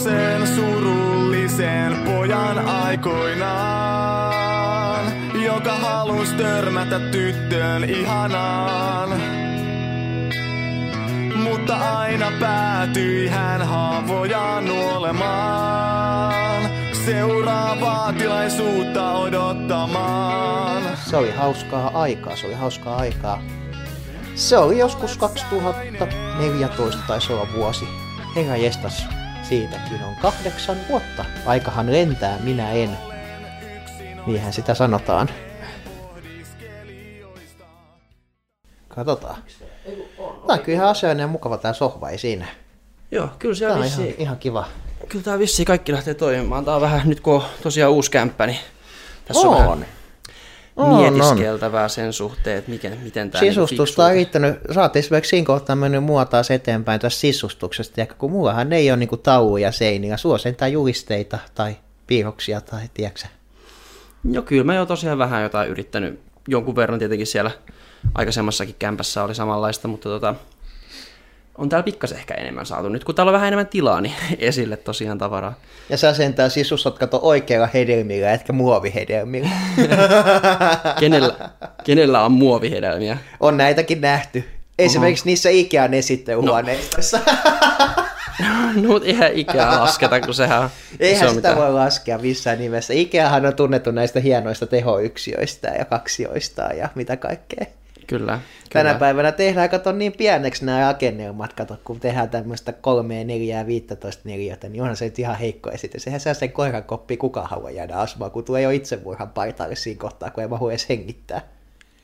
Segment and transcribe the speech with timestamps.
[0.00, 3.52] semmosen surullisen pojan aikoinaan,
[5.44, 9.20] joka halus törmätä tyttöön ihanaan.
[11.42, 15.90] Mutta aina päätyi hän haavoja nuolemaan,
[17.06, 20.82] seuraavaa tilaisuutta odottamaan.
[21.10, 23.42] Se oli hauskaa aikaa, se oli hauskaa aikaa.
[24.34, 27.84] Se oli joskus 2014 taisi olla vuosi.
[28.36, 29.06] Herra jestas,
[29.48, 31.24] siitäkin on kahdeksan vuotta.
[31.46, 32.98] Aikahan lentää, minä en.
[34.26, 35.28] Niinhän sitä sanotaan.
[38.88, 39.36] Katsotaan.
[40.16, 42.46] Tämä on kyllä ihan asiallinen ja mukava tämä sohva, ei siinä.
[43.10, 44.66] Joo, kyllä Tämä on ihan, ihan kiva.
[45.08, 46.64] kyllä tää vissiin kaikki lähtee toimimaan.
[46.64, 48.58] Tää on vähän, nyt kun on tosiaan uusi kämppä, niin
[49.24, 49.62] tässä on, On.
[49.62, 49.86] vähän
[50.76, 51.12] On, on.
[51.12, 54.58] mietiskeltävää sen suhteen, että miten, miten tämä Sisustusta on riittänyt.
[54.74, 58.90] Sä oot esimerkiksi siinä kohtaa mennyt mua taas eteenpäin tästä sisustuksesta, ja kun mullahan ei
[58.90, 63.20] ole niinku tauluja seiniä, sulla sentään julisteita tai piirroksia tai tiedätkö
[64.30, 66.20] Joo, kyllä mä jo tosiaan vähän jotain yrittänyt.
[66.48, 67.50] Jonkun verran tietenkin siellä
[68.14, 70.34] aikaisemmassakin kämpässä oli samanlaista, mutta tota,
[71.58, 72.88] on täällä pikkasen ehkä enemmän saatu.
[72.88, 75.54] Nyt kun täällä on vähän enemmän tilaa, niin esille tosiaan tavaraa.
[75.88, 79.50] Ja sä sentään sisustat kato oikealla hedelmillä, etkä muovihedelmillä.
[81.00, 81.50] Kenellä,
[81.84, 83.18] kenellä on muovihedelmiä?
[83.40, 84.44] on näitäkin nähty.
[84.78, 87.20] Esimerkiksi niissä Ikean esittelyhuoneistoissa.
[88.82, 90.70] No, mutta eihän ikää lasketa, kun sehän on...
[91.00, 91.66] Eihän se on sitä mitään.
[91.66, 92.94] voi laskea missään nimessä.
[92.94, 97.66] Ikeahan on tunnettu näistä hienoista tehoyksiöistä ja kaksioistaan ja mitä kaikkea.
[98.06, 98.40] Kyllä.
[98.72, 98.98] Tänä kyllä.
[98.98, 104.68] päivänä tehdään, kato niin pieneksi nämä rakennelmat, kato, kun tehdään tämmöistä 3, 4, 15 neliötä,
[104.68, 106.06] niin onhan se nyt ihan heikko esitys.
[106.06, 110.00] Eihän se sen koiran koppi kukaan halua jäädä asumaan, kun tulee jo itsemurhan partaalle siinä
[110.00, 111.40] kohtaa, kun ei mahu edes hengittää.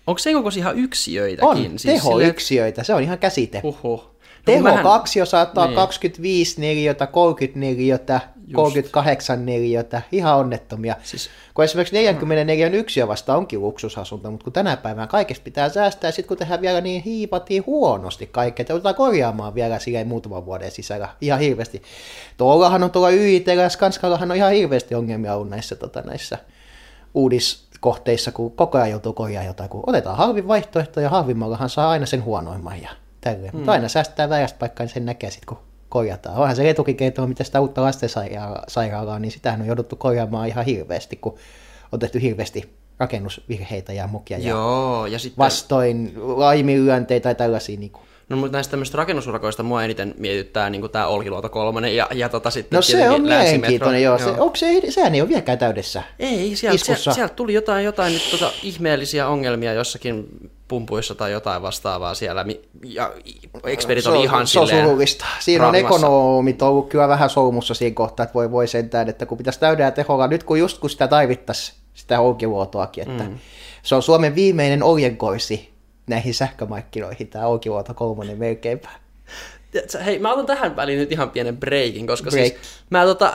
[0.06, 1.48] Onko se kokoisia ihan yksiöitäkin?
[1.48, 3.60] On, Siis tehoyksiöitä, se on ihan käsite.
[3.60, 3.82] silleen-.
[3.84, 4.11] No,
[4.44, 5.74] Teho mähän- kaksi jo saattaa Niin.
[5.76, 8.20] 25 neliötä, 30 neliötä,
[8.54, 10.96] 38 neliötä, ihan onnettomia.
[11.02, 16.08] Siis- Kun esimerkiksi 44 yksiö vasta onkin luksusasunto, mutta kun tänä päivänä kaikesta pitää säästää,
[16.08, 20.46] ja sitten kun tehdään vielä niin hiipatiin huonosti kaikkea, että joudutaan korjaamaan vielä silleen muutaman
[20.46, 21.82] vuoden sisällä ihan hirveästi.
[22.36, 26.38] Tuollahan on tuolla YITllä ja Skanskallahan on ihan hirveästi ongelmia ollut näissä, tota, näissä
[27.14, 32.06] uudiskohteissa, kun koko ajan joutuu korjaamaan jotain, kun otetaan halvin vaihtoehto ja halvimmallahan saa aina
[32.06, 32.88] sen huonoimman ja
[33.22, 33.52] tälleen.
[33.52, 33.56] Mm.
[33.56, 36.36] Mutta aina säästää väärästä paikkaa, niin sen näkee sitten, kun korjataan.
[36.36, 41.34] Onhan se etukikeito, mitä sitä uutta lastensairaalaa, niin sitähän on jouduttu korjaamaan ihan hirveästi, kun
[41.92, 45.38] on tehty hirveästi rakennusvirheitä ja mukia ja Joo, ja sitten...
[45.38, 47.78] vastoin laiminlyöntejä tai tällaisia.
[47.78, 48.02] Niin kuin.
[48.28, 52.50] No mutta näistä tämmöistä rakennusurakoista mua eniten mietittää niin tämä Olkiluoto kolmonen ja, ja tota
[52.50, 54.18] sitten No se on mielenkiintoinen, joo.
[54.18, 56.02] Se, onko se, sehän ei ole vieläkään täydessä.
[56.18, 60.28] Ei, sieltä, sieltä, sieltä tuli jotain, jotain nyt tota ihmeellisiä ongelmia jossakin
[60.72, 62.44] pumpuissa tai jotain vastaavaa siellä,
[62.84, 63.12] ja
[63.64, 65.24] Experit oli ihan se on silleen surullista.
[65.40, 69.38] Siinä on ekonomit ollut kyllä vähän soumussa siinä kohtaa, että voi voi sentään, että kun
[69.38, 73.38] pitäisi täydellä teholla, nyt kun just kun sitä tarvittaisiin, sitä olkiluotoakin, että mm.
[73.82, 75.72] se on Suomen viimeinen oljenkorsi
[76.06, 78.88] näihin sähkömarkkinoihin, tämä olkiluoto kolmonen melkeinpä.
[80.04, 82.46] Hei, mä otan tähän väliin nyt ihan pienen breikin, koska Break.
[82.46, 83.32] siis mä tota...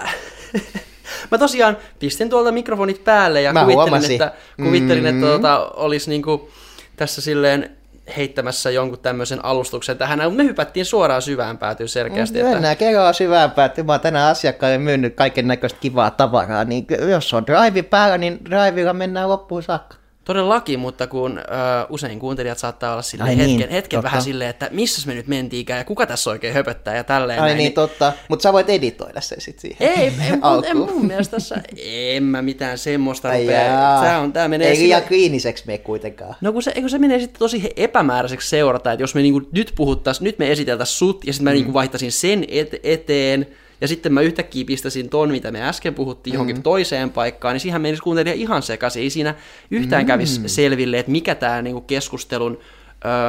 [1.31, 4.11] mä tosiaan pistin tuolta mikrofonit päälle ja Mä kuvittelin, huomasin.
[4.11, 4.33] että,
[4.63, 5.09] kuvittelin Mm.
[5.09, 6.49] että tota, olisi niinku
[6.97, 7.77] tässä silleen
[8.17, 12.39] heittämässä jonkun tämmöisen alustuksen tähän, mutta me hypättiin suoraan syvään päätyyn selkeästi.
[12.39, 13.85] Että, Mennään kerran syvään päättyyn.
[13.87, 18.39] Mä oon tänään asiakkaille myynyt kaiken näköistä kivaa tavaraa, niin jos on drive päällä, niin
[18.45, 19.95] drivella mennään loppuun saakka.
[20.27, 21.41] Todellakin, mutta kun ö,
[21.89, 24.03] usein kuuntelijat saattaa olla silleen Ai hetken, niin, hetken totta.
[24.03, 27.41] vähän silleen, että missä me nyt mentiinkään ja kuka tässä oikein höpöttää ja tälleen.
[27.41, 28.13] Ai näin, niin, totta.
[28.29, 29.99] Mutta sä voit editoida sen sitten siihen.
[29.99, 31.55] Ei, en, en, mun mielestä tässä,
[31.85, 34.01] en mä mitään semmoista Ai rupea.
[34.01, 36.35] Tää on, tää menee Ei sille- liian kliiniseksi mene kuitenkaan.
[36.41, 39.73] No kun se, eikö se menee sitten tosi epämääräiseksi seurata, että jos me niinku nyt
[39.75, 41.53] puhuttais, nyt me esiteltäisiin sut ja sitten mä mm.
[41.53, 43.47] niinku vaihtaisin sen et, eteen
[43.81, 46.63] ja sitten mä yhtäkkiä pistäisin ton, mitä me äsken puhuttiin, johonkin Mm.
[46.63, 49.03] toiseen paikkaan, niin siihen menisi kuuntelija ihan sekaisin.
[49.03, 49.35] Ei siinä
[49.71, 50.07] yhtään mm.
[50.07, 52.59] kävisi selville, että mikä tämä niinku keskustelun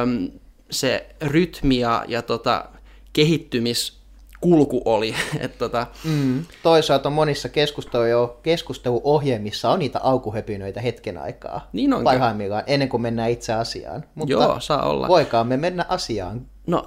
[0.03, 0.29] öm,
[0.71, 2.65] se rytmi ja, ja tota,
[3.13, 5.15] kehittymiskulku oli.
[5.39, 6.45] Et tota, Mm.
[6.63, 11.69] Toisaalta monissa keskustelu- keskusteluohjelmissa on niitä alkuhöpinöitä hetken aikaa.
[11.73, 12.03] Niin onkin.
[12.03, 14.03] Parhaimmillaan, ennen kuin mennään itse asiaan.
[14.15, 15.07] Mutta Joo, saa olla.
[15.07, 16.47] voikaamme mennä asiaankin.
[16.67, 16.85] no,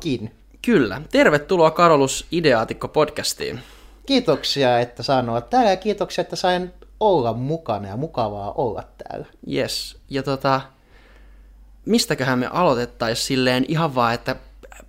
[0.63, 1.03] kyllä.
[1.11, 3.61] Tervetuloa Karolus Ideaatikko podcastiin.
[4.07, 9.27] Kiitoksia, että saan olla täällä ja kiitoksia, että sain olla mukana ja mukavaa olla täällä.
[9.53, 9.97] Yes.
[10.11, 10.61] Ja tota,
[11.87, 14.37] mistäköhän me aloitettaisiin silleen ihan vaan, että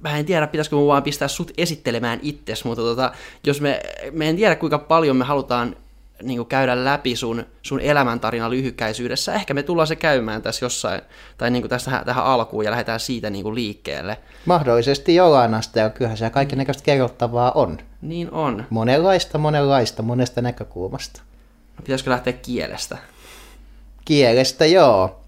[0.02, 3.12] mä en tiedä, pitäisikö mun vaan pistää sut esittelemään itses, mutta tota,
[3.44, 3.82] jos me,
[4.12, 5.76] me en tiedä kuinka paljon me halutaan
[6.22, 9.34] niin kuin käydä läpi sun, sun elämäntarina lyhykäisyydessä.
[9.34, 11.02] Ehkä me tullaan se käymään tässä jossain,
[11.38, 14.18] tai niin kuin tästä tähän alkuun, ja lähdetään siitä niin kuin liikkeelle.
[14.46, 17.78] Mahdollisesti jollain asteella, kyllähän se kaiken näköistä kerrottavaa on.
[18.02, 18.66] Niin on.
[18.70, 21.22] Monenlaista, monenlaista, monesta näkökulmasta.
[21.78, 22.98] No, pitäisikö lähteä kielestä?
[24.06, 25.20] Kielestä, joo.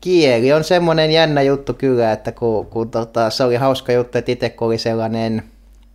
[0.00, 4.32] Kieli on semmoinen jännä juttu kyllä, että kun, kun tota, se oli hauska juttu, että
[4.32, 5.42] itse kun oli sellainen,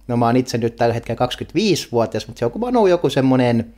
[0.08, 3.10] no mä oon itse nyt tällä hetkellä 25-vuotias, mutta se on kun mä oon joku
[3.10, 3.74] semmoinen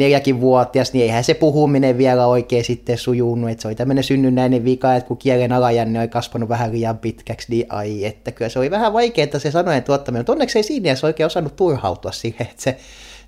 [0.00, 4.64] neljäkin vuotias, niin eihän se puhuminen vielä oikein sitten sujunut, että se oli tämmöinen synnynnäinen
[4.64, 8.58] vika, että kun kielen alajänne oli kasvanut vähän liian pitkäksi, niin ai, että kyllä se
[8.58, 12.46] oli vähän vaikeaa se sanojen tuottaminen, mutta onneksi ei siinä se oikein osannut turhautua siihen,
[12.50, 12.76] että se,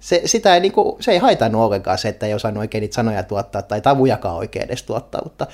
[0.01, 2.95] se, sitä ei, niin kuin, se ei haitannut ollenkaan se, että ei osannut oikein niitä
[2.95, 5.47] sanoja tuottaa tai tavujakaan oikein edes tuottaa, mutta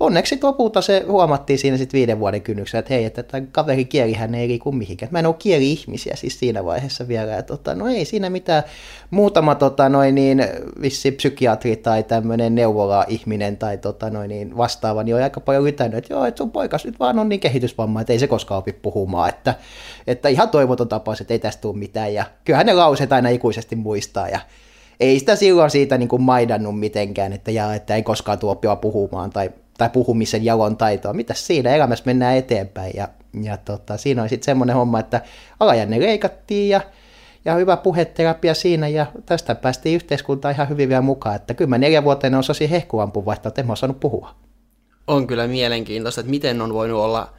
[0.00, 4.34] onneksi lopulta se huomattiin siinä sitten viiden vuoden kynnyksellä, että hei, että tämä kaveri kielihän
[4.34, 5.12] ei liiku mihinkään.
[5.12, 8.62] Mä en ole kieli-ihmisiä siis siinä vaiheessa vielä, että tota, no ei siinä mitään.
[9.10, 10.44] Muutama tota, noin niin,
[10.80, 15.98] vissi psykiatri tai tämmöinen neuvola-ihminen tai tota, noin niin, vastaava, niin on aika paljon lytänyt,
[15.98, 18.72] että joo, että sun poikas nyt vaan on niin kehitysvamma, että ei se koskaan opi
[18.72, 19.54] puhumaan, että,
[20.06, 23.76] että ihan toivoton tapaus, että ei tästä tule mitään ja kyllähän ne lauseet aina ikuisesti
[23.76, 24.40] muistaa ja
[25.00, 29.30] ei sitä silloin siitä niin kuin maidannut mitenkään, että, ja, että ei koskaan tuo puhumaan
[29.30, 29.50] tai
[29.80, 31.12] tai puhumisen jalon taitoa.
[31.12, 32.92] Mitä siinä elämässä mennään eteenpäin.
[32.94, 33.08] Ja,
[33.42, 35.20] ja tota, siinä on sitten semmoinen homma, että
[35.60, 36.80] alajänne leikattiin ja,
[37.44, 41.36] ja hyvä puheterapia siinä ja tästä päästiin yhteiskuntaan ihan hyvin vielä mukaan.
[41.36, 44.34] Että kyllä mä vuoteen osasin hehkuampua vaihtaa, että en mä osannut puhua.
[45.06, 47.32] On kyllä mielenkiintoista, että miten on voinut olla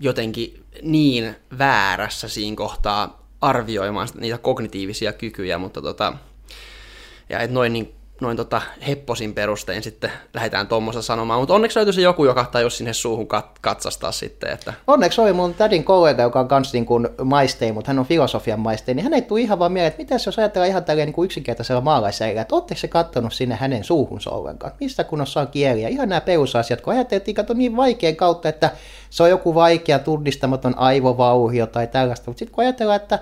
[0.00, 6.12] jotenkin niin väärässä siinä kohtaa arvioimaan niitä kognitiivisia kykyjä, mutta tota,
[7.28, 11.92] ja et noin niin noin tota hepposin perustein sitten lähdetään tuommoista sanomaan, mutta onneksi löytyi
[11.92, 14.50] se joku, joka tajus sinne suuhun kat- katsastaa sitten.
[14.50, 14.72] Että...
[14.86, 17.08] Onneksi oli mun tädin kollega, joka on kans niin kuin
[17.72, 20.38] mutta hän on filosofian maisteen, niin hän ei tule ihan vaan mieleen, että miten jos
[20.38, 24.72] ajatellaan ihan tälleen niin yksinkertaisella maalaisella, että ootteko se katsonut sinne hänen suuhunsa ollenkaan?
[24.80, 25.88] Mistä kunnossa on kieliä?
[25.88, 28.70] Ihan nämä perusasiat, kun ajateltiin, että on niin vaikean kautta, että
[29.10, 33.18] se on joku vaikea tunnistamaton aivovauhio tai tällaista, mutta sitten kun ajatellaan, että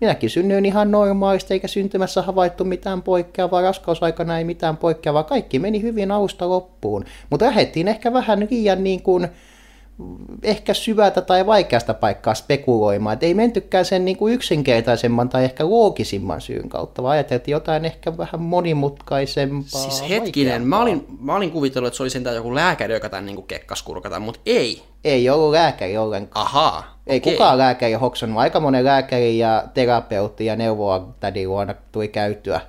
[0.00, 5.82] Minäkin synnyin ihan normaalisti, eikä syntymässä havaittu mitään poikkeavaa, raskausaikana ei mitään poikkeavaa, kaikki meni
[5.82, 7.04] hyvin alusta loppuun.
[7.30, 9.28] Mutta lähdettiin ehkä vähän liian niin kuin,
[10.42, 13.14] ehkä syvältä tai vaikeasta paikkaa spekuloimaan.
[13.14, 17.84] Et ei mentykään sen niin kuin yksinkertaisemman tai ehkä loogisimman syyn kautta, vaan ajateltiin jotain
[17.84, 19.80] ehkä vähän monimutkaisempaa.
[19.80, 23.26] Siis hetkinen, mä olin, mä olin kuvitellut, että se oli sentään joku lääkäri, joka tämän
[23.26, 24.82] niin kuin kekkas kurkata, mutta ei.
[25.04, 26.46] Ei ollut lääkäri ollenkaan.
[26.46, 26.98] Ahaa.
[27.06, 27.32] Ei okay.
[27.32, 28.38] kukaan lääkäri hoksannut.
[28.38, 32.60] Aika monen lääkäri ja terapeutti ja neuvoa tädin luona tuli käyttöä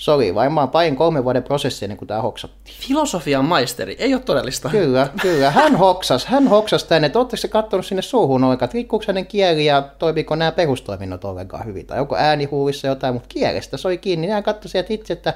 [0.00, 2.76] se oli varmaan parin kolmen vuoden prosessi ennen kuin tämä hoksattiin.
[2.80, 4.68] Filosofian maisteri, ei ole todellista.
[4.68, 5.50] Kyllä, kyllä.
[5.50, 9.26] Hän hoksas, hän hoksas tänne, että oletteko se katsonut sinne suuhun ollenkaan, että rikkuuko hänen
[9.26, 13.98] kieli ja toimiko nämä perustoiminnot ollenkaan hyvin, tai onko äänihuulissa jotain, mutta kielestä se oli
[13.98, 14.28] kiinni.
[14.28, 15.34] Hän katsoi sieltä itse, että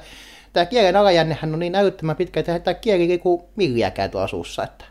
[0.53, 4.63] tämä kielen alajännehän on niin älyttömän pitkä, että tämä kieli liikkuu milliäkään tuolla suussa.
[4.63, 4.85] Että.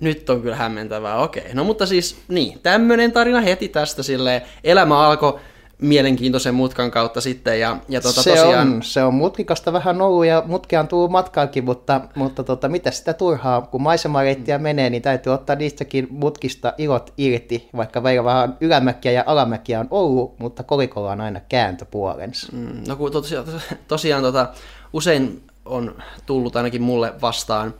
[0.00, 1.54] Nyt on kyllä hämmentävää, okei.
[1.54, 5.40] No mutta siis, niin, tämmöinen tarina heti tästä silleen, elämä alkoi
[5.82, 7.60] mielenkiintoisen mutkan kautta sitten.
[7.60, 8.68] Ja, ja tota, se, tosiaan...
[8.68, 12.90] on, se on mutkikasta vähän ollut ja mutkia on tullut matkaakin, mutta, mutta tota, mitä
[12.90, 18.56] sitä turhaa, kun maisemareittiä menee, niin täytyy ottaa niistäkin mutkista ilot irti, vaikka meillä vähän
[18.60, 22.52] ylämäkiä ja alamäkiä on ollut, mutta kolikolla on aina kääntöpuolensa.
[22.52, 23.46] Mm, no kun tosiaan,
[23.88, 24.48] tosiaan tota,
[24.92, 25.94] usein on
[26.26, 27.74] tullut ainakin mulle vastaan,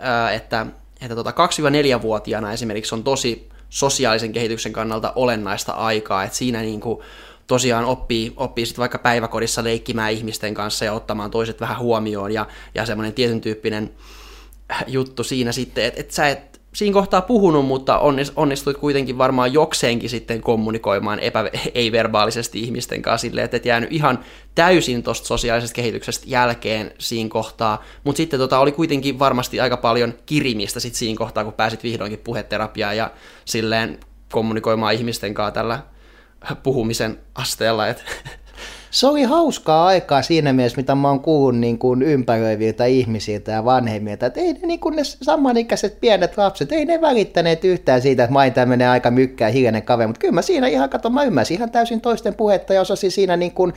[0.00, 0.66] ää, että,
[1.00, 7.00] että tota 2-4-vuotiaana esimerkiksi on tosi sosiaalisen kehityksen kannalta olennaista aikaa, että siinä niin kuin
[7.46, 12.46] tosiaan oppii, oppii sitten vaikka päiväkodissa leikkimään ihmisten kanssa ja ottamaan toiset vähän huomioon ja,
[12.74, 13.90] ja semmoinen tietyn tyyppinen
[14.86, 18.00] juttu siinä sitten, että, että sä et siinä kohtaa puhunut, mutta
[18.36, 24.18] onnistuit kuitenkin varmaan jokseenkin sitten kommunikoimaan epä, ei-verbaalisesti ihmisten kanssa silleen, että et jäänyt ihan
[24.54, 30.14] täysin tuosta sosiaalisesta kehityksestä jälkeen siinä kohtaa, mutta sitten tota, oli kuitenkin varmasti aika paljon
[30.26, 33.10] kirimistä sitten siinä kohtaa, kun pääsit vihdoinkin puheterapiaan ja
[33.44, 34.00] silleen
[34.32, 35.82] kommunikoimaan ihmisten kanssa tällä
[36.62, 38.02] puhumisen asteella, että
[38.94, 43.64] se oli hauskaa aikaa siinä mielessä, mitä mä oon kuullut niin kuin ympäröiviltä ihmisiltä ja
[43.64, 48.24] vanhemmilta, että ei ne, niin kuin ne samanikäiset pienet lapset, ei ne välittäneet yhtään siitä,
[48.24, 51.24] että mä oon tämmöinen aika mykkää hiljainen kaveri, mutta kyllä mä siinä ihan, kato, mä
[51.24, 53.72] ymmärsin ihan täysin toisten puhetta ja osasin siinä niin kuin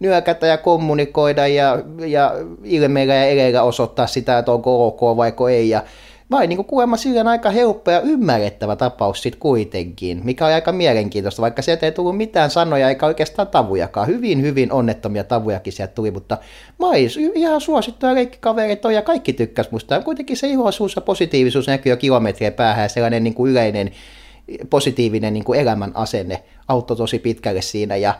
[0.00, 2.34] nyökätä ja kommunikoida ja, ja
[2.64, 5.82] ilmeillä ja eleillä osoittaa sitä, että onko ok vaiko ei ja
[6.30, 10.72] vai niin kuin kuulemma silleen aika helppo ja ymmärrettävä tapaus sitten kuitenkin, mikä on aika
[10.72, 14.06] mielenkiintoista, vaikka sieltä ei tullut mitään sanoja eikä oikeastaan tavujakaan.
[14.06, 16.38] Hyvin, hyvin onnettomia tavujakin sieltä tuli, mutta
[16.78, 20.00] mais, ihan suosittuja leikkikaverit on ja kaikki tykkäs musta.
[20.00, 23.90] Kuitenkin se iloisuus ja positiivisuus näkyy jo kilometrien päähän ja sellainen niin kuin yleinen
[24.70, 28.14] positiivinen niin kuin elämän asenne auttoi tosi pitkälle siinä ja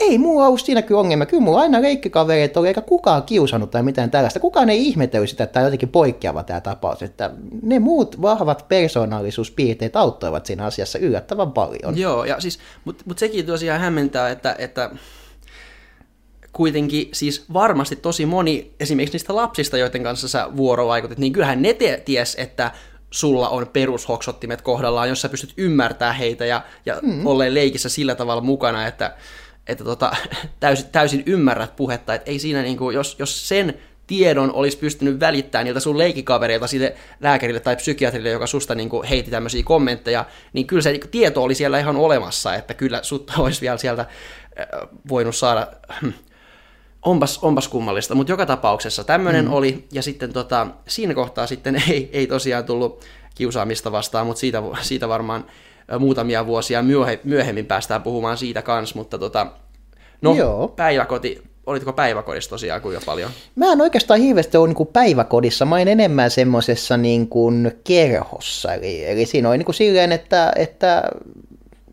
[0.00, 1.26] ei mulla ollut siinä kyllä ongelma.
[1.26, 4.40] Kyllä mulla aina leikkikavereita oli, eikä kukaan kiusannut tai mitään tällaista.
[4.40, 7.02] Kukaan ei ihmetellyt sitä, että tämä on jotenkin poikkeava tämä tapaus.
[7.02, 7.30] Että
[7.62, 11.98] ne muut vahvat persoonallisuuspiirteet auttoivat siinä asiassa yllättävän paljon.
[11.98, 14.90] Joo, ja siis, mutta mut sekin tosiaan hämmentää, että, että
[16.52, 21.74] kuitenkin siis varmasti tosi moni esimerkiksi niistä lapsista, joiden kanssa sä vuorovaikutit, niin kyllähän ne
[21.74, 22.70] te- ties, että
[23.10, 27.26] sulla on perushoksottimet kohdallaan, jos sä pystyt ymmärtämään heitä ja, ja mm.
[27.26, 29.16] olleen leikissä sillä tavalla mukana, että,
[29.66, 30.16] että tota,
[30.60, 33.74] täysin, täysin ymmärrät puhetta, että ei siinä niinku, jos, jos sen
[34.06, 39.08] tiedon olisi pystynyt välittämään niiltä sun leikikavereilta sille lääkärille tai psykiatrille, joka susta niin kuin
[39.08, 43.02] heitti tämmöisiä kommentteja, niin kyllä se niin kuin, tieto oli siellä ihan olemassa, että kyllä
[43.02, 45.66] sut olisi vielä sieltä äh, voinut saada,
[46.02, 46.08] hm,
[47.02, 49.52] onpas, onpas kummallista, mutta joka tapauksessa tämmöinen mm.
[49.52, 53.04] oli, ja sitten tota, siinä kohtaa sitten ei, ei tosiaan tullut
[53.34, 55.44] kiusaamista vastaan, mutta siitä, siitä varmaan
[55.98, 56.84] muutamia vuosia
[57.24, 59.46] myöhemmin päästään puhumaan siitä kanssa, mutta tota,
[60.22, 60.68] no, Joo.
[60.68, 63.30] päiväkoti, olitko päiväkodissa tosiaan kuinka paljon?
[63.56, 69.10] Mä en oikeastaan hirveästi ole niin päiväkodissa, mä en enemmän semmoisessa niin kuin kerhossa, eli,
[69.10, 71.02] eli siinä on niin kuin silleen, että, että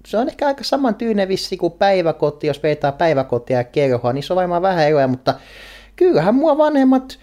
[0.08, 4.34] se on ehkä aika samantyinen vissi kuin päiväkoti, jos vetää päiväkotia ja kerhoa, niin se
[4.34, 5.34] on varmaan vähän eroja, mutta
[5.96, 7.20] kyllähän mua vanhemmat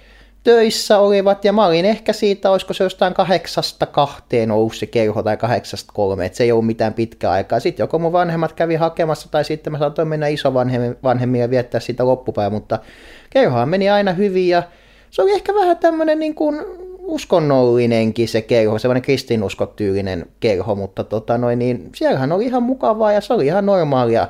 [0.47, 5.23] töissä olivat, ja mä olin ehkä siitä, olisiko se jostain kahdeksasta kahteen ollut se kerho
[5.23, 7.61] tai kahdeksasta kolme, että se ei ollut mitään pitkää aikaa.
[7.61, 12.07] Sitten joko mun vanhemmat kävi hakemassa, tai sitten mä saatoin mennä isovanhemmille ja viettää sitä
[12.07, 12.79] loppupäivää, mutta
[13.31, 14.63] kerhohan meni aina hyvin, ja
[15.11, 16.61] se oli ehkä vähän tämmöinen niin kuin
[16.99, 23.21] uskonnollinenkin se kerho, semmoinen kristinuskotyylinen kerho, mutta tota noin, niin siellähän oli ihan mukavaa ja
[23.21, 24.29] se oli ihan normaalia,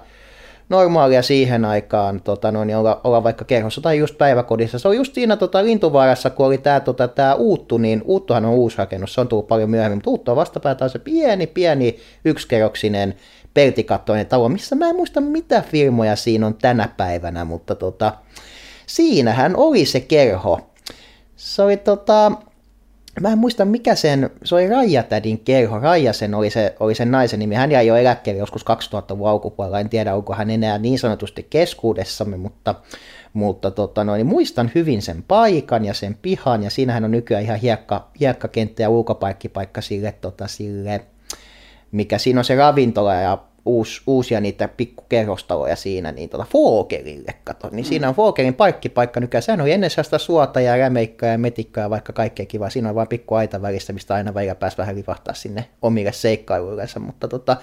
[0.68, 4.78] normaalia siihen aikaan tota noin, niin olla, olla, vaikka kerhossa tai just päiväkodissa.
[4.78, 8.54] Se oli just siinä tota, Lintuvaarassa, kun oli tämä tota, tää Uuttu, niin Uuttuhan on
[8.54, 11.96] uusi rakennus, se on tullut paljon myöhemmin, mutta Uuttu on vastapäätä on se pieni, pieni
[12.24, 13.14] yksikerroksinen
[13.54, 18.12] peltikattoinen talo, missä mä en muista mitä firmoja siinä on tänä päivänä, mutta tota,
[18.86, 20.60] siinähän oli se kerho.
[21.36, 22.32] Se oli tota,
[23.20, 27.38] Mä en muista mikä sen, se oli Raijatädin kerho, Raijasen oli, se, oli sen naisen
[27.38, 31.46] nimi, hän jäi jo eläkkeelle joskus 2000-luvun alkupuolella, en tiedä onko hän enää niin sanotusti
[31.50, 32.74] keskuudessamme, mutta,
[33.32, 37.44] mutta tota noin, niin muistan hyvin sen paikan ja sen pihan, ja siinähän on nykyään
[37.44, 41.00] ihan hiekka, hiekkakenttä ja ulkopaikkipaikka sille, tota, sille,
[41.92, 43.14] mikä siinä on se ravintola.
[43.14, 47.68] Ja uusi, uusia niitä pikkukerrostaloja siinä, niin tota Fogelille kato.
[47.72, 47.88] Niin mm.
[47.88, 49.42] siinä on Fogelin parkkipaikka nykyään.
[49.42, 52.70] Sehän oli ennen sellaista suota ja rämeikkaa ja metikkaa ja vaikka kaikkea kivaa.
[52.70, 57.00] Siinä on vain pikku aita välistä, mistä aina välillä pääsi vähän livahtaa sinne omille seikkailuillensa.
[57.00, 57.56] Mutta tota,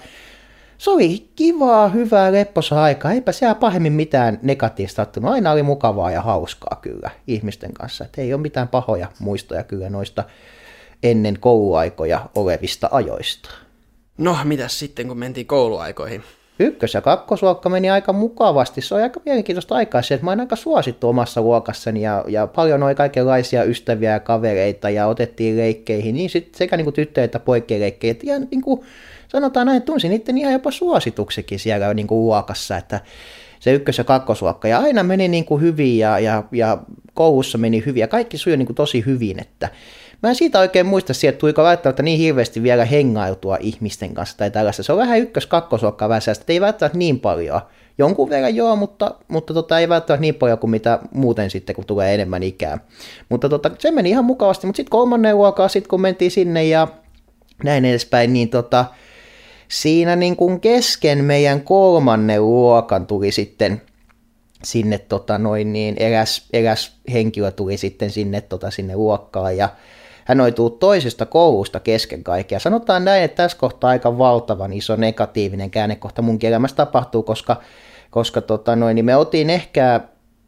[0.78, 3.12] se oli kivaa, hyvää, lepposa aikaa.
[3.12, 5.30] Eipä siellä pahemmin mitään negatiivista sattunut.
[5.30, 8.04] Aina oli mukavaa ja hauskaa kyllä ihmisten kanssa.
[8.04, 10.24] Et ei ole mitään pahoja muistoja kyllä noista
[11.02, 13.50] ennen kouluaikoja olevista ajoista.
[14.18, 16.22] No, mitäs sitten, kun mentiin kouluaikoihin?
[16.58, 18.80] Ykkös- ja kakkosluokka meni aika mukavasti.
[18.80, 22.46] Se oli aika mielenkiintoista aikaa se, että mä olin aika suosittu omassa luokassani ja, ja
[22.46, 27.24] paljon oli kaikenlaisia ystäviä ja kavereita ja otettiin leikkeihin, niin sit sekä niin kuin tyttöjä
[27.24, 28.14] että poikien leikkejä.
[28.22, 28.80] Ja niin kuin
[29.28, 33.00] sanotaan näin, tunsin niiden ihan jopa suosituksikin siellä niin kuin luokassa, että
[33.60, 34.68] se ykkös- ja kakkosluokka.
[34.68, 36.78] Ja aina meni niin kuin hyvin ja, ja, ja
[37.14, 39.68] koulussa meni hyvin ja kaikki sujui niin kuin tosi hyvin, että
[40.24, 44.50] Mä en siitä oikein muista sieltä, tuliko välttämättä niin hirveästi vielä hengailtua ihmisten kanssa tai
[44.50, 44.82] tällaista.
[44.82, 47.60] Se on vähän ykkös kakkosluokkaa vähän että ei välttämättä niin paljon.
[47.98, 51.84] Jonkun verran joo, mutta, mutta tota, ei välttämättä niin paljon kuin mitä muuten sitten, kun
[51.84, 52.78] tulee enemmän ikää.
[53.28, 56.88] Mutta tota, se meni ihan mukavasti, mutta sitten kolmannen luokkaa, sitten kun mentiin sinne ja
[57.64, 58.84] näin edespäin, niin tota,
[59.68, 63.82] siinä niin kuin kesken meidän kolmannen luokan tuli sitten
[64.62, 69.68] sinne tota noin niin eräs, eräs henkilö tuli sitten sinne tota sinne luokkaan ja
[70.24, 72.58] hän tullut toisesta koulusta kesken kaikkea.
[72.58, 77.56] Sanotaan näin, että tässä kohtaa aika valtavan iso negatiivinen käännekohta mun elämässä tapahtuu, koska,
[78.10, 80.00] koska tota noin, niin me otin ehkä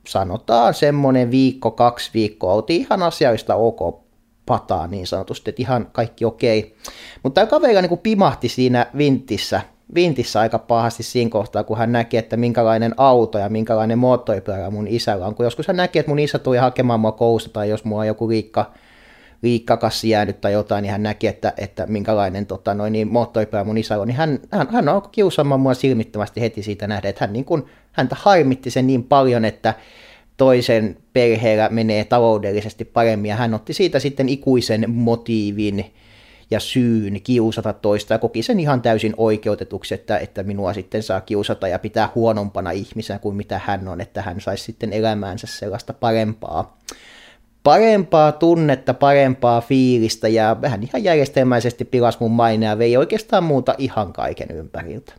[0.07, 4.07] sanotaan semmoinen viikko, kaksi viikkoa, oltiin ihan asiallista ok
[4.47, 6.77] pataa niin sanotusti, että ihan kaikki okei.
[7.23, 9.61] Mutta tämä kaveri niin pimahti siinä vintissä,
[9.95, 14.89] vintissä aika pahasti siinä kohtaa, kun hän näki, että minkälainen auto ja minkälainen moottoripyörä mun
[14.89, 15.35] isällä on.
[15.35, 18.07] Kun joskus hän näki, että mun isä tuli hakemaan mua koulusta tai jos mulla on
[18.07, 18.73] joku liikka,
[19.43, 23.79] liikkakassi jäänyt tai jotain, niin hän näki, että, että minkälainen tota, noin, niin moottoripää mun
[23.79, 27.33] isä on, niin hän, hän, hän alkoi kiusaamaan mua silmittömästi heti siitä nähdä, että hän
[27.33, 29.75] niin kuin, häntä harmitti sen niin paljon, että
[30.37, 35.85] toisen perheellä menee taloudellisesti paremmin, ja hän otti siitä sitten ikuisen motiivin
[36.51, 41.21] ja syyn kiusata toista, ja koki sen ihan täysin oikeutetuksi, että, että minua sitten saa
[41.21, 45.93] kiusata ja pitää huonompana ihmisenä kuin mitä hän on, että hän saisi sitten elämäänsä sellaista
[45.93, 46.79] parempaa
[47.67, 54.13] parempaa tunnetta, parempaa fiilistä ja vähän ihan järjestelmäisesti pilas mun mainea vei oikeastaan muuta ihan
[54.13, 55.15] kaiken ympäriltä.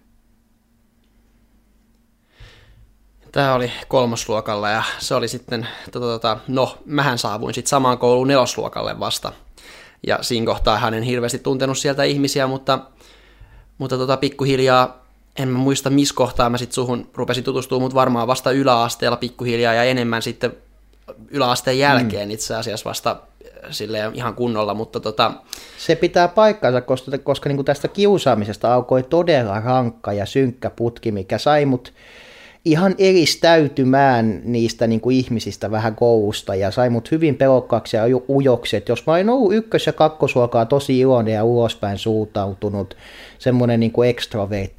[3.31, 8.99] Tämä oli kolmosluokalla ja se oli sitten, tota, no mähän saavuin sitten samaan kouluun nelosluokalle
[8.99, 9.31] vasta.
[10.07, 12.79] Ja siinä kohtaa hän en hirveästi tuntenut sieltä ihmisiä, mutta,
[13.77, 15.05] mutta tota, pikkuhiljaa,
[15.39, 19.73] en mä muista missä kohtaa mä sitten suhun rupesin tutustumaan, mutta varmaan vasta yläasteella pikkuhiljaa
[19.73, 20.66] ja enemmän sitten
[21.31, 22.31] yläasteen jälkeen mm.
[22.31, 23.15] itse asiassa vasta
[23.69, 25.31] silleen ihan kunnolla, mutta tota...
[25.77, 31.11] Se pitää paikkansa, koska, koska niin kuin tästä kiusaamisesta alkoi todella rankka ja synkkä putki,
[31.11, 31.93] mikä sai mut
[32.71, 38.77] ihan eristäytymään niistä niin kuin ihmisistä vähän koulusta ja sai mut hyvin pelokkaaksi ja ujoksi.
[38.77, 42.97] Et jos mä olin ollut ykkös- ja kakkosluokaa tosi iloinen ja ulospäin suuntautunut,
[43.39, 44.15] semmoinen niin kuin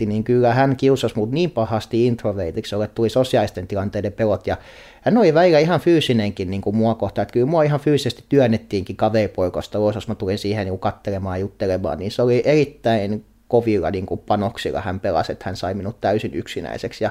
[0.07, 4.57] niin kyllä hän kiusasi mut niin pahasti introvertiksi, että tuli sosiaalisten tilanteiden pelot ja
[5.03, 8.97] hän oli välillä ihan fyysinenkin niin kuin mua kohtaan, että kyllä mua ihan fyysisesti työnnettiinkin
[8.97, 13.91] kaveripoikasta ulos, jos mä tulin siihen niin kattelemaan ja juttelemaan, niin se oli erittäin kovilla
[13.91, 17.05] niin kuin panoksilla hän pelasi, että hän sai minut täysin yksinäiseksi.
[17.05, 17.11] Ja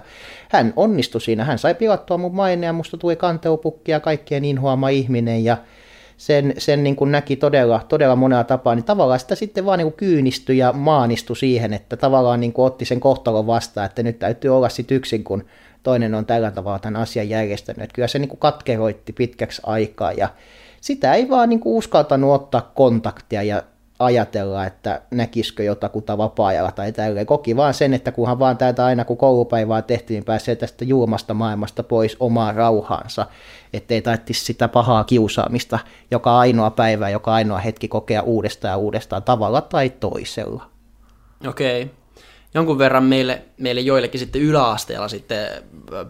[0.50, 5.44] hän onnistui siinä, hän sai pilattua mun maineen, musta tuli kanteupukki ja kaikkien inhoama ihminen
[5.44, 5.58] ja
[6.18, 9.86] sen, sen niin kuin näki todella, todella monella tapaa, niin tavallaan sitä sitten vaan niin
[9.86, 14.20] kuin kyynistyi ja maanistui siihen, että tavallaan niin kuin otti sen kohtalon vastaan, että nyt
[14.20, 15.46] täytyy olla sitten yksin, kun
[15.84, 17.82] toinen on tällä tavalla tämän asian järjestänyt.
[17.82, 20.30] Että kyllä se niin kuin katkeroitti pitkäksi aikaa ja
[20.82, 23.64] sitä ei vaan niin kuin uskaltanut ottaa kontaktia ja
[24.00, 27.26] ajatella, että näkisikö jotakuta vapaa-ajalla tai tälleen.
[27.26, 31.34] Koki vaan sen, että kunhan vaan täältä aina kun koulupäivää tehtiin, niin pääsee tästä julmasta
[31.34, 33.26] maailmasta pois omaan rauhaansa,
[33.74, 35.80] ettei tarvitsisi sitä pahaa kiusaamista
[36.12, 40.70] joka ainoa päivä, joka ainoa hetki kokea uudestaan ja uudestaan tavalla tai toisella.
[41.48, 41.84] Okei.
[41.84, 41.96] Okay.
[42.54, 45.48] Jonkun verran meille, meille joillekin sitten yläasteella sitten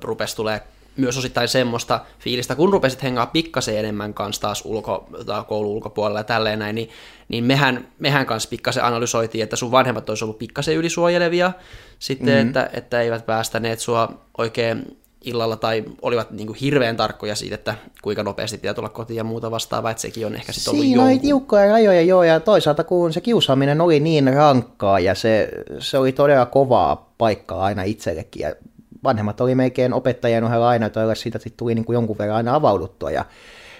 [0.04, 0.62] rupesi tulee
[0.98, 6.20] myös osittain semmoista fiilistä, kun rupesit hengaa pikkasen enemmän kanssa taas ulko, tai koulun ulkopuolella
[6.20, 6.90] ja tälleen näin, niin,
[7.30, 11.52] niin mehän, mehän kanssa pikkasen analysoitiin, että sun vanhemmat olisi ollut pikkasen ylisuojelevia
[12.00, 12.48] sitten, mm-hmm.
[12.48, 17.76] että, että eivät päästäneet sua oikein illalla tai olivat niin kuin hirveän tarkkoja siitä, että
[18.02, 21.04] kuinka nopeasti pitää tulla kotiin ja muuta vastaavaa, että sekin on ehkä sitten ollut Siinä
[21.04, 25.98] oli tiukkoja rajoja joo, ja toisaalta kun se kiusaaminen oli niin rankkaa ja se, se
[25.98, 28.56] oli todella kovaa paikkaa aina itsellekin ja
[29.04, 32.56] vanhemmat oli melkein opettajien ohella aina, joilla siitä sitten tuli niin kuin jonkun verran aina
[32.56, 33.26] avauduttua ja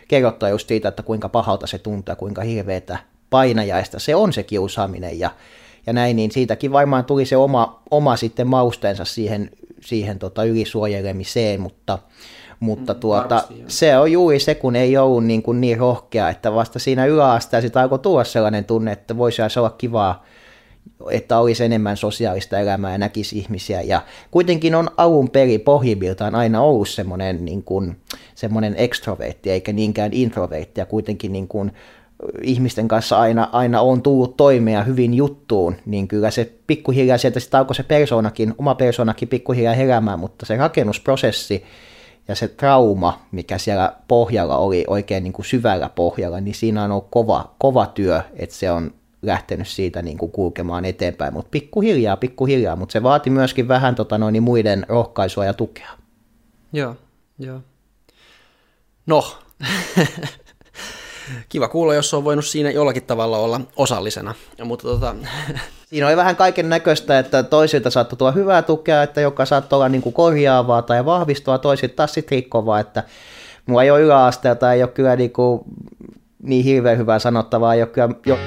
[0.08, 2.98] kerrottua just siitä, että kuinka pahalta se tuntuu ja kuinka hirveätä
[3.30, 5.30] painajaista se on se kiusaaminen ja,
[5.88, 9.52] ja näin, niin siitäkin varmaan tuli se oma, oma sitten mausteensa siihen,
[9.82, 12.00] siihen tota ylisuojelemiseen, mutta,
[12.60, 16.30] mutta mm, tuota, varmasti, se on juuri se, kun ei ollut niin, kuin niin rohkea,
[16.30, 20.26] että vasta siinä yläasteella alkoi tulla sellainen tunne, että voisi olla kivaa
[21.12, 23.82] että olisi enemmän sosiaalista elämää ja näkisi ihmisiä.
[23.82, 27.98] Ja kuitenkin on alun perin pohjimmiltaan aina ollut semmoinen, niin kuin,
[28.36, 31.72] semmoinen ekstrovertti eikä niinkään introvertti ja kuitenkin niin kuin,
[32.42, 37.58] ihmisten kanssa aina, aina on tullut toimea hyvin juttuun, niin kyllä se pikkuhiljaa sieltä sitten
[37.58, 41.64] alkoi se persoonakin, oma persoonakin pikkuhiljaa heräämään, mutta se rakennusprosessi
[42.28, 46.92] ja se trauma, mikä siellä pohjalla oli oikein niin kuin syvällä pohjalla, niin siinä on
[46.92, 48.92] ollut kova, kova työ, että se on
[49.28, 54.18] lähtenyt siitä niin kuin kulkemaan eteenpäin, mutta pikkuhiljaa, pikkuhiljaa, mutta se vaati myöskin vähän tota
[54.18, 55.90] noin, muiden rohkaisua ja tukea.
[56.74, 56.96] Joo,
[57.40, 57.62] joo.
[59.06, 59.38] No,
[61.50, 64.34] kiva kuulla, jos on voinut siinä jollakin tavalla olla osallisena.
[64.64, 65.16] Mutta tota...
[65.88, 69.90] Siinä oli vähän kaiken näköistä, että toisilta saattoi tulla hyvää tukea, että joka saattoi olla
[69.90, 73.04] niin kuin korjaavaa tai vahvistua, toisilta taas sitten rikkovaa, että
[73.66, 75.62] mulla ei ole yläasteelta, ei ole kyllä niin, kuin
[76.44, 78.38] niin hirveän hyvää sanottavaa, ei ole kyllä jo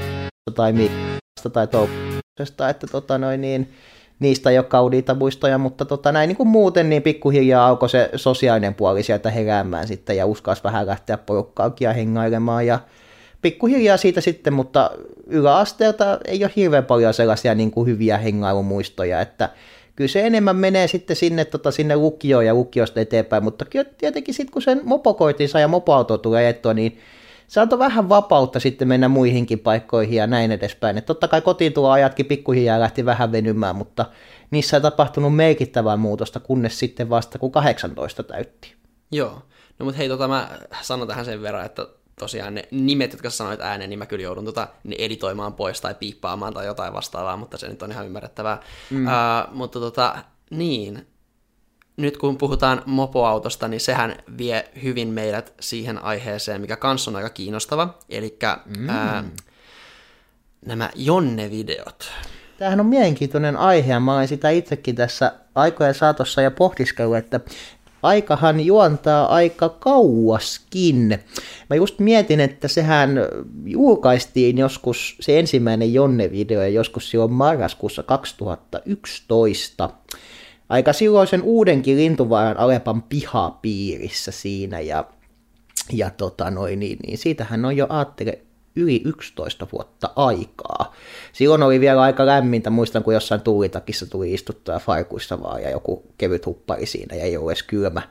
[0.50, 3.72] tai miasta tai toukokuusta, että tota noin niin,
[4.20, 8.10] niistä ei ole kauniita muistoja, mutta tota näin niin kuin muuten niin pikkuhiljaa alkoi se
[8.16, 12.78] sosiaalinen puoli sieltä heräämään sitten ja uskas vähän lähteä porukkaakin ja hengailemaan ja
[13.42, 14.90] pikkuhiljaa siitä sitten, mutta
[15.26, 19.48] yläasteelta ei ole hirveän paljon sellaisia niin kuin hyviä hengailumuistoja, että
[19.96, 23.64] kyllä se enemmän menee sitten sinne, tota, sinne lukioon ja lukiosta eteenpäin, mutta
[23.98, 26.98] tietenkin sitten kun sen mopokoitinsa ja mopoauto tulee etua, niin
[27.50, 30.98] se antoi vähän vapautta sitten mennä muihinkin paikkoihin ja näin edespäin.
[30.98, 34.06] Et totta kai kotiin tuo ajatkin pikkuhiljaa lähti vähän venymään, mutta
[34.50, 38.74] niissä ei tapahtunut merkittävää muutosta, kunnes sitten vasta kun 18 täytti.
[39.12, 39.42] Joo,
[39.78, 40.48] no mutta hei, tota, mä
[40.82, 41.86] sanon tähän sen verran, että
[42.18, 45.94] tosiaan ne nimet, jotka sanoit ääneen, niin mä kyllä joudun tota, ne editoimaan pois tai
[45.94, 48.60] piippaamaan tai jotain vastaavaa, mutta se nyt on ihan ymmärrettävää.
[48.90, 49.06] Mm.
[49.06, 49.12] Uh,
[49.54, 51.06] mutta tota, niin,
[52.00, 57.30] nyt kun puhutaan mopoautosta, niin sehän vie hyvin meidät siihen aiheeseen, mikä kanssa on aika
[57.30, 58.38] kiinnostava, eli
[58.78, 58.88] mm.
[58.88, 59.24] ää,
[60.66, 62.12] nämä Jonne-videot.
[62.58, 67.40] Tämähän on mielenkiintoinen aihe, ja mä olen sitä itsekin tässä aikojen saatossa ja pohdiskellut, että
[68.02, 71.18] aikahan juontaa aika kauaskin.
[71.70, 73.18] Mä just mietin, että sehän
[73.64, 79.90] julkaistiin joskus, se ensimmäinen Jonne-video, joskus silloin marraskuussa 2011
[80.70, 85.04] aika silloisen uudenkin Lintuvaaran Alepan pihapiirissä siinä ja,
[85.92, 88.38] ja tota noin, niin, niin siitähän on jo aattele
[88.76, 90.94] yli 11 vuotta aikaa.
[91.32, 96.02] Silloin oli vielä aika lämmintä, muistan kun jossain tuulitakissa tuli istuttua farkuissa vaan ja joku
[96.18, 98.02] kevyt huppari siinä ja ei ole edes kylmä.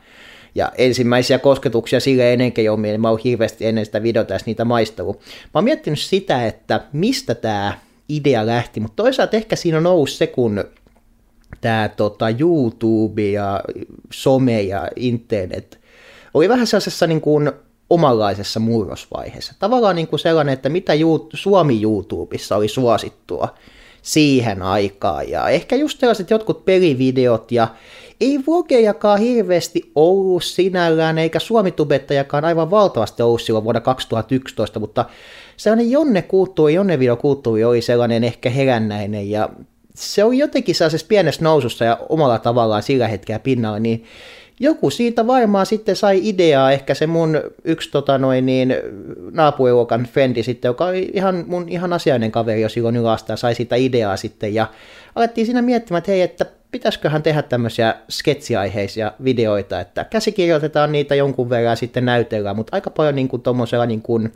[0.55, 5.19] Ja ensimmäisiä kosketuksia sille ennenkin jo mieleen, mä oon hirveästi ennen sitä videota niitä maistellut.
[5.19, 7.73] Mä oon miettinyt sitä, että mistä tämä
[8.09, 10.63] idea lähti, mutta toisaalta ehkä siinä on noussut se, kun
[11.61, 13.63] tämä tota, YouTube ja
[14.13, 15.79] some ja internet
[16.33, 17.51] oli vähän sellaisessa niin kuin
[17.89, 19.53] omanlaisessa murrosvaiheessa.
[19.59, 20.93] Tavallaan niin kuin sellainen, että mitä
[21.33, 23.55] Suomi YouTubessa oli suosittua
[24.01, 25.29] siihen aikaan.
[25.29, 27.67] Ja ehkä just sellaiset jotkut pelivideot ja
[28.21, 35.05] ei vlogejakaan hirveästi ollut sinällään, eikä suomitubettajakaan aivan valtavasti ollut silloin vuonna 2011, mutta
[35.57, 39.49] sellainen Jonne-kulttuuri, Jonne-videokulttuuri oli sellainen ehkä herännäinen ja
[39.99, 44.03] se oli jotenkin sellaisessa pienessä nousussa ja omalla tavallaan sillä hetkellä pinnalla, niin
[44.59, 48.75] joku siitä varmaan sitten sai ideaa, ehkä se mun yksi tota noin niin,
[49.31, 53.55] naapuriluokan frendi sitten, joka oli ihan mun ihan asiainen kaveri jo silloin ylasta ja sai
[53.55, 54.67] siitä ideaa sitten ja
[55.15, 61.49] alettiin siinä miettimään, että hei, että pitäisiköhän tehdä tämmöisiä sketsiaiheisia videoita, että käsikirjoitetaan niitä jonkun
[61.49, 64.33] verran sitten näytellään, mutta aika paljon niin kuin tuommoisella niin kuin,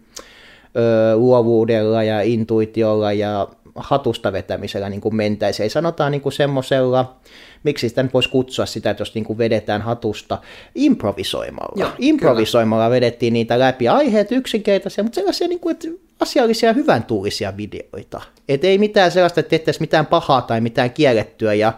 [0.75, 5.63] ö, luovuudella ja intuitiolla ja hatusta vetämisellä niin kuin mentäisiin.
[5.63, 7.15] Ei sanotaan niin kuin semmoisella,
[7.63, 10.37] miksi sitä nyt voisi kutsua sitä, että jos niin kuin vedetään hatusta,
[10.75, 11.75] improvisoimalla.
[11.75, 12.95] Joo, improvisoimalla kyllä.
[12.95, 13.87] vedettiin niitä läpi.
[13.87, 15.87] Aiheet yksinkertaisia, mutta sellaisia niin kuin, että
[16.19, 18.21] asiallisia ja hyvän tuulisia videoita.
[18.49, 21.73] Et ei mitään sellaista, että tehtäisiin mitään pahaa tai mitään kiellettyä ja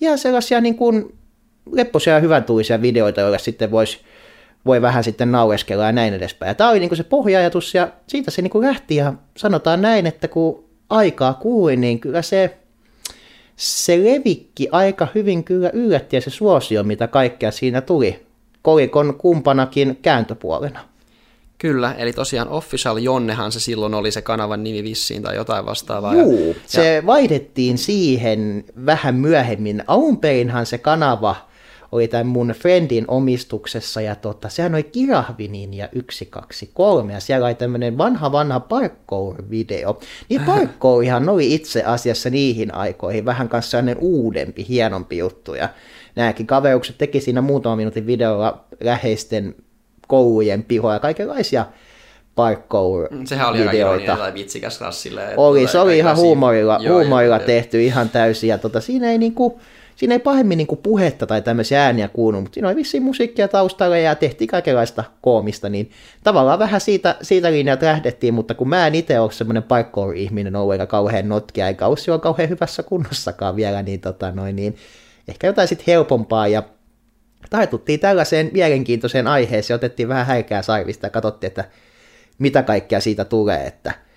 [0.00, 1.18] ihan sellaisia niin kuin
[1.72, 3.98] leppoisia ja hyvän tuulisia videoita, joille sitten voisi
[4.66, 6.48] voi vähän sitten naueskella ja näin edespäin.
[6.50, 9.82] Ja tämä oli niin kuin se pohjaajatus ja siitä se niin kuin lähti ja sanotaan
[9.82, 12.58] näin, että kun aikaa kului, niin kyllä se,
[13.56, 18.26] se levikki aika hyvin kyllä yllätti ja se suosio, mitä kaikkea siinä tuli
[18.62, 20.80] kolikon kumpanakin kääntöpuolena.
[21.58, 26.14] Kyllä, eli tosiaan Official Jonnehan se silloin oli se kanavan nimi vissiin tai jotain vastaavaa.
[26.14, 27.06] Juu, ja, se ja...
[27.06, 29.84] vaihdettiin siihen vähän myöhemmin.
[29.86, 31.47] Alun perinhan se kanava
[31.92, 37.54] oli tämän mun friendin omistuksessa, ja tota, sehän oli Kirahvinin ja 123, ja siellä oli
[37.54, 40.00] tämmöinen vanha vanha parkour-video.
[40.28, 45.68] Niin parkourihan oli itse asiassa niihin aikoihin vähän kanssa sellainen uudempi, hienompi juttu, ja
[46.16, 49.54] nämäkin kaverukset teki siinä muutaman minuutin videolla läheisten
[50.08, 51.66] koulujen pihoja ja kaikenlaisia
[52.34, 54.12] parkour mm, Sehän oli videoita.
[54.12, 55.34] aika vitsikäs rassille.
[55.36, 57.86] Oli, se oli ihan huumorilla, joo, huumorilla joo, tehty joo.
[57.86, 58.48] ihan täysin.
[58.48, 59.60] Ja tota, siinä ei niinku,
[59.98, 63.98] siinä ei pahemmin niinku puhetta tai tämmöisiä ääniä kuulu, mutta siinä oli vissiin musiikkia taustalla
[63.98, 65.90] ja tehtiin kaikenlaista koomista, niin
[66.24, 70.72] tavallaan vähän siitä, siitä linjalta lähdettiin, mutta kun mä en itse ole semmoinen parkour-ihminen ollut
[70.72, 74.76] eikä kauhean notkia, eikä ole kauhean hyvässä kunnossakaan vielä, niin, tota noin, niin
[75.28, 76.48] ehkä jotain sitten helpompaa.
[76.48, 76.62] Ja
[77.50, 81.64] taituttiin tällaiseen mielenkiintoiseen aiheeseen, otettiin vähän häikää saivista ja katsottiin, että
[82.38, 84.07] mitä kaikkea siitä tulee, että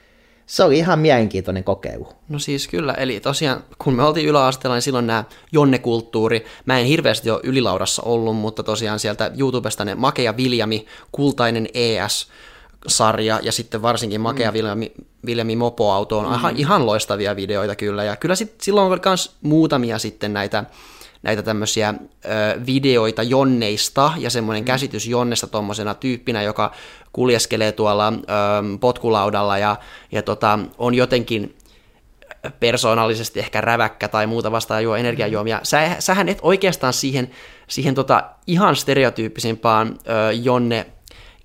[0.46, 2.08] se oli ihan mielenkiintoinen kokeilu.
[2.30, 6.86] No siis kyllä, eli tosiaan kun me oltiin yläasteella, niin silloin nämä jonnekulttuuri, mä en
[6.86, 12.28] hirveästi ole ylilaudassa ollut, mutta tosiaan sieltä YouTubesta ne Makea Viljami, Kultainen ES,
[12.88, 14.54] sarja ja sitten varsinkin Makea mm.
[14.54, 14.92] Viljami,
[15.26, 16.34] Viljami Mopoauto on mm.
[16.34, 18.04] ihan, ihan loistavia videoita kyllä.
[18.04, 20.64] Ja kyllä sit, silloin oli myös muutamia sitten näitä
[21.24, 22.30] näitä tämmöisiä ö,
[22.66, 24.66] videoita jonneista ja semmoinen mm.
[24.66, 26.72] käsitys jonnesta tuommoisena tyyppinä, joka
[27.14, 28.18] kuljeskelee tuolla ö,
[28.80, 29.76] potkulaudalla ja,
[30.12, 31.56] ja tota, on jotenkin
[32.60, 35.60] persoonallisesti ehkä räväkkä tai muuta vastaan juo energiajuomia.
[35.64, 37.32] Sä, sähän et oikeastaan siihen,
[37.68, 40.86] siihen tota ihan stereotyyppisimpaan ö, jonne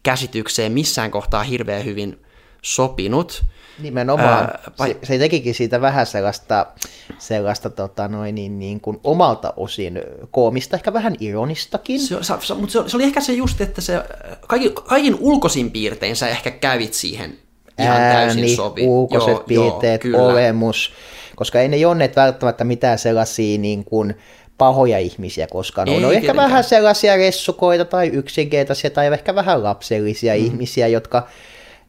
[0.03, 2.23] käsitykseen missään kohtaa hirveän hyvin
[2.63, 3.45] sopinut.
[3.83, 4.45] Nimenomaan.
[4.45, 6.67] Ää, se, se tekikin siitä vähän sellaista,
[7.19, 12.01] sellaista tota noin, niin, niin kuin omalta osin koomista, ehkä vähän ironistakin.
[12.01, 14.03] Se, se, mutta se, se oli ehkä se just, että se
[14.47, 17.39] kaikin, kaikin ulkoisin piirtein sä ehkä kävit siihen
[17.79, 18.83] ihan Ääni, täysin sopi.
[18.83, 20.93] ulkoiset joo, piirteet, joo, olemus,
[21.37, 24.15] koska ei ne jonneet välttämättä mitään sellaisia niin kuin,
[24.59, 26.03] pahoja ihmisiä koskaan on.
[26.03, 30.45] No ehkä vähän sellaisia ressukoita tai yksinkertaisia tai ehkä vähän lapsellisia mm.
[30.45, 31.29] ihmisiä, jotka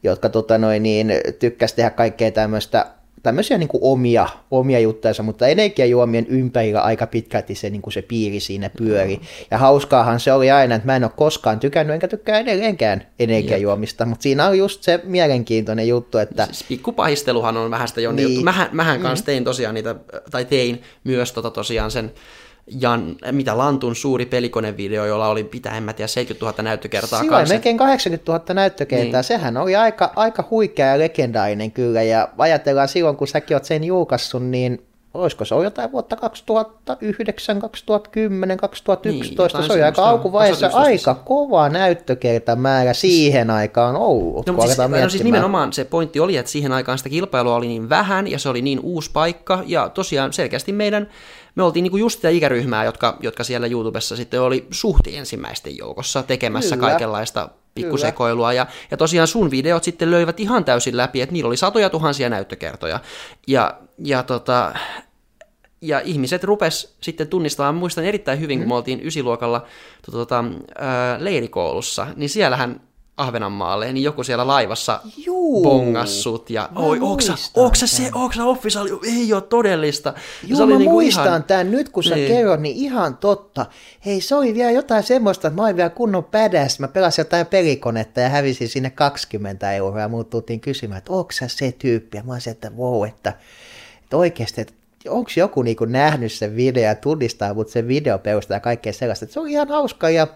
[0.02, 2.86] jotka tota noin, niin, tykkäs tehdä kaikkea tämmöistä
[3.22, 8.02] tämmöisiä niin kuin omia, omia juttuja, mutta energiajuomien ympärillä aika pitkälti se, niin kuin se
[8.02, 9.20] piiri siinä pyöri.
[9.50, 14.02] Ja hauskaahan se oli aina, että mä en ole koskaan tykännyt, enkä tykkää edelleenkään energiajuomista,
[14.02, 14.08] Jep.
[14.08, 16.46] mutta siinä on just se mielenkiintoinen juttu, että...
[16.46, 18.30] Siis pikkupahisteluhan on vähän sitä jonne niin.
[18.30, 18.44] juttu.
[18.44, 19.26] Mähän, mähän kanssa mm.
[19.26, 19.94] tein tosiaan niitä,
[20.30, 22.12] tai tein myös tota tosiaan sen
[22.80, 27.40] Jan, mitä Lantun suuri pelikonevideo, jolla oli, pitää en mä tiedä, 70 000 näyttökertaa Silloin
[27.40, 27.54] kanssa.
[27.54, 29.24] melkein 80 000 näyttökertaa, niin.
[29.24, 33.84] sehän oli aika, aika huikea ja legendaarinen kyllä, ja ajatellaan silloin, kun säkin oot sen
[33.84, 40.66] julkaissut, niin olisiko se ollut jotain vuotta 2009, 2010, 2011, Niin, se oli aika alkuvaiheessa
[40.66, 44.46] 2011 aika kova näyttökertamäärä siihen aikaan ollut.
[44.46, 47.88] No, siis, no siis nimenomaan se pointti oli, että siihen aikaan sitä kilpailua oli niin
[47.88, 51.08] vähän ja se oli niin uusi paikka ja tosiaan selkeästi meidän,
[51.58, 56.22] me oltiin niinku just sitä ikäryhmää, jotka, jotka siellä YouTubessa sitten oli suhti ensimmäisten joukossa
[56.22, 56.88] tekemässä Kyllä.
[56.88, 58.52] kaikenlaista pikkusekoilua.
[58.52, 62.28] Ja, ja tosiaan sun videot sitten löivät ihan täysin läpi, että niillä oli satoja tuhansia
[62.28, 63.00] näyttökertoja.
[63.46, 64.74] Ja, ja tota,
[65.80, 69.66] ja ihmiset rupes sitten tunnistamaan, muistan erittäin hyvin, kun me oltiin ysiluokalla
[70.10, 70.44] tota,
[70.78, 72.80] ää, leirikoulussa, niin siellähän
[73.18, 75.62] Ahvenanmaalle, niin joku siellä laivassa Juu.
[75.62, 80.14] bongassut ja Mä oi, onks sä se, onks sä official, ei ole todellista.
[80.46, 82.28] Joo, se oli mä niinku muistan ihan- tämän nyt, kun sä Niin.
[82.28, 83.66] kerrot, niin ihan totta.
[84.06, 86.80] Hei, se oli vielä jotain semmoista, että mä olin vielä kunnon pädäs.
[86.80, 91.32] Mä pelasin jotain pelikonetta ja hävisin sinne 20 euroa ja muut tultiin kysymään, että onko
[91.32, 92.16] sä se tyyppi?
[92.18, 93.32] Ja mä olisin, että wow, että,
[94.04, 94.74] että oikeasti, että
[95.08, 99.24] onko joku niinku nähnyt sen video ja tunnistaa mut sen video perusteella ja kaikkea sellaista.
[99.24, 100.26] Että se oli ihan hauska ja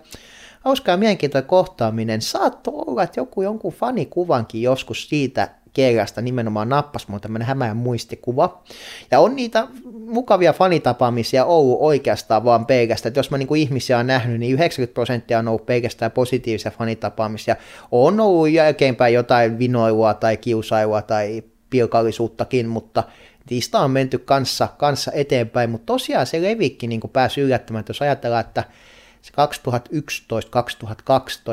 [0.65, 2.23] hauska ja mielenkiintoinen kohtaaminen.
[2.23, 8.63] Saattoi olla, että joku jonkun fanikuvankin joskus siitä kerrasta nimenomaan nappas mun tämmönen hämärä muistikuva.
[9.11, 9.67] Ja on niitä
[10.07, 13.11] mukavia fanitapaamisia ollut oikeastaan vaan pelkästään.
[13.11, 17.57] Että jos mä niinku ihmisiä on nähnyt, niin 90 prosenttia on ollut pelkästään positiivisia fanitapaamisia.
[17.91, 23.05] On ollut jälkeenpäin jotain vinoilua tai kiusailua tai pilkallisuuttakin, mutta
[23.51, 25.71] niistä on menty kanssa, kanssa eteenpäin.
[25.71, 28.65] Mutta tosiaan se levikki niin pääsi yllättämään, että jos ajatellaan, että
[29.23, 29.37] se 2011-2012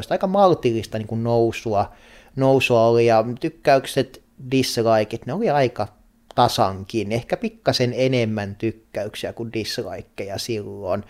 [0.10, 1.92] aika maltillista niin kuin nousua,
[2.36, 5.88] nousua oli ja tykkäykset, dislikeit, ne oli aika
[6.36, 11.04] tasankin, ehkä pikkasen enemmän tykkäyksiä kuin dislikeja silloin,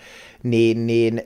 [0.43, 1.21] niin, niin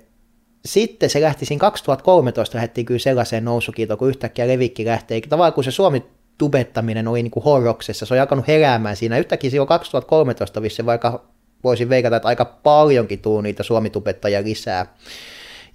[0.65, 5.63] sitten se lähti siinä 2013 lähdettiin kyllä sellaiseen nousukiitoon, kun yhtäkkiä levikki lähtee, tavallaan kun
[5.63, 6.03] se Suomi
[6.37, 11.23] tubettaminen oli niin kuin horroksessa, se oli alkanut heräämään siinä, yhtäkkiä silloin 2013 vissi vaikka
[11.63, 14.85] voisin veikata, että aika paljonkin tuu niitä suomitubettajia lisää.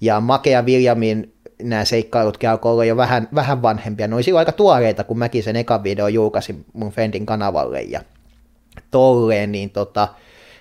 [0.01, 4.07] Ja Makea Viljamin nämä seikkailutkin alkoi olla jo vähän, vähän vanhempia.
[4.07, 8.01] Ne oli silloin aika tuoreita, kun mäkin sen ekan video julkaisin mun friendin kanavalle ja
[8.91, 10.07] tolleen, niin tota,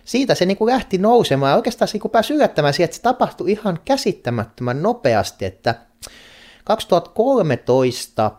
[0.05, 1.51] siitä se niin kuin lähti nousemaan.
[1.51, 5.75] Ja oikeastaan se niin kuin pääsi yllättämään siihen, että se tapahtui ihan käsittämättömän nopeasti, että
[6.65, 8.31] 2013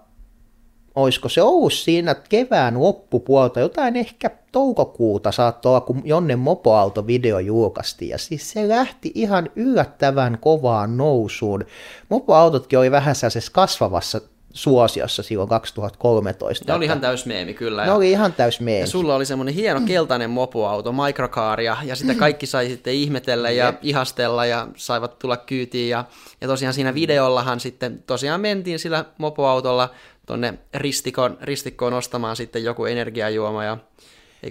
[0.96, 7.40] olisiko se ollut siinä kevään loppupuolta, jotain ehkä toukokuuta saattoi olla, kun Jonne Mopoalto video
[7.40, 11.66] julkaistiin, ja siis se lähti ihan yllättävän kovaan nousuun.
[12.10, 14.22] Mopoautotkin oli vähän sellaisessa kasvavassa
[14.54, 16.66] suosiossa silloin 2013.
[16.68, 17.82] Ne oli ihan täys meemi kyllä.
[17.82, 18.82] ne ja- oli ihan täys meemi.
[18.82, 23.50] Ja sulla oli semmoinen hieno keltainen mopoauto, microcar, ja, ja sitä kaikki sai sitten ihmetellä
[23.52, 25.90] ja ihastella ja saivat tulla kyytiin.
[25.90, 26.06] Ja,
[26.42, 29.90] ja tosiaan siinä videollahan sitten tosiaan mentiin sillä mopoautolla
[30.30, 33.64] tonne ristikon, ristikkoon ostamaan sitten joku energiajuoma.
[33.64, 33.78] Ja,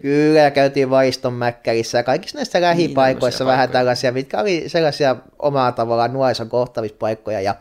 [0.02, 3.80] Kyllä, ja käytiin Vaiston Mäkkärissä ja kaikissa näissä lähipaikoissa tämmöisiä vähän paikkoja.
[3.80, 7.40] tällaisia, mitkä oli sellaisia omaa tavallaan nuorison kohtamispaikkoja.
[7.40, 7.54] Ja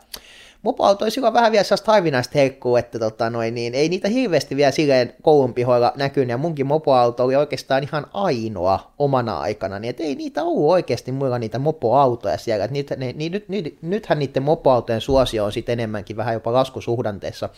[0.61, 4.55] mopoauto oli silloin vähän vielä sellaista harvinaista herkkua, että tota noin, niin ei niitä hirveästi
[4.55, 9.89] vielä silleen koulun pihoilla näkynyt, ja munkin mopoauto oli oikeastaan ihan ainoa omana aikana, niin
[9.89, 13.77] et ei niitä ollut oikeasti muilla niitä mopoautoja siellä, et niitä, ne, niin, nyt, nyt,
[13.81, 17.49] nythän niiden mopoautojen suosio on sitten enemmänkin vähän jopa laskusuhdanteessa,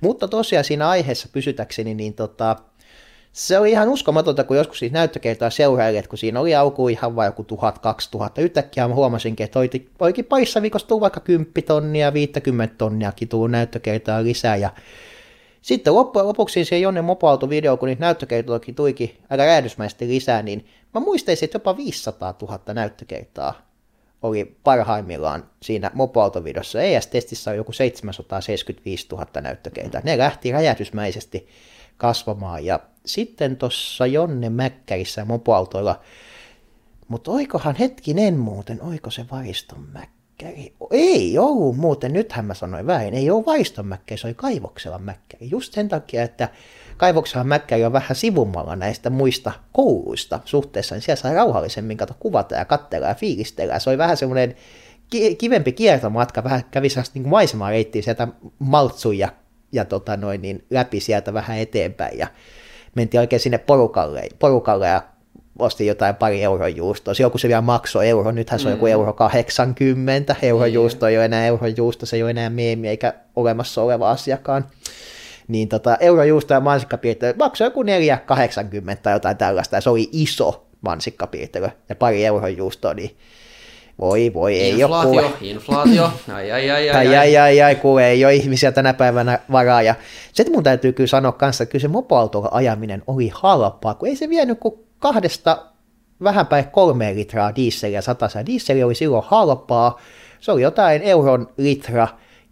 [0.00, 2.56] mutta tosiaan siinä aiheessa pysytäkseni, niin tota,
[3.34, 7.16] se oli ihan uskomatonta, kun joskus siis näyttökertaa seuraili, että kun siinä oli alkuun ihan
[7.16, 9.58] vain joku 1000-2000, yhtäkkiä mä huomasinkin, että
[10.00, 14.70] olikin parissa viikossa tullut vaikka 10 tonnia, 50 tonniakin tullut näyttökertaa lisää, ja
[15.62, 21.00] sitten loppujen lopuksi se Jonne mopoauto-video, kun niitä näyttökertojakin tuikin aika räädysmäisesti lisää, niin mä
[21.00, 23.62] muistaisin, että jopa 500 000 näyttökertaa
[24.22, 26.82] oli parhaimmillaan siinä mopoautovideossa.
[26.82, 30.00] ES-testissä on joku 775 000 näyttökertaa.
[30.04, 31.48] Ne lähti räjähdysmäisesti
[31.96, 32.64] kasvamaan.
[32.64, 36.00] Ja sitten tuossa Jonne Mäkkärissä mopoautoilla,
[37.08, 40.74] mutta oikohan hetkinen muuten, oiko se Vaiston Mäkkäri?
[40.90, 45.50] Ei ollut muuten, nythän mä sanoin väärin, ei ole Vaiston Mäkkäri, se oli Kaivokselan Mäkkäri.
[45.50, 46.48] Just sen takia, että
[46.96, 52.54] Kaivokselan Mäkkäri on vähän sivummalla näistä muista kouluista suhteessa, niin siellä saa rauhallisemmin kato kuvata
[52.54, 53.78] ja katsella ja fiilistellä.
[53.78, 54.56] Se oli vähän semmoinen
[55.10, 59.28] ki- kivempi kiertomatka, vähän kävi sellaista niin maisemaa reittiä sieltä Maltsun ja,
[59.72, 62.26] ja tota noin, niin läpi sieltä vähän eteenpäin ja
[62.94, 65.02] mentiin oikein sinne porukalle, porukalle ja
[65.58, 67.14] ostin jotain pari euron juustoa.
[67.14, 71.16] Silloin kun se vielä maksoi euro, nythän se on joku euro 80, euron juusto ei
[71.16, 74.66] ole enää euron juusto, se ei ole enää meemi eikä olemassa oleva asiakaan.
[75.48, 77.34] Niin tota, eurojuusto ja mansikkapiirtely.
[77.38, 77.88] Maksoi joku 4,80
[79.02, 81.68] tai jotain tällaista, ja se oli iso mansikkapiirtely.
[81.88, 83.16] Ja pari euron juustoa, niin
[83.98, 85.30] voi voi, ei ole inflaatio, kuule.
[85.40, 86.96] inflaatio, ai ai ai ai.
[86.96, 89.82] Ai, ai, ai, ai, kuule, ei ole ihmisiä tänä päivänä varaa.
[89.82, 89.94] Ja
[90.32, 94.16] sitten mun täytyy kyllä sanoa kanssa, että kyllä se mopoautolla ajaminen oli halpaa, kun ei
[94.16, 95.66] se vienyt kuin kahdesta
[96.22, 98.46] vähän päin kolme litraa dieseliä satassa.
[98.46, 100.00] Dieseli oli silloin halpaa,
[100.40, 102.08] se oli jotain euron litra,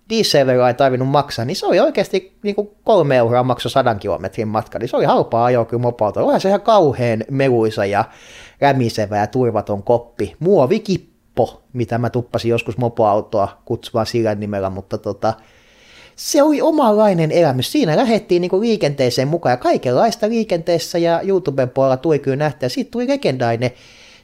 [0.09, 4.49] dieselveroa ei tarvinnut maksaa, niin se oli oikeasti niin kuin kolme euroa maksoi sadan kilometrin
[4.49, 6.25] matka, niin se oli halpaa ajoa kyllä mopoauto.
[6.25, 8.05] Olihan se ihan kauhean meluisa ja
[8.61, 10.37] rämisevä ja turvaton koppi.
[11.39, 15.35] Muovikippo, mitä mä tuppasin joskus mopoautoa kutsumaan sillä nimellä, mutta tota,
[16.17, 17.73] se oli omanlainen elämys.
[17.73, 22.69] Siinä lähdettiin niinku liikenteeseen mukaan ja kaikenlaista liikenteessä ja YouTuben puolella tuli kyllä nähtyä.
[22.69, 23.71] Siitä tuli legendainen.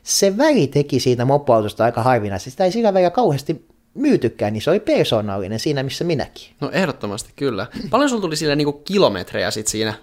[0.03, 2.51] Se väri teki siitä mopoautosta aika harvinaisesti.
[2.51, 6.55] Sitä ei sillä välillä kauheasti myytykään, niin se oli persoonallinen siinä, missä minäkin.
[6.61, 7.67] No ehdottomasti kyllä.
[7.91, 9.95] Paljon sulla tuli sille niinku kilometrejä sit siinä,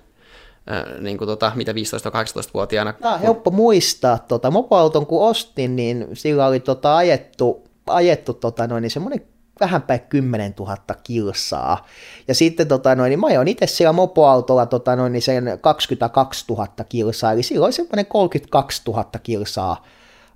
[0.71, 2.93] äh, niinku tota, mitä 15-18-vuotiaana?
[2.93, 4.19] Tämä on helppo muistaa.
[4.19, 9.21] Tota, mopoauton kun ostin, niin sillä oli tota, ajettu, ajettu tota, noin, niin semmoinen
[9.59, 11.85] vähän päin 10 000 kilsaa.
[12.27, 16.45] Ja sitten tota noin, niin mä ajoin itse siellä mopoautolla tota noin, niin sen 22
[16.49, 19.85] 000 kilsaa, eli silloin semmoinen 32 000 kilsaa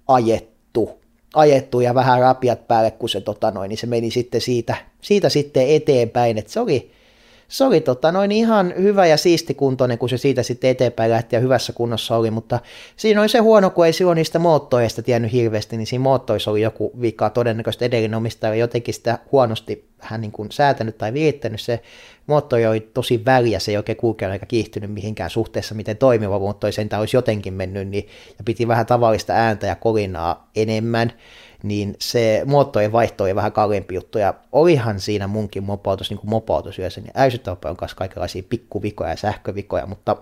[0.08, 1.00] ajettu,
[1.34, 5.30] ajettu ja vähän rapiat päälle, kun se, tota noin, niin se meni sitten siitä, siitä
[5.30, 6.92] sitten eteenpäin, että se oli,
[7.50, 11.40] se oli tota noin ihan hyvä ja siistikuntoinen, kun se siitä sitten eteenpäin lähti ja
[11.40, 12.60] hyvässä kunnossa oli, mutta
[12.96, 16.62] siinä oli se huono, kun ei silloin niistä moottoreista tiennyt hirveästi, niin siinä moottorissa oli
[16.62, 21.82] joku vika, todennäköisesti edellinen omistaja jotenkin sitä huonosti hän niin kuin säätänyt tai virittänyt, se
[22.28, 26.74] moottori oli tosi väliä, se ei oikein kulkenut eikä kiihtynyt mihinkään suhteessa, miten toimiva moottori
[26.74, 28.08] sentään olisi jotenkin mennyt, niin,
[28.38, 31.14] ja piti vähän tavallista ääntä ja kolinaa enemmän,
[31.64, 36.30] niin se moottorin vaihto oli vähän kalliimpi juttu, ja olihan siinä munkin mopautus, niin kuin
[36.30, 40.16] mopautus yleensä, niin äysyttävän paljon kanssa kaikenlaisia pikkuvikoja ja sähkövikoja, mutta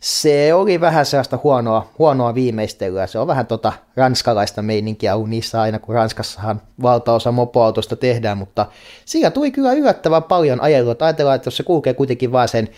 [0.00, 3.06] se oli vähän sellaista huonoa, huonoa viimeistelyä.
[3.06, 8.66] Se on vähän tota ranskalaista meininkiä niissä aina, kun Ranskassahan valtaosa mopoautosta tehdään, mutta
[9.04, 10.94] siinä tuli kyllä yllättävän paljon ajelua.
[11.00, 12.68] Ajatellaan, että jos se kulkee kuitenkin vaan sen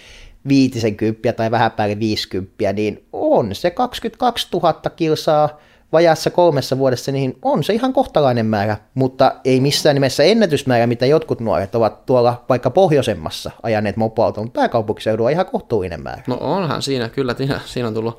[0.49, 5.61] viitisen kymppiä tai vähän päälle viisikymppiä, niin on se 22 000 kilsaa
[5.93, 11.07] vajaassa kolmessa vuodessa, niin on se ihan kohtalainen määrä, mutta ei missään nimessä ennätysmäärä, mitä
[11.07, 16.23] jotkut nuoret ovat tuolla vaikka pohjoisemmassa ajaneet mopoauton, pääkaupunkiseudulla ihan kohtuullinen määrä.
[16.27, 18.19] No onhan siinä, kyllä siinä on tullut,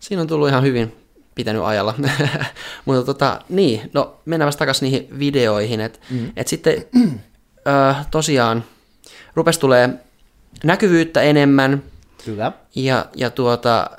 [0.00, 0.96] siinä on tullut ihan hyvin
[1.34, 1.94] pitänyt ajalla.
[2.84, 6.32] mutta tota, niin, no mennään takaisin niihin videoihin, että mm.
[6.36, 6.84] et sitten
[7.68, 8.64] äh, tosiaan
[9.34, 9.90] rupesi tulee
[10.64, 11.82] näkyvyyttä enemmän,
[12.24, 12.52] Kyllä.
[12.74, 13.90] Ja, ja tuota,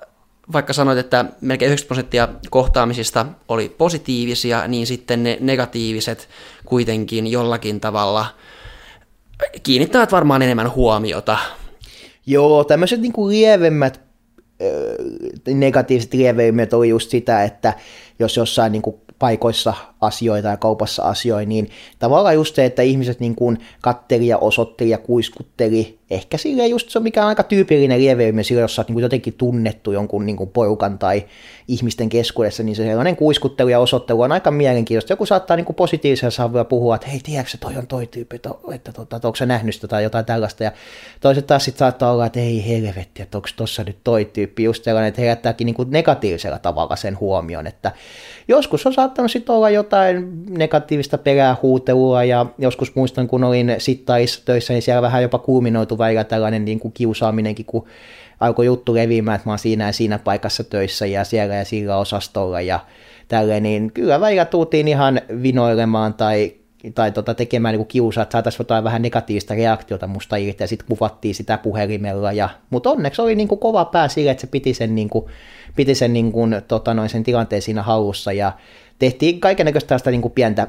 [0.54, 6.30] vaikka sanoit, että melkein 90 prosenttia kohtaamisista oli positiivisia, niin sitten ne negatiiviset
[6.66, 8.26] kuitenkin jollakin tavalla
[9.63, 11.38] kiinnittävät varmaan enemmän huomiota.
[12.26, 14.02] Joo, tämmöiset niin kuin lievemmät
[15.48, 17.74] negatiiviset lieveimmät oli just sitä, että
[18.20, 23.20] jos jossain niin kuin paikoissa asioita ja kaupassa asioita, niin tavallaan just se, että ihmiset
[23.20, 28.00] niin kuin katteli ja osoitteli ja kuiskutteli, ehkä silleen just se, mikä on aika tyypillinen
[28.00, 31.26] lieveilmiö silloin, jos sä oot niin jotenkin tunnettu jonkun niin porukan tai
[31.68, 35.13] ihmisten keskuudessa, niin se sellainen kuiskuttelu ja osoittelu on aika mielenkiintoista.
[35.13, 38.89] Joku saattaa niin positiivisella savulla puhua, että hei, tiedätkö toi on toi tyyppi, että, että,
[39.02, 40.72] että, että onko se nähnyt sitä tai jotain tällaista, ja
[41.22, 44.84] toiset taas sitten saattaa olla, että ei helvetti, että onko tossa nyt toi tyyppi, just
[44.84, 47.92] sellainen, että herättääkin niin negatiivisella tavalla sen huomioon, että
[48.48, 54.42] joskus on saattanut sitten olla jotain negatiivista perää huutelua, ja joskus muistan, kun olin sittaissa
[54.46, 57.86] töissä, niin siellä vähän jopa kuuminoitu välillä tällainen niin kuin kiusaaminenkin, kun
[58.39, 61.98] alkoi juttu leviämään, että mä oon siinä ja siinä paikassa töissä ja siellä ja sillä
[61.98, 62.80] osastolla ja
[63.28, 66.54] tälleen, niin kyllä välillä tultiin ihan vinoilemaan tai
[66.96, 70.88] tai tota, tekemään niin kiusaa, että saataisiin jotain vähän negatiivista reaktiota musta irti, ja sitten
[70.88, 72.32] kuvattiin sitä puhelimella.
[72.32, 75.26] Ja, mutta onneksi oli niin kuin kova pää sille, että se piti sen, niin kuin,
[75.76, 78.52] piti sen, niin kuin, tota, noin, sen tilanteen siinä hallussa, ja
[79.00, 80.68] tehtiin kaikenlaista tällaista niin pientä,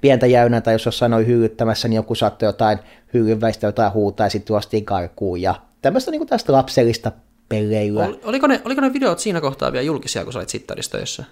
[0.00, 2.78] pientä jäynää, tai jos jossain oli hyyryttämässä, niin joku saattoi jotain
[3.14, 7.12] hyyrynväistä jotain huutaa, ja sitten tuostiin karkuun, ja tämmöistä niin tästä lapsellista
[7.48, 8.04] peleilyä.
[8.04, 11.24] Ol, oliko, ne, oliko ne videot siinä kohtaa vielä julkisia, kun sä olit sittarissa?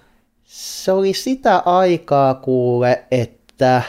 [0.43, 3.81] Se oli sitä aikaa kuule, että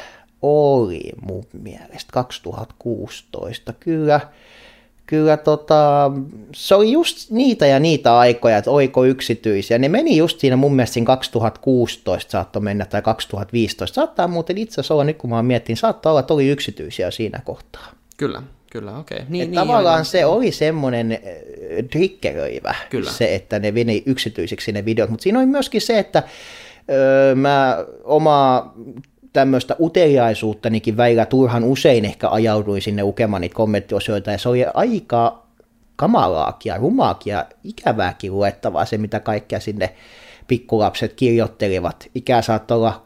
[0.42, 3.72] oli mun mielestä 2016.
[3.72, 4.20] Kyllä,
[5.11, 6.11] kyllä tota,
[6.55, 9.79] se oli just niitä ja niitä aikoja, että oiko yksityisiä.
[9.79, 13.94] Ne meni just siinä mun mielestä siinä 2016 saattoi mennä tai 2015.
[13.94, 17.40] Saattaa muuten itse asiassa olla, nyt kun mä miettin, saattaa olla, että oli yksityisiä siinä
[17.44, 17.92] kohtaa.
[18.17, 18.42] Kyllä,
[18.73, 19.17] kyllä, okei.
[19.17, 19.29] Okay.
[19.29, 20.04] Niin, niin, tavallaan aivan.
[20.04, 21.19] se oli semmoinen
[21.92, 23.11] triggeröivä kyllä.
[23.11, 26.23] se, että ne meni yksityisiksi ne videot, mutta siinä oli myöskin se, että
[26.90, 28.75] öö, mä omaa
[29.33, 35.46] tämmöistä uteliaisuuttanikin välillä turhan usein ehkä ajauduin sinne lukemaan niitä kommenttiosioita, ja se oli aika
[35.96, 39.94] kamalaakin ja rumaakin ja ikävääkin luettavaa se, mitä kaikkea sinne
[40.48, 42.08] pikkulapset kirjoittelivat.
[42.14, 43.00] Ikä saattoi olla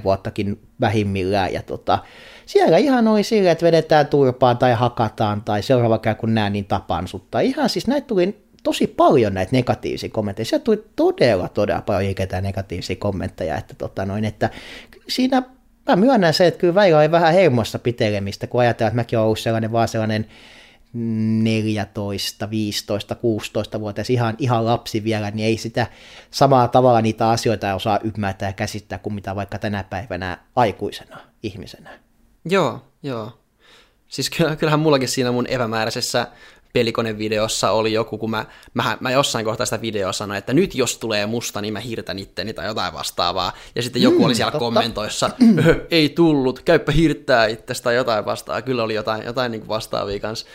[0.00, 1.98] 8-10 vuottakin vähimmillään, ja tota,
[2.46, 6.64] siellä ihan oli silleen, että vedetään turpaan tai hakataan, tai seuraava kerran kun näen, niin
[6.64, 7.30] tapaan sut.
[7.30, 10.46] Tai ihan siis näitä tuli tosi paljon näitä negatiivisia kommentteja.
[10.46, 14.50] Sieltä tuli todella, todella paljon ikäitä negatiivisia kommentteja, että, tota noin, että
[15.08, 15.42] siinä
[15.88, 19.24] mä myönnän se, että kyllä välillä oli vähän helmossa pitelemistä, kun ajatellaan, että mäkin olen
[19.24, 20.26] ollut sellainen vaan sellainen
[20.92, 25.86] 14, 15, 16 vuotias ihan, ihan lapsi vielä, niin ei sitä
[26.30, 31.90] samalla tavalla niitä asioita osaa ymmärtää ja käsittää kuin mitä vaikka tänä päivänä aikuisena ihmisenä.
[32.44, 33.38] Joo, joo.
[34.08, 36.26] Siis kyllähän mullakin siinä mun epämääräisessä
[36.74, 38.44] pelikonevideossa oli joku, kun mä,
[38.74, 42.18] mä, mä jossain kohtaa sitä videoa sanoin, että nyt jos tulee musta, niin mä hirtän
[42.18, 43.52] itteni tai jotain vastaavaa.
[43.74, 44.64] Ja sitten joku mm, oli siellä totta.
[44.64, 45.30] kommentoissa,
[45.90, 48.62] ei tullut, käyppä hirttää itsestä tai jotain vastaavaa.
[48.62, 50.46] Kyllä oli jotain, jotain niin kuin vastaavia kanssa.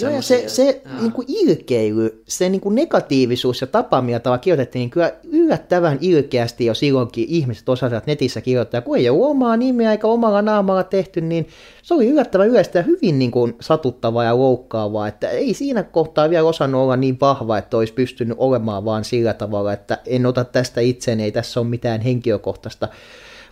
[0.00, 4.38] Joo, ja se, se niin kuin ilkeily, se niin kuin negatiivisuus ja tapa, millä tavalla
[4.38, 8.80] kirjoitettiin, niin kyllä yllättävän ilkeästi jo silloinkin ihmiset osasivat netissä kirjoittaa.
[8.80, 11.48] Kun ei ole omaa nimeä eikä omalla naamalla tehty, niin
[11.82, 16.30] se oli yllättävän yleistä ja hyvin niin kuin satuttavaa ja loukkaavaa, että ei siinä kohtaa
[16.30, 20.44] vielä osannut olla niin vahva, että olisi pystynyt olemaan vaan sillä tavalla, että en ota
[20.44, 22.88] tästä itseni, ei tässä ole mitään henkilökohtaista.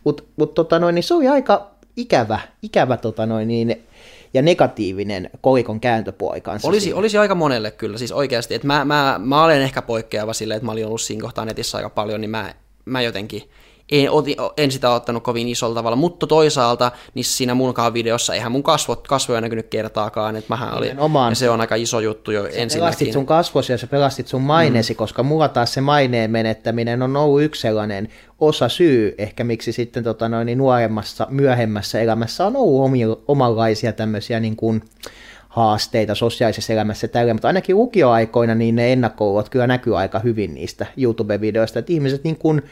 [0.04, 3.86] Mutta mut, tota niin se oli aika ikävä, ikävä tota noin, niin,
[4.36, 6.68] ja negatiivinen kolikon kääntöpuoli kanssa.
[6.68, 8.54] Olisi, olisi aika monelle kyllä, siis oikeasti.
[8.54, 11.78] Että mä, mä, mä olen ehkä poikkeava silleen, että mä olin ollut siinä kohtaa netissä
[11.78, 13.42] aika paljon, niin mä, mä jotenkin
[13.92, 14.08] en,
[14.56, 19.08] en sitä ottanut kovin isolla tavalla, mutta toisaalta niin siinä munkaan videossa eihän mun kasvot,
[19.08, 22.78] kasvoja näkynyt kertaakaan, että mähän oli, ja se on aika iso juttu jo ensinnäkin.
[22.78, 24.96] pelastit sun kasvosi ja sä pelastit sun maineesi, mm.
[24.96, 28.08] koska mulla taas se maineen menettäminen on ollut yksi sellainen
[28.40, 33.92] osa syy ehkä miksi sitten tota noin, niin nuoremmassa, myöhemmässä elämässä on ollut omia, omanlaisia
[33.92, 34.82] tämmöisiä niin kuin,
[35.56, 40.86] haasteita sosiaalisessa elämässä tällä, mutta ainakin lukioaikoina niin ne ennakkoulot kyllä näkyy aika hyvin niistä
[40.96, 42.62] YouTube-videoista, että ihmiset niin kuin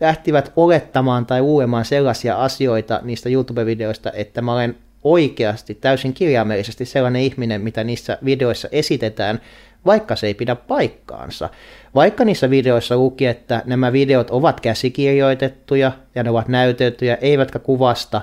[0.00, 7.22] lähtivät olettamaan tai luulemaan sellaisia asioita niistä YouTube-videoista, että mä olen oikeasti täysin kirjaimellisesti sellainen
[7.22, 9.40] ihminen, mitä niissä videoissa esitetään,
[9.86, 11.48] vaikka se ei pidä paikkaansa.
[11.94, 18.22] Vaikka niissä videoissa luki, että nämä videot ovat käsikirjoitettuja ja ne ovat näyteltyjä, eivätkä kuvasta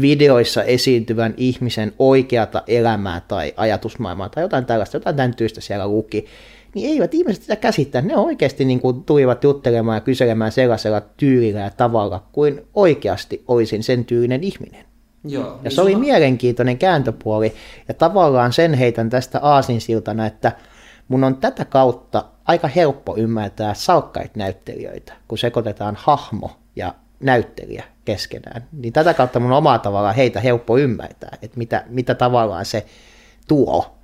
[0.00, 6.26] videoissa esiintyvän ihmisen oikeata elämää tai ajatusmaailmaa tai jotain tällaista, jotain tämän tyistä siellä luki,
[6.74, 8.02] niin eivät ihmiset sitä käsittää.
[8.02, 13.82] Ne oikeasti niin kuin tulivat juttelemaan ja kyselemään sellaisella tyylillä ja tavalla, kuin oikeasti olisin
[13.82, 14.84] sen tyylinen ihminen.
[15.24, 17.52] Joo, ja niin se oli mielenkiintoinen kääntöpuoli,
[17.88, 20.52] ja tavallaan sen heitän tästä aasinsiltana, että
[21.08, 28.64] mun on tätä kautta aika helppo ymmärtää salkkait näyttelijöitä, kun sekoitetaan hahmo ja näyttelijä keskenään.
[28.72, 32.86] Niin tätä kautta mun omaa tavallaan heitä helppo ymmärtää, että mitä, mitä tavallaan se
[33.48, 33.98] tuo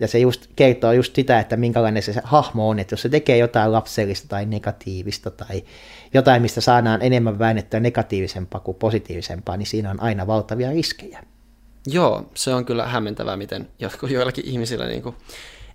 [0.00, 3.38] ja se just kertoo just sitä, että minkälainen se hahmo on, että jos se tekee
[3.38, 5.64] jotain lapsellista tai negatiivista tai
[6.14, 11.22] jotain, mistä saadaan enemmän väännettyä negatiivisempaa kuin positiivisempaa, niin siinä on aina valtavia riskejä.
[11.86, 13.68] Joo, se on kyllä hämmentävää, miten
[14.08, 15.16] joillakin ihmisillä niin kuin,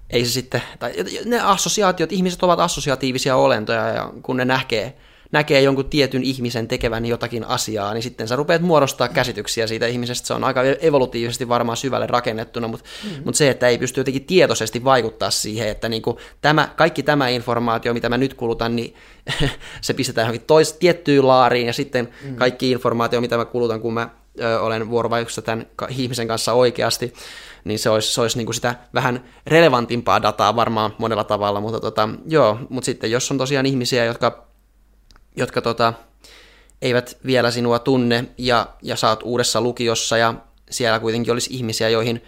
[0.09, 0.93] ei se sitten, tai
[1.25, 4.97] ne assosiaatiot, ihmiset ovat assosiatiivisia olentoja ja kun ne näkee
[5.31, 10.27] näkee jonkun tietyn ihmisen tekevän jotakin asiaa, niin sitten sä rupeat muodostaa käsityksiä siitä ihmisestä.
[10.27, 13.23] Se on aika evolutiivisesti varmaan syvälle rakennettuna, mutta, mm-hmm.
[13.25, 17.27] mutta se, että ei pysty jotenkin tietoisesti vaikuttaa siihen, että niin kuin tämä, kaikki tämä
[17.27, 18.95] informaatio, mitä mä nyt kulutan, niin
[19.81, 22.35] se pistetään johonkin tois, tiettyyn laariin, ja sitten mm-hmm.
[22.35, 24.09] kaikki informaatio, mitä mä kulutan, kun mä
[24.41, 27.13] ö, olen vuorovaikutuksessa tämän ihmisen kanssa oikeasti,
[27.63, 31.79] niin se olisi, se olisi niin kuin sitä vähän relevantimpaa dataa varmaan monella tavalla, mutta
[31.79, 34.50] tota, joo, mutta sitten jos on tosiaan ihmisiä, jotka
[35.35, 35.93] jotka tota,
[36.81, 40.33] eivät vielä sinua tunne ja, ja saat uudessa lukiossa ja
[40.69, 42.23] siellä kuitenkin olisi ihmisiä, joihin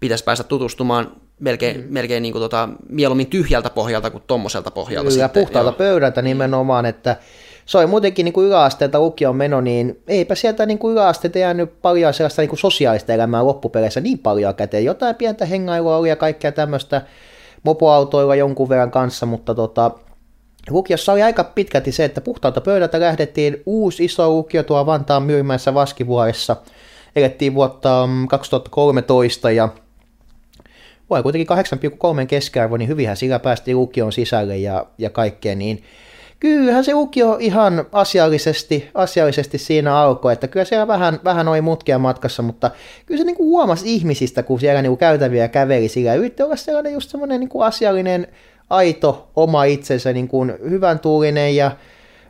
[0.00, 1.86] pitäisi päästä tutustumaan melkein, mm.
[1.88, 5.10] melkein niin kuin tota, mieluummin tyhjältä pohjalta kuin tuommoiselta pohjalta.
[5.10, 5.76] Kyllä, sitten, puhtaalta joo.
[5.78, 7.16] pöydältä nimenomaan, että
[7.66, 11.82] se on muutenkin niin kuin yläasteelta lukion meno, niin eipä sieltä niin kuin yläasteelta jäänyt
[11.82, 14.84] paljon sellaista niin kuin sosiaalista elämää loppupeleissä niin paljon käteen.
[14.84, 17.02] Jotain pientä hengailua oli ja kaikkea tämmöistä
[17.62, 19.90] mopoautoilla jonkun verran kanssa, mutta tota,
[20.70, 25.74] Lukiossa oli aika pitkälti se, että puhtaalta pöydältä lähdettiin uusi iso lukio tuo Vantaan Myyrmäessä
[25.74, 26.56] Vaskivuoressa.
[27.16, 29.68] Elettiin vuotta 2013 mm, ja
[31.10, 31.56] voi kuitenkin
[32.20, 35.82] 8,3 keskiarvo, niin hyvinhän sillä päästiin lukion sisälle ja, ja kaikkea, niin
[36.40, 41.98] kyllähän se lukio ihan asiallisesti, asiallisesti siinä alkoi, että kyllä siellä vähän, vähän oli mutkia
[41.98, 42.70] matkassa, mutta
[43.06, 47.10] kyllä se niinku huomasi ihmisistä, kun siellä niinku käytäviä käveli sillä, yritti olla sellainen just
[47.10, 48.26] semmoinen niinku asiallinen
[48.70, 51.70] aito oma itsensä niin kuin hyvän tuulinen ja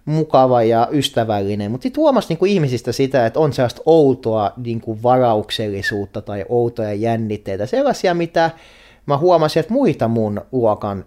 [0.05, 4.81] mukava ja ystävällinen, mutta sitten huomasi niin kuin ihmisistä sitä, että on sellaista outoa niin
[4.81, 8.51] kuin varauksellisuutta tai outoja jännitteitä, sellaisia, mitä
[9.07, 11.05] mä huomasin, että muita mun luokan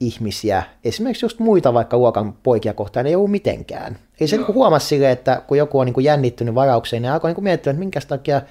[0.00, 3.98] ihmisiä, esimerkiksi just muita vaikka luokan poikia kohtaan ei ollut mitenkään.
[4.20, 7.28] Ei se niin huomasi sille, että kun joku on niin kuin jännittynyt varaukseen, niin alkoi
[7.28, 8.42] niin kuin miettiä, että minkä takia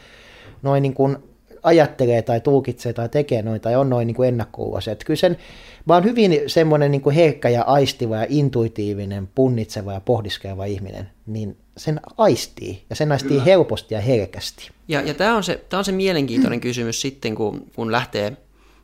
[0.61, 1.17] noin niin kuin
[1.63, 4.95] ajattelee tai tulkitsee tai tekee noin tai on noin niin ennakkoluuloisia.
[4.95, 5.37] Kyllä sen,
[5.85, 11.57] mä oon hyvin semmoinen niin herkkä ja aistiva ja intuitiivinen, punnitseva ja pohdiskeleva ihminen, niin
[11.77, 13.43] sen aistii ja sen aistii Kyllä.
[13.43, 14.69] helposti ja herkästi.
[14.87, 18.37] Ja, ja tämä on, se, tämä on se mielenkiintoinen kysymys sitten, kun, kun lähtee,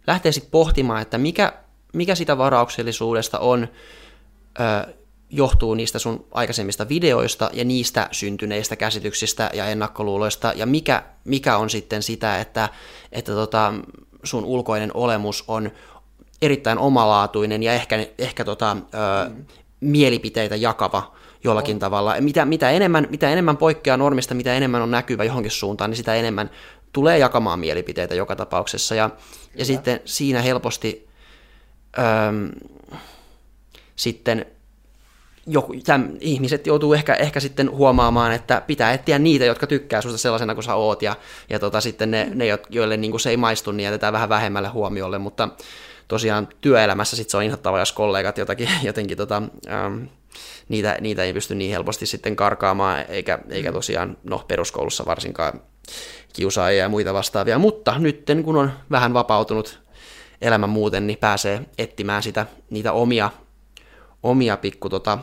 [0.08, 1.54] lähtee sitten pohtimaan, että mikä,
[1.94, 3.68] mikä sitä varauksellisuudesta on,
[4.60, 4.94] ö,
[5.30, 11.70] johtuu niistä sun aikaisemmista videoista ja niistä syntyneistä käsityksistä ja ennakkoluuloista, ja mikä, mikä on
[11.70, 12.70] sitten sitä, että,
[13.12, 13.74] että tota,
[14.24, 15.72] sun ulkoinen olemus on
[16.42, 19.46] erittäin omalaatuinen ja ehkä, ehkä tota, ö, mm.
[19.80, 21.80] mielipiteitä jakava jollakin on.
[21.80, 22.16] tavalla.
[22.20, 26.16] Mitä, mitä, enemmän, mitä enemmän poikkeaa normista, mitä enemmän on näkyvä johonkin suuntaan, niin sitä
[26.16, 26.50] enemmän
[26.94, 28.96] tulee jakamaan mielipiteitä joka tapauksessa.
[28.96, 29.10] Ja,
[29.56, 31.08] ja sitten siinä helposti
[32.00, 32.50] öm,
[33.96, 34.46] sitten
[35.48, 40.18] joku, täm, ihmiset joutuu ehkä, ehkä sitten huomaamaan, että pitää etsiä niitä, jotka tykkää susta
[40.18, 41.16] sellaisena kuin sä oot, ja,
[41.50, 44.70] ja tota, sitten ne, ne joille niin kuin se ei maistu, niin jätetään vähän vähemmälle
[44.70, 45.50] huomiolle, mutta
[46.08, 50.04] tosiaan työelämässä sitten se on inhottava, jos kollegat jotakin, jotenkin tota, ähm,
[50.70, 55.62] niitä, niitä ei pysty niin helposti sitten karkaamaan, eikä, eikä tosiaan, no peruskoulussa varsinkaan
[56.34, 59.80] kiusaajia ja muita vastaavia, mutta nyt kun on vähän vapautunut
[60.42, 63.32] elämä muuten, niin pääsee etsimään sitä, niitä omia,
[64.24, 65.20] omia pikku tota,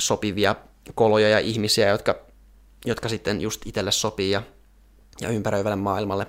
[0.00, 0.54] sopivia
[0.94, 2.14] koloja ja ihmisiä, jotka,
[2.86, 4.42] jotka sitten just itselle sopii ja,
[5.20, 6.26] ja ympäröivälle maailmalle.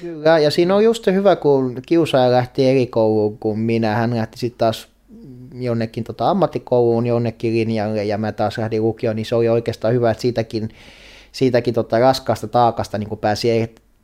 [0.00, 3.94] Kyllä, ja siinä on just se hyvä, kun kiusaaja lähti eri kouluun kuin minä.
[3.94, 4.88] Hän lähti sitten taas
[5.54, 10.10] jonnekin tota ammattikouluun, jonnekin linjalle, ja mä taas lähdin lukioon, niin se oli oikeastaan hyvä,
[10.10, 10.68] että siitäkin,
[11.32, 13.48] siitäkin tota raskaasta taakasta niin pääsi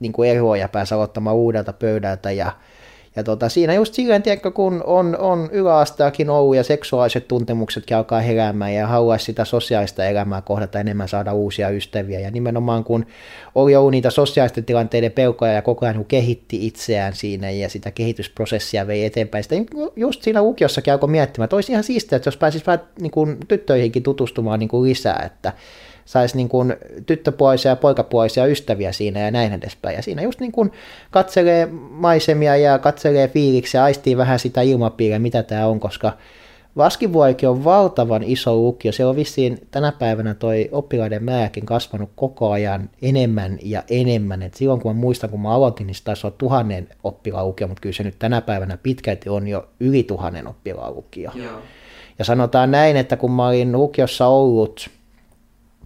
[0.00, 2.52] niin eroon ja pääsi aloittamaan uudelta pöydältä, ja
[3.16, 8.20] ja tota, siinä just silleen, tiedätkö, kun on, on yläasteakin ollut ja seksuaaliset tuntemuksetkin alkaa
[8.20, 12.20] heräämään ja haluaisi sitä sosiaalista elämää kohdata enemmän, saada uusia ystäviä.
[12.20, 13.06] Ja nimenomaan kun
[13.54, 18.86] oli ollut niitä sosiaalisten tilanteiden pelkoja ja koko ajan kehitti itseään siinä ja sitä kehitysprosessia
[18.86, 19.44] vei eteenpäin.
[19.44, 23.10] Sitten just siinä lukiossakin alkoi miettimään, että olisi ihan siistiä, että jos pääsisi vähän niin
[23.10, 25.52] kuin, tyttöihinkin tutustumaan niin kuin lisää, että
[26.08, 29.96] saisi niin kuin tyttöpuolisia ja poikapuolisia ystäviä siinä ja näin edespäin.
[29.96, 30.72] Ja siinä just niin kuin
[31.10, 36.12] katselee maisemia ja katselee fiiliksi ja aistii vähän sitä ilmapiiriä, mitä tämä on, koska
[36.76, 38.92] Vaskivuorikin on valtavan iso lukio.
[38.92, 44.42] Se on vissiin tänä päivänä toi oppilaiden määräkin kasvanut koko ajan enemmän ja enemmän.
[44.42, 47.68] Et silloin kun mä muistan, kun mä aloitin, niin se taisi olla tuhannen oppilaan lukio,
[47.68, 51.30] mutta kyllä se nyt tänä päivänä pitkälti on jo yli tuhannen oppilaan lukio.
[51.34, 51.62] Joo.
[52.18, 54.97] Ja sanotaan näin, että kun mä olin lukiossa ollut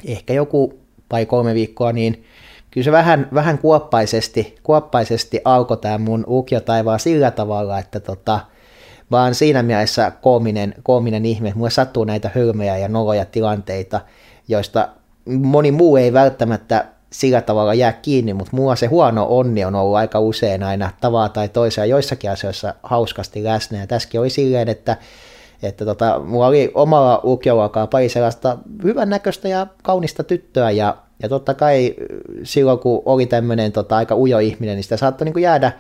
[0.05, 2.25] ehkä joku pari kolme viikkoa, niin
[2.71, 8.41] kyllä se vähän, vähän kuoppaisesti, kuoppaisesti alkoi tämä mun lukiotaivaa sillä tavalla, että tota,
[9.11, 11.53] vaan siinä mielessä koominen, koominen ihme.
[11.55, 14.01] Mulle sattuu näitä hölmöjä ja noloja tilanteita,
[14.49, 14.89] joista
[15.27, 19.97] moni muu ei välttämättä sillä tavalla jää kiinni, mutta mulla se huono onni on ollut
[19.97, 23.79] aika usein aina tavaa tai toisella joissakin asioissa hauskasti läsnä.
[23.79, 24.97] Ja tässäkin oli silleen, että
[25.63, 31.55] että tota, mulla oli omalla lukioluokalla pari sellaista hyvännäköistä ja kaunista tyttöä ja, ja totta
[31.55, 31.95] kai
[32.43, 35.73] silloin kun oli tämmöinen tota, aika ujo ihminen, niin sitä saattoi niin jäädä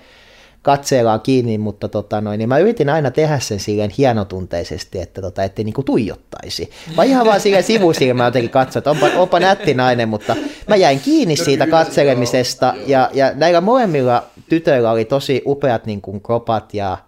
[0.62, 5.44] katseellaan kiinni, mutta tota noin, niin mä yritin aina tehdä sen silleen hienotunteisesti, että tota,
[5.44, 6.70] ettei niinku tuijottaisi.
[6.96, 10.36] Vai ihan vaan silleen sivusilmään jotenkin katsoa, että onpa, onpa nätti nainen, mutta
[10.68, 16.20] mä jäin kiinni siitä katselemisesta ja, ja näillä molemmilla tytöillä oli tosi upeat niin kuin
[16.20, 16.98] kropat ja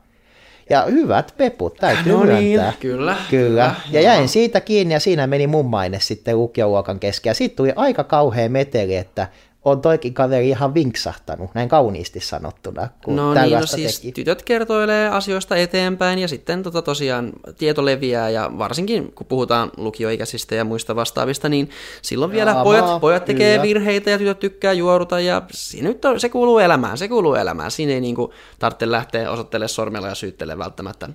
[0.70, 2.60] ja hyvät peput, täytyy no niin.
[2.60, 3.16] Kyllä, kyllä.
[3.30, 3.74] Kyllä.
[3.90, 7.30] Ja jäin siitä kiinni ja siinä meni mun maine sitten lukioluokan kesken.
[7.30, 9.28] Ja siitä tuli aika kauhea meteli, että
[9.64, 14.12] on toikin kaveri ihan vinksahtanut, näin kauniisti sanottuna, kun No niin, no siis teki.
[14.12, 20.54] tytöt kertoilee asioista eteenpäin ja sitten tota tosiaan tieto leviää ja varsinkin kun puhutaan lukioikäisistä
[20.54, 21.70] ja muista vastaavista, niin
[22.02, 23.62] silloin vielä Jaa, pojat, pojat tekee kyllä.
[23.62, 27.70] virheitä ja tytöt tykkää juoruta ja se, nyt on, se kuuluu elämään, se kuuluu elämään.
[27.70, 31.08] Siinä ei niinku tarvitse lähteä osoittelemaan sormella ja syyttelemään välttämättä.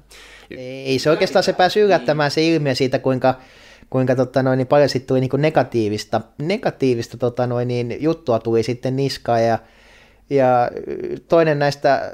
[0.57, 3.35] Ei se oikeastaan se pääsi yllättämään se ilmiö siitä, kuinka
[3.89, 8.39] kuinka tota noin, niin paljon sitten tuli niin kuin negatiivista, negatiivista tota noin, niin juttua
[8.39, 9.59] tuli sitten niskaan ja,
[10.29, 10.69] ja
[11.27, 12.11] toinen näistä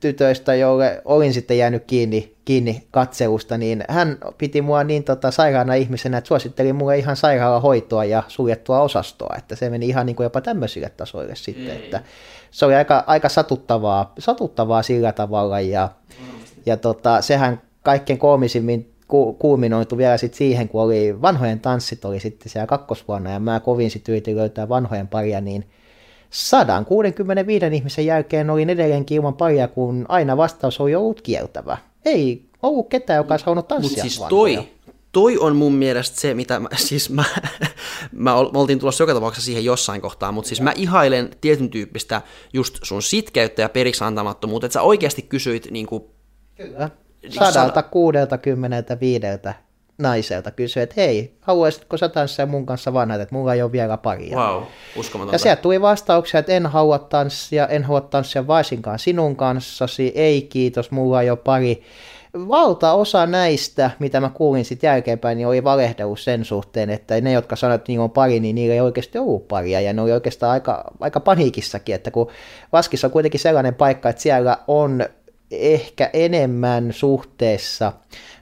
[0.00, 5.74] tytöistä, jolle olin sitten jäänyt kiinni, kiinni katselusta, niin hän piti mua niin tota, sairaana
[5.74, 10.24] ihmisenä, että suositteli mulle ihan sairaalahoitoa ja suljettua osastoa, että se meni ihan niin kuin
[10.24, 11.76] jopa tämmöisille tasoille sitten, Ei.
[11.76, 12.02] että
[12.50, 15.88] se oli aika, aika satuttavaa, satuttavaa sillä tavalla ja,
[16.66, 22.20] ja tota, sehän kaikkein koomisimmin ku, kuuminoitu vielä sit siihen, kun oli vanhojen tanssit oli
[22.20, 25.64] sitten siellä kakkosvuonna ja mä kovin sitten yritin löytää vanhojen paria, niin
[26.30, 31.78] 165 ihmisen jälkeen olin edelleenkin ilman paria, kun aina vastaus oli ollut kieltävä.
[32.04, 33.88] Ei ollut ketään, joka olisi halunnut tanssia.
[33.88, 34.68] Mutta siis toi,
[35.12, 37.24] toi on mun mielestä se, mitä mä, siis mä,
[38.12, 42.78] mä oltiin tulossa joka tapauksessa siihen jossain kohtaa, mutta siis mä ihailen tietyn tyyppistä just
[42.82, 46.04] sun sitkeyttä ja periksi antamattomuutta, että sä oikeasti kysyit niin kuin,
[46.56, 46.90] Kyllä.
[47.28, 49.54] Sadalta, kuudelta, kymmeneltä, viideltä
[49.98, 53.96] naiselta kysyi, että hei, haluaisitko sä tanssia mun kanssa vanhat, että mulla ei ole vielä
[53.96, 54.36] paria.
[54.36, 54.62] Wow,
[54.96, 55.34] uskomatonta.
[55.34, 60.42] Ja sieltä tuli vastauksia, että en halua tanssia, en halua tanssia varsinkaan sinun kanssasi, ei
[60.42, 61.82] kiitos, mulla ei ole pari.
[62.48, 67.56] Valtaosa näistä, mitä mä kuulin sitten jälkeenpäin, niin oli valehdellut sen suhteen, että ne, jotka
[67.56, 70.52] sanoivat, että niillä on pari, niin niillä ei oikeasti ollut paria, ja ne oli oikeastaan
[70.52, 72.30] aika, aika paniikissakin, että kun
[72.72, 75.04] Vaskissa on kuitenkin sellainen paikka, että siellä on
[75.50, 77.92] ehkä enemmän suhteessa,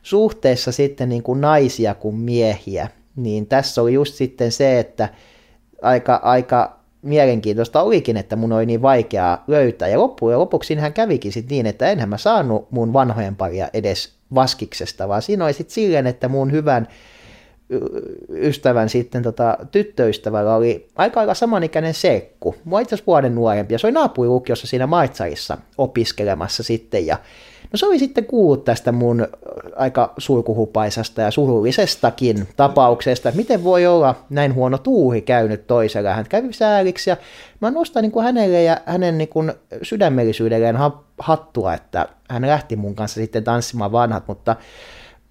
[0.03, 5.09] suhteessa sitten niin kuin naisia kuin miehiä, niin tässä oli just sitten se, että
[5.83, 9.89] aika, aika mielenkiintoista olikin, että mun oli niin vaikeaa löytää.
[9.89, 14.13] Ja loppujen lopuksi hän kävikin sitten niin, että enhän mä saanut mun vanhojen paria edes
[14.35, 16.89] vaskiksesta, vaan siinä oli sitten silleen, että mun hyvän
[18.31, 22.55] ystävän sitten tota, tyttöystävällä oli aika aika samanikäinen serkku.
[22.65, 27.19] Mua itse vuoden nuorempi ja se oli naapurilukiossa siinä Maitsarissa opiskelemassa sitten ja
[27.73, 29.29] No se oli sitten kuullut tästä mun
[29.77, 36.15] aika sulkuhupaisasta ja surullisestakin tapauksesta, että miten voi olla näin huono tuuri käynyt toisella.
[36.15, 37.17] Hän kävi sääliksi ja
[37.61, 39.53] mä nostan niin kuin hänelle ja hänen niin kuin
[39.83, 40.77] sydämellisyydelleen
[41.19, 44.57] hattua, että hän lähti mun kanssa sitten tanssimaan vanhat, mutta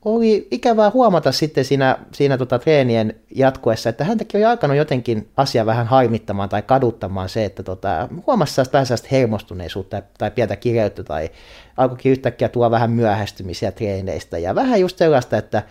[0.06, 5.66] oli ikävää huomata sitten siinä, siinä tota treenien jatkuessa, että häntäkin oli alkanut jotenkin asia
[5.66, 11.30] vähän harmittamaan tai kaduttamaan se, että tota, huomasi vähän sellaista hermostuneisuutta tai, pientä kireyttä tai
[11.78, 14.38] alkoikin yhtäkkiä tuoda vähän myöhästymisiä treeneistä.
[14.38, 15.64] Ja vähän just sellaista, että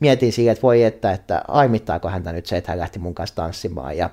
[0.00, 3.36] mietin sille, että voi että, että harmittaako häntä nyt se, että hän lähti mun kanssa
[3.36, 3.96] tanssimaan.
[3.96, 4.10] Ja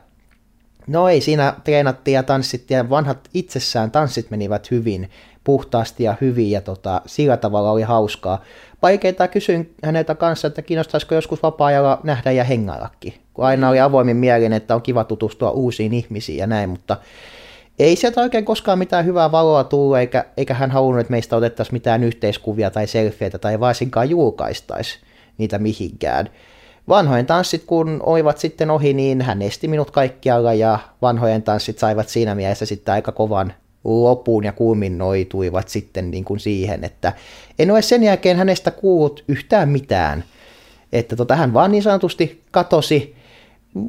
[0.88, 5.10] No ei, siinä treenattiin ja tanssittiin ja vanhat itsessään tanssit menivät hyvin,
[5.44, 8.44] puhtaasti ja hyvin ja tota, sillä tavalla oli hauskaa.
[8.82, 14.18] Vaikeita kysyin häneltä kanssa, että kiinnostaisiko joskus vapaa-ajalla nähdä ja hengaillakin, kun aina oli avoimin
[14.18, 16.98] mielin, että on kiva tutustua uusiin ihmisiin ja näin, mutta
[17.80, 21.76] ei sieltä oikein koskaan mitään hyvää valoa tullut, eikä, eikä hän halunnut, että meistä otettaisiin
[21.76, 25.00] mitään yhteiskuvia tai selfieitä tai varsinkaan julkaistaisi
[25.38, 26.30] niitä mihinkään.
[26.90, 32.10] Vanhojen tanssit, kun olivat sitten ohi, niin hän esti minut kaikkialla ja vanhojen tanssit saivat
[32.10, 33.54] siinä mielessä sitten aika kovan
[33.84, 37.14] lopun ja kulminoituivat sitten niin kuin siihen, että
[37.60, 40.24] en ole sen jälkeen hänestä kuullut yhtään mitään.
[40.94, 43.16] Että tota, hän vaan niin sanotusti katosi.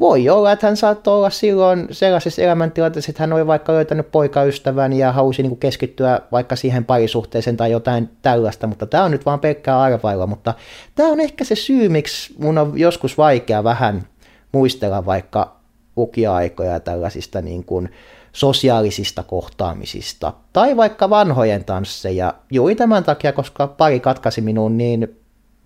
[0.01, 4.93] Voi olla, että hän saattoi olla silloin sellaisessa elämäntilanteessa, että hän oli vaikka löytänyt poikaystävän
[4.93, 9.27] ja halusi niin kuin keskittyä vaikka siihen parisuhteeseen tai jotain tällaista, mutta tämä on nyt
[9.27, 10.55] vaan pelkkää arvailla, mutta
[10.95, 14.07] tämä on ehkä se syy, miksi mun on joskus vaikea vähän
[14.53, 15.57] muistella vaikka
[15.97, 17.89] lukija-aikoja tällaisista niin kuin,
[18.33, 25.21] sosiaalisista kohtaamisista tai vaikka vanhojen tansseja juuri tämän takia, koska pari katkaisi minun niin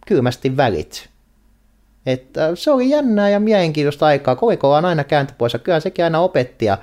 [0.07, 1.09] kylmästi välit.
[2.07, 4.37] Että se oli jännää ja mielenkiintoista aikaa.
[4.37, 6.79] Kovikolla on aina käänty pois kyllä sekin aina opetti ja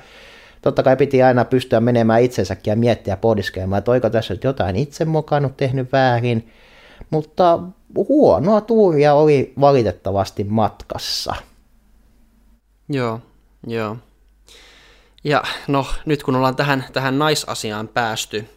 [0.61, 5.05] totta kai piti aina pystyä menemään itsensäkin ja miettiä pohdiskelemaan, että oiko tässä jotain itse
[5.05, 6.49] mokannut tehnyt väärin.
[7.09, 7.59] Mutta
[7.95, 11.36] huonoa tuuria oli valitettavasti matkassa.
[12.89, 13.19] Joo,
[13.67, 13.97] joo.
[15.24, 18.49] Ja no, nyt kun ollaan tähän, tähän naisasiaan päästy,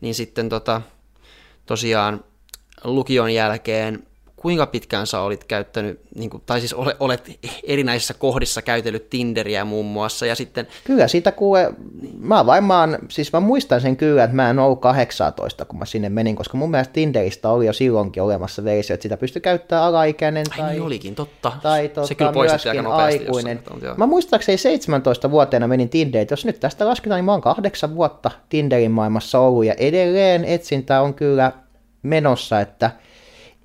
[0.00, 0.82] niin sitten tota,
[1.66, 2.24] tosiaan
[2.84, 4.06] lukion jälkeen
[4.44, 9.86] kuinka pitkään sä olit käyttänyt, niin kuin, tai siis olet erinäisissä kohdissa käytellyt Tinderiä muun
[9.86, 10.66] muassa, ja sitten...
[10.84, 11.74] Kyllä siitä kuule,
[12.18, 16.08] mä varmaan, siis mä muistan sen kyllä, että mä en ollut 18, kun mä sinne
[16.08, 20.46] menin, koska mun mielestä Tinderistä oli jo silloinkin olemassa versio, että sitä pystyi käyttämään alaikäinen
[20.56, 20.60] tai...
[20.60, 21.52] Ai niin olikin, totta.
[21.62, 23.62] Tai tota, Se kyllä myöskin aikuinen.
[23.70, 27.94] Jossain, mä muistaakseni 17 vuoteena menin Tinderiin, jos nyt tästä lasketaan, niin mä oon kahdeksan
[27.94, 31.52] vuotta Tinderin maailmassa ollut, ja edelleen etsintä on kyllä
[32.02, 32.90] menossa, että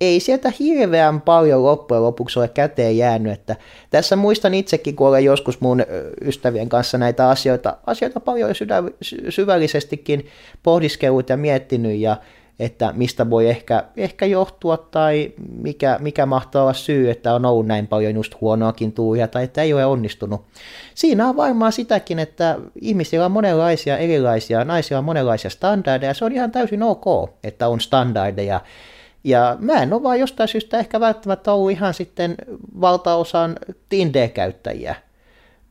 [0.00, 3.32] ei sieltä hirveän paljon loppujen lopuksi ole käteen jäänyt.
[3.32, 3.56] Että
[3.90, 5.82] tässä muistan itsekin, kun olen joskus mun
[6.20, 8.82] ystävien kanssa näitä asioita, asioita paljon sydä,
[9.28, 10.26] syvällisestikin
[10.62, 12.16] pohdiskellut ja miettinyt ja
[12.60, 15.32] että mistä voi ehkä, ehkä johtua tai
[15.62, 19.62] mikä, mikä mahtaa olla syy, että on ollut näin paljon just huonoakin tuuria tai että
[19.62, 20.44] ei ole onnistunut.
[20.94, 26.32] Siinä on varmaan sitäkin, että ihmisillä on monenlaisia erilaisia, naisilla on monenlaisia standardeja, se on
[26.32, 27.04] ihan täysin ok,
[27.44, 28.60] että on standardeja
[29.24, 32.34] ja mä en ole vaan jostain syystä ehkä välttämättä ollut ihan sitten
[32.80, 33.56] valtaosan
[33.88, 34.94] Tinder-käyttäjiä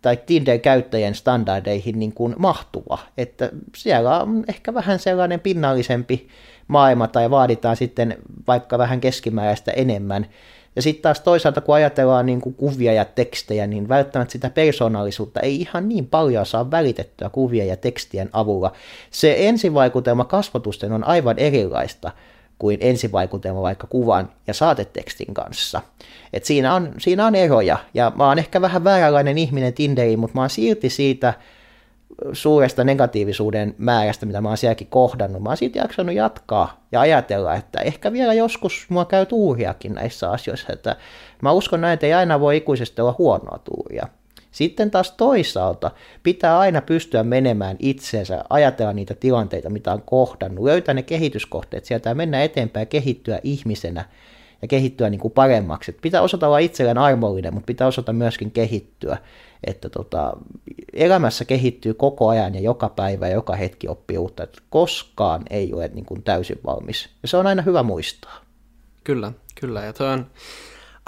[0.02, 2.98] tai Tinder-käyttäjien standardeihin niin kuin mahtuva.
[3.18, 6.28] Että siellä on ehkä vähän sellainen pinnallisempi
[6.68, 10.26] maailma tai vaaditaan sitten vaikka vähän keskimääräistä enemmän.
[10.76, 15.40] Ja sitten taas toisaalta, kun ajatellaan niin kuin kuvia ja tekstejä, niin välttämättä sitä persoonallisuutta
[15.40, 18.72] ei ihan niin paljon saa välitettyä kuvia ja tekstien avulla.
[19.12, 22.12] Se ensivaikutelma kasvatusten on aivan erilaista
[22.60, 25.82] kuin ensivaikutelma vaikka kuvan ja saatetekstin kanssa.
[26.34, 30.36] Et siinä, on, siinä on eroja, ja mä oon ehkä vähän vääränlainen ihminen Tinderiin, mutta
[30.36, 31.34] mä oon silti siitä
[32.34, 37.56] suuresta negatiivisuuden määrästä, mitä mä oon sielläkin kohdannut, mä oon silti jaksanut jatkaa ja ajatella,
[37.56, 40.96] että ehkä vielä joskus mua käy tuuriakin näissä asioissa, että
[41.42, 44.08] mä uskon näin, että ei aina voi ikuisesti olla huonoa tuuria.
[44.52, 45.92] Sitten taas toisaalta
[46.24, 52.10] pitää aina pystyä menemään itseensä, ajatella niitä tilanteita, mitä on kohdannut, löytää ne kehityskohteet sieltä
[52.10, 54.06] ja mennä eteenpäin ja kehittyä ihmisenä
[54.62, 55.92] ja kehittyä niin kuin paremmaksi.
[55.92, 59.18] Et pitää osata olla itselleen armollinen, mutta pitää osata myöskin kehittyä.
[59.64, 60.38] Että tota,
[60.94, 64.44] elämässä kehittyy koko ajan ja joka päivä ja joka hetki oppii uutta.
[64.44, 67.10] Että koskaan ei ole niin kuin täysin valmis.
[67.22, 68.42] Ja se on aina hyvä muistaa.
[69.04, 69.86] Kyllä, kyllä.
[69.86, 70.26] Ja toi on,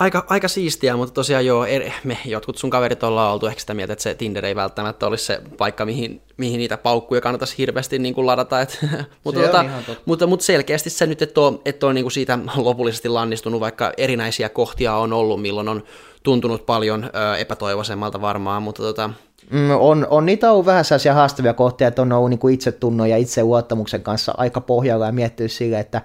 [0.02, 3.74] aika, aika siistiä, mutta tosiaan joo, er, me jotkut sun kaverit ollaan oltu ehkä sitä
[3.74, 8.00] mieltä, että se Tinder ei välttämättä olisi se paikka, mihin, mihin niitä paukkuja kannattaisi hirveästi
[8.00, 8.62] niin kuin ladata.
[8.62, 8.80] Et,
[9.24, 9.66] mutta, tota,
[10.06, 13.92] mutta, mutta, selkeästi se nyt, että on, että on niin kuin siitä lopullisesti lannistunut, vaikka
[13.98, 15.84] erinäisiä kohtia on ollut, milloin on
[16.24, 19.10] tuntunut paljon ö, epätoivoisemmalta varmaan, mutta tota,
[19.50, 23.10] Mm, on, on niitä ollut vähän sellaisia haastavia kohtia, että on ollut niin kuin itsetunnon
[23.10, 26.02] ja itseluottamuksen kanssa aika pohjalla ja miettinyt sille, että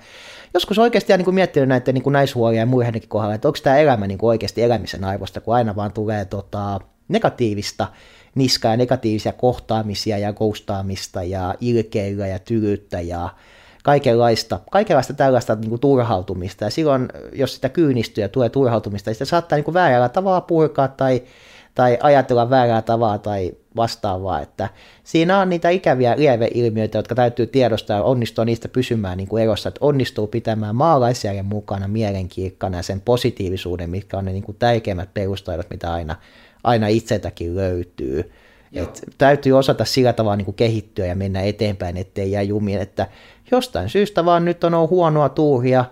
[0.56, 4.18] joskus oikeasti niin miettinyt näiden niin naishuolia ja muidenkin kohdalla, että onko tämä elämä niin
[4.18, 7.86] kuin oikeasti elämisen aivosta, kun aina vaan tulee tota, negatiivista
[8.34, 13.28] niskaa ja negatiivisia kohtaamisia ja ghostaamista ja ilkeilyä ja tylyyttä ja
[13.82, 16.64] kaikenlaista, kaikenlaista tällaista niin kuin turhautumista.
[16.64, 20.40] Ja silloin, jos sitä kyynistyy ja tulee turhautumista, niin sitä saattaa niin kuin väärällä tavalla
[20.40, 21.22] purkaa tai
[21.76, 24.68] tai ajatella väärää tavalla tai vastaavaa, että
[25.04, 29.68] siinä on niitä ikäviä lieveilmiöitä, jotka täytyy tiedostaa ja onnistua niistä pysymään niin kuin erossa,
[29.68, 35.14] että onnistuu pitämään maalaisjärjen mukana mielenkirkkana ja sen positiivisuuden, mitkä on ne niin kuin tärkeimmät
[35.14, 36.16] perustaidot, mitä aina,
[36.64, 38.32] aina itseltäkin löytyy.
[38.72, 43.06] Et täytyy osata sillä tavalla niin kuin kehittyä ja mennä eteenpäin, ettei jää jumiin, että
[43.50, 45.84] jostain syystä vaan nyt on ollut huonoa tuuria,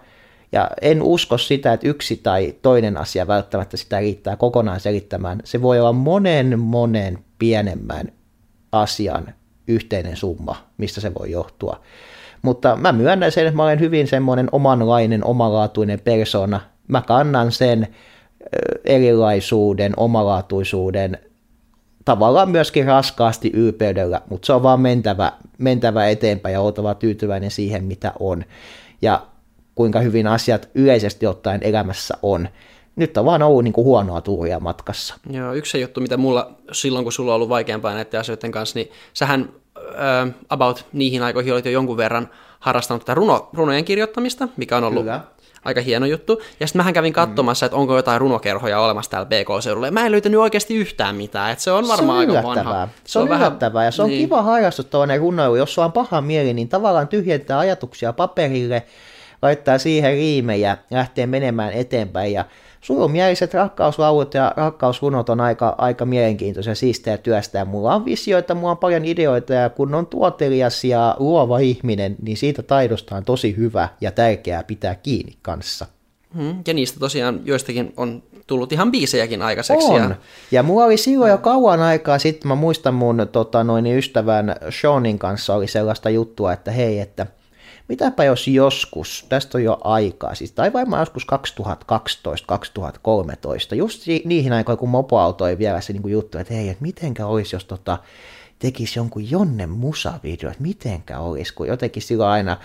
[0.54, 5.40] ja en usko sitä, että yksi tai toinen asia välttämättä sitä riittää kokonaan selittämään.
[5.44, 8.12] Se voi olla monen monen pienemmän
[8.72, 9.34] asian
[9.68, 11.80] yhteinen summa, mistä se voi johtua.
[12.42, 16.60] Mutta mä myönnän sen, että mä olen hyvin semmoinen omanlainen, omalaatuinen persona.
[16.88, 17.88] Mä kannan sen
[18.84, 21.18] erilaisuuden, omalaatuisuuden
[22.04, 27.84] tavallaan myöskin raskaasti ylpeydellä, mutta se on vaan mentävä, mentävä eteenpäin ja oltava tyytyväinen siihen,
[27.84, 28.44] mitä on.
[29.02, 29.26] Ja
[29.74, 32.48] kuinka hyvin asiat yleisesti ottaen elämässä on.
[32.96, 35.14] Nyt on vaan ollut niin kuin huonoa tuuria matkassa.
[35.30, 38.90] Joo, yksi juttu, mitä mulla silloin, kun sulla on ollut vaikeampaa näiden asioiden kanssa, niin
[39.14, 39.48] sähän
[39.78, 44.84] äh, about niihin aikoihin olit jo jonkun verran harrastanut tätä runo, runojen kirjoittamista, mikä on
[44.84, 45.20] ollut Kyllä.
[45.64, 46.42] aika hieno juttu.
[46.60, 47.14] Ja sitten mähän kävin mm.
[47.14, 47.66] katsomassa, mm.
[47.66, 49.90] että onko jotain runokerhoja olemassa täällä BK-seudulla.
[49.90, 52.88] Mä en löytänyt oikeasti yhtään mitään, että se on varmaan se on aika vanha.
[53.04, 53.86] Se, se on, on yllättävää vähän...
[53.86, 54.20] ja se on niin.
[54.20, 55.56] kiva harrastus tuonne runoilu.
[55.56, 58.82] Jos sulla on paha mieli, niin tavallaan tyhjentää ajatuksia paperille
[59.44, 62.32] laittaa siihen riimejä ja lähtee menemään eteenpäin.
[62.32, 62.44] Ja
[62.80, 67.64] surumieliset rakkauslaulut ja rakkausrunot on aika, aika mielenkiintoisia, siistejä työstä.
[67.64, 72.36] mulla on visioita, mulla on paljon ideoita ja kun on tuotelias ja luova ihminen, niin
[72.36, 75.86] siitä taidosta on tosi hyvä ja tärkeää pitää kiinni kanssa.
[76.36, 79.86] Hmm, ja niistä tosiaan joistakin on tullut ihan biisejäkin aikaiseksi.
[79.86, 80.02] On.
[80.02, 80.16] Ja,
[80.50, 85.18] ja mulla oli silloin jo kauan aikaa sitten, mä muistan mun tota, noin, ystävän Seanin
[85.18, 87.26] kanssa oli sellaista juttua, että hei, että–
[87.88, 91.26] mitäpä jos joskus, tästä on jo aikaa, siis, tai varmaan joskus
[93.72, 97.26] 2012-2013, just niihin aikoihin, kun mopoauto ei vielä se niin juttu, että hei, että mitenkä
[97.26, 97.98] olisi, jos tota,
[98.58, 102.56] tekisi jonkun Jonne musavideo, että mitenkä olisi, kun jotenkin silloin aina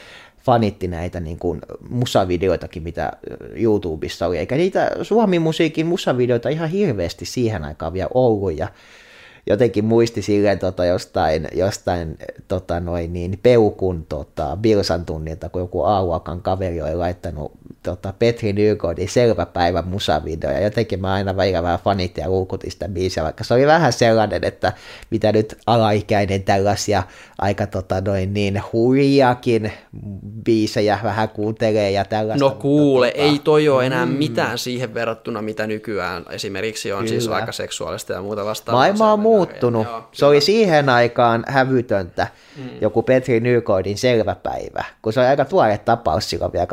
[0.42, 3.12] fanitti näitä niin kuin musavideoitakin, mitä
[3.56, 8.68] YouTubessa oli, eikä niitä Suomi-musiikin musavideoita ihan hirveästi siihen aikaan vielä ollut, ja
[9.48, 12.18] jotenkin muisti silleen tota, jostain, jostain
[12.48, 17.52] tota, noin, niin, peukun tota, Bilsan tunnilta, kun joku Auakan kaveri oli laittanut
[17.84, 22.90] tota, Petri Nyrkodin selväpäivän musavideo, ja jotenkin mä aina välillä vähän fanitin ja luukutin sitä
[22.90, 24.74] biisiä, vaikka se oli vähän sellainen, että
[25.10, 27.04] mitä nyt alaikäinen tällaisia
[27.38, 29.72] aika tota, noin, niin hurjakin
[30.44, 32.46] biisejä vähän kuuntelee ja tällaista.
[32.46, 34.12] No kuule, mutta, tota, ei toi ole enää mm.
[34.12, 37.22] mitään siihen verrattuna, mitä nykyään esimerkiksi on siis Kyllä.
[37.22, 38.80] siis aika seksuaalista ja muuta vastaavaa.
[38.80, 39.88] Maailma on muuttunut.
[39.88, 42.28] Joo, se oli siihen aikaan hävytöntä,
[42.58, 42.70] mm.
[42.82, 46.68] joku Petri Nykodin selvä päivä, kun se oli aika tuore tapaus silloin vielä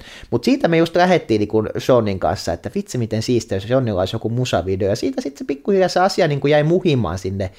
[0.00, 0.02] 2012-2013.
[0.30, 4.14] Mutta siitä me just lähdettiin niin Seanin kanssa, että vitsi miten siistiä, jos Seanilla olisi
[4.14, 7.50] joku musavideo, ja siitä sitten se pikkuhiljaa se asia niin kuin jäi muhimaan sinne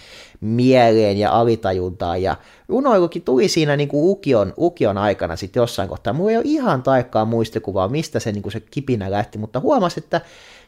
[0.42, 2.36] mieleen ja alitajuntaan, ja
[2.68, 6.14] runoilukin tuli siinä niin kuin ukion, ukion aikana sitten jossain kohtaa.
[6.14, 10.00] Mulla ei ole ihan tarkkaa muistikuvaa, mistä se, niin kuin se kipinä lähti, mutta huomasi,
[10.00, 10.22] että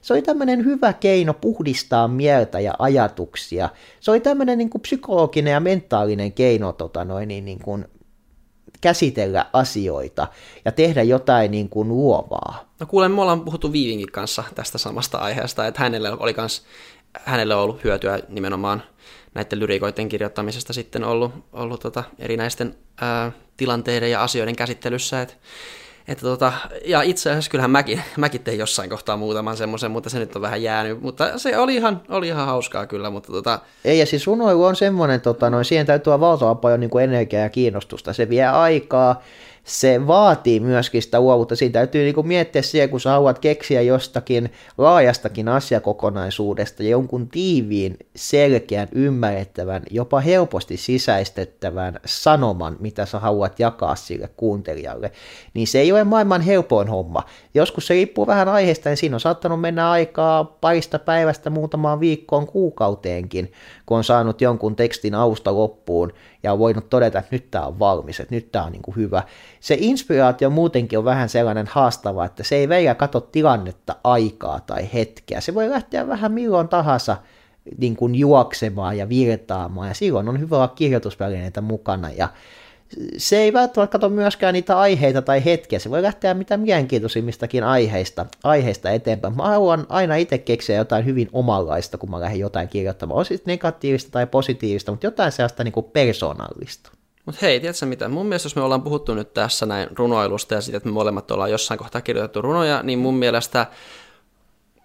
[0.08, 3.70] se oli tämmöinen hyvä keino puhdistaa mieltä ja ajatuksia.
[4.00, 7.86] Se oli tämmöinen niin kuin psykologinen ja mentaalinen keino tota noin, niin, niin kuin
[8.82, 10.28] käsitellä asioita
[10.66, 12.72] ja tehdä jotain niin kuin luovaa.
[12.80, 16.66] No kuulen, me ollaan puhuttu Viivinkin kanssa tästä samasta aiheesta, että hänelle oli kans,
[17.24, 18.84] hänelle on ollut hyötyä nimenomaan
[19.34, 25.34] näiden lyrikoiden kirjoittamisesta sitten ollut, ollut tota erinäisten ää, tilanteiden ja asioiden käsittelyssä, että
[26.08, 26.54] että tota,
[26.86, 30.42] ja itse asiassa kyllähän mäkin, mäkin tein jossain kohtaa muutaman semmoisen, mutta se nyt on
[30.42, 31.02] vähän jäänyt.
[31.02, 33.10] Mutta se oli ihan, oli ihan hauskaa kyllä.
[33.10, 33.60] Mutta tota...
[33.86, 37.44] Ei, ja siis runoilu on semmoinen, tota, noin, siihen täytyy olla valtavan paljon niin energiaa
[37.44, 38.14] ja kiinnostusta.
[38.14, 39.22] Se vie aikaa,
[39.68, 41.56] se vaatii myöskin sitä luovuutta.
[41.56, 47.98] Siinä täytyy niinku miettiä siihen, kun sä haluat keksiä jostakin laajastakin asiakokonaisuudesta ja jonkun tiiviin,
[48.16, 55.12] selkeän, ymmärrettävän, jopa helposti sisäistettävän sanoman, mitä sä haluat jakaa sille kuuntelijalle,
[55.54, 57.24] niin se ei ole maailman helpoin homma.
[57.54, 62.48] Joskus se riippuu vähän aiheesta, niin siinä on saattanut mennä aikaa parista päivästä muutamaan viikkoon
[62.48, 63.52] kuukauteenkin,
[63.88, 66.14] kun on saanut jonkun tekstin alusta loppuun
[66.44, 68.96] ja on voinut todeta, että nyt tämä on valmis, että nyt tämä on niin kuin
[68.96, 69.24] hyvä.
[69.60, 74.90] Se inspiraatio muutenkin on vähän sellainen haastava, että se ei vielä katso tilannetta, aikaa tai
[74.94, 75.42] hetkeä.
[75.42, 77.18] Se voi lähteä vähän milloin tahansa
[77.78, 82.30] niin kuin juoksemaan ja virtaamaan, ja silloin on hyvä olla kirjoitusvälineitä mukana, ja
[83.18, 88.26] se ei välttämättä katso myöskään niitä aiheita tai hetkiä, se voi lähteä mitä mielenkiintoisimmistakin aiheista,
[88.44, 89.36] aiheista eteenpäin.
[89.36, 93.52] Mä haluan aina itse keksiä jotain hyvin omanlaista, kun mä lähden jotain kirjoittamaan, on sitten
[93.52, 96.92] negatiivista tai positiivista, mutta jotain sellaista niin kuin persoonallista.
[97.26, 98.10] Mutta hei, tiedätkö mitä?
[98.10, 101.32] Mun mielestä jos me ollaan puhuttu nyt tässä näin runoilusta ja siitä, että me molemmat
[101.32, 103.66] ollaan jossain kohtaa kirjoitettu runoja, niin mun mielestä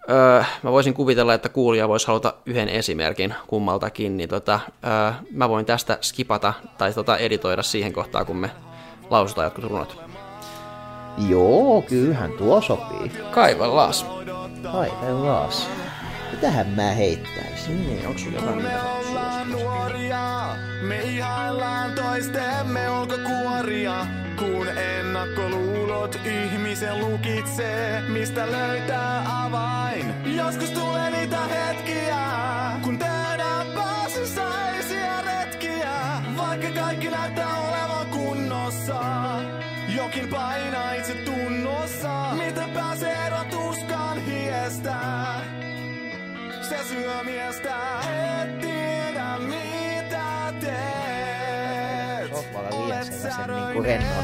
[0.09, 5.49] öö, mä voisin kuvitella, että kuulija voisi haluta yhden esimerkin kummaltakin, niin tota, öö, mä
[5.49, 8.49] voin tästä skipata tai tota editoida siihen kohtaan, kun me
[9.09, 10.01] lausutaan jotkut runot.
[11.29, 13.11] Joo, kyllähän tuo sopii.
[13.31, 13.93] Kaivellaan.
[14.71, 15.49] Kaivellaan.
[16.33, 17.87] Mitähän mä heittäisin?
[17.87, 18.79] Niin, onko sulla jotain, mitä
[19.13, 24.07] sä nuoria, me ihaillaan toistemme ulkokuoria.
[24.39, 30.13] Kun ennakkoluulot ihmisen lukitsee, mistä löytää avain.
[30.35, 32.17] Joskus tulee niitä hetkiä,
[32.83, 35.91] kun tehdään pääsysäisiä retkiä.
[36.37, 39.01] Vaikka kaikki näyttää olevan kunnossa,
[39.95, 42.33] jokin painaa itse tunnossa.
[42.45, 45.62] Miten pääsee eroon tuskaan hiestää?
[46.69, 47.75] Se syö miestä,
[48.41, 52.31] et tiedä mitä teet.
[52.31, 54.23] Sohvalla liian sellaisen niin kuin rennon.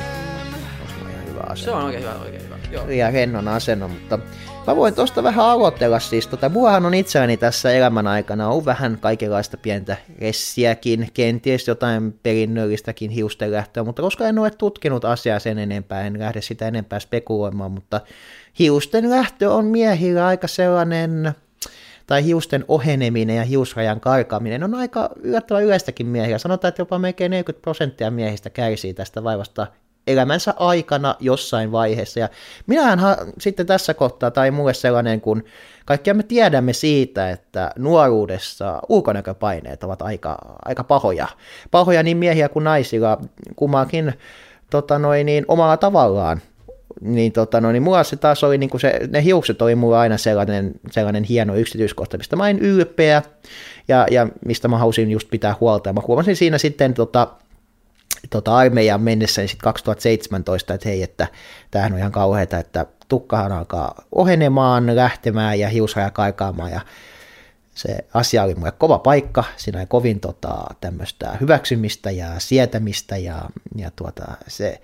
[0.88, 1.72] Se on ihan hyvä asento.
[1.72, 2.56] Se on oikein hyvä, oikein hyvä.
[2.72, 2.88] Joo.
[2.88, 4.20] Liian rennon asennon, mutta
[4.68, 6.28] mä voin tuosta vähän aloitella siis.
[6.28, 13.12] Tota, muahan on itselläni tässä elämän aikana on vähän kaikenlaista pientä ressiäkin, kenties jotain perinnöllistäkin
[13.12, 18.02] hiustenlähtöä, mutta koska en ole tutkinut asiaa sen enempää, en lähde sitä enempää spekuloimaan, mutta
[18.60, 21.36] hiusten lähtö on miehillä aika sellainen
[22.10, 26.38] tai hiusten oheneminen ja hiusrajan karkaaminen on aika yllättävän yleistäkin miehillä.
[26.38, 29.68] Sanotaan, että jopa melkein 40 prosenttia miehistä kärsii tästä vaivasta
[30.08, 32.20] elämänsä aikana jossain vaiheessa.
[32.20, 32.30] Ja
[32.68, 33.00] minähän
[33.40, 35.44] sitten tässä kohtaa, tai mulle sellainen, kun
[35.86, 41.28] kaikkia me tiedämme siitä, että nuoruudessa ulkonäköpaineet ovat aika, aika pahoja.
[41.72, 43.18] Pahoja niin miehiä kuin naisilla,
[43.56, 44.14] kummankin
[44.70, 46.42] tota noin, niin, omalla tavallaan
[47.02, 50.18] niin, tota, no, niin mulla se taas oli, niin se, ne hiukset oli mulla aina
[50.18, 53.22] sellainen, sellainen hieno yksityiskohta, mistä mä en ylpeä
[53.88, 55.90] ja, ja mistä mä halusin just pitää huolta.
[55.90, 57.28] Ja mä huomasin siinä sitten tota,
[58.30, 61.28] tota armeijan mennessä niin 2017, että hei, että
[61.72, 66.82] tämähän on ihan kauheata, että tukkahan alkaa ohenemaan, lähtemään ja hiusraja kaikaamaan ja
[67.76, 73.42] se asia oli mulle kova paikka, siinä oli kovin tota, tämmöistä hyväksymistä ja sietämistä ja,
[73.76, 74.82] ja tuota, se,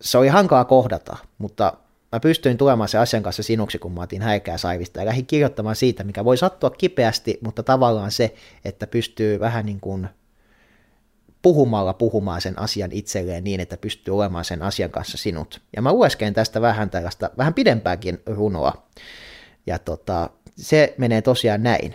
[0.00, 1.72] se oli hankaa kohdata, mutta
[2.12, 5.76] mä pystyin tulemaan sen asian kanssa sinuksi, kun mä otin häikää saivista ja lähdin kirjoittamaan
[5.76, 8.34] siitä, mikä voi sattua kipeästi, mutta tavallaan se,
[8.64, 10.08] että pystyy vähän niin kuin
[11.42, 15.60] puhumalla puhumaan sen asian itselleen niin, että pystyy olemaan sen asian kanssa sinut.
[15.76, 18.86] Ja mä lueskeen tästä vähän tällaista, vähän pidempääkin runoa.
[19.66, 21.94] Ja tota, se menee tosiaan näin.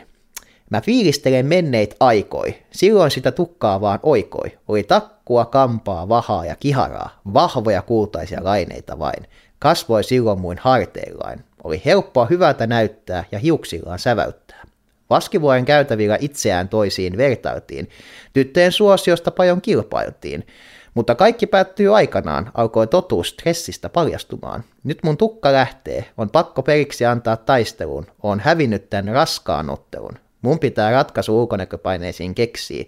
[0.70, 4.58] Mä fiilistelen menneit aikoi, silloin sitä tukkaa vaan oikoi.
[4.68, 4.84] Oli
[5.24, 9.28] takkua, kampaa, vahaa ja kiharaa, vahvoja kultaisia laineita vain.
[9.60, 11.44] Kasvoi silloin muin harteillain.
[11.64, 14.64] Oli helppoa hyvältä näyttää ja hiuksillaan säväyttää.
[15.10, 17.90] Vaskivuoren käytävillä itseään toisiin vertailtiin.
[18.34, 20.48] Tyttöjen suosiosta paljon kilpailtiin.
[20.94, 24.64] Mutta kaikki päättyy aikanaan, alkoi totuus stressistä paljastumaan.
[24.84, 30.18] Nyt mun tukka lähtee, on pakko periksi antaa taisteluun, on hävinnyt tämän raskaan ottelun.
[30.42, 32.86] Mun pitää ratkaisu ulkonäköpaineisiin keksiä.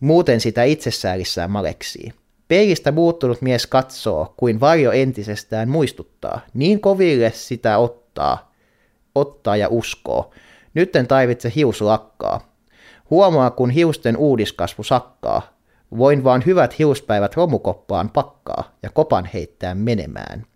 [0.00, 2.12] Muuten sitä itsessäärissään maleksii.
[2.48, 6.40] Peilistä muuttunut mies katsoo, kuin varjo entisestään muistuttaa.
[6.54, 8.52] Niin koville sitä ottaa,
[9.14, 10.30] ottaa ja uskoo.
[10.74, 12.54] Nyt en tarvitse hius lakkaa.
[13.10, 15.42] Huomaa, kun hiusten uudiskasvu sakkaa.
[15.98, 20.46] Voin vaan hyvät hiuspäivät romukoppaan pakkaa ja kopan heittää menemään.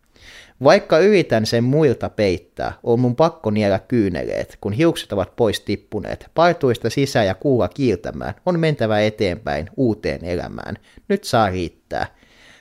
[0.62, 6.30] Vaikka yritän sen muilta peittää, on mun pakko niellä kyyneleet, kun hiukset ovat pois tippuneet,
[6.34, 10.76] partuista sisään ja kuulla kiiltämään, on mentävä eteenpäin uuteen elämään.
[11.08, 12.06] Nyt saa riittää.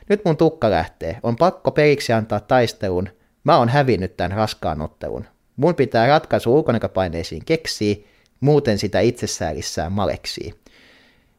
[0.10, 3.10] Nyt mun tukka lähtee, on pakko periksi antaa taistelun,
[3.44, 5.26] mä oon hävinnyt tämän raskaan ottelun.
[5.56, 7.96] Mun pitää ratkaisu ulkonäköpaineisiin keksiä,
[8.40, 10.54] muuten sitä itsessäälissään maleksii.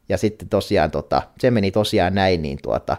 [0.09, 2.97] Ja sitten tosiaan, tota, se meni tosiaan näin, niin tuota,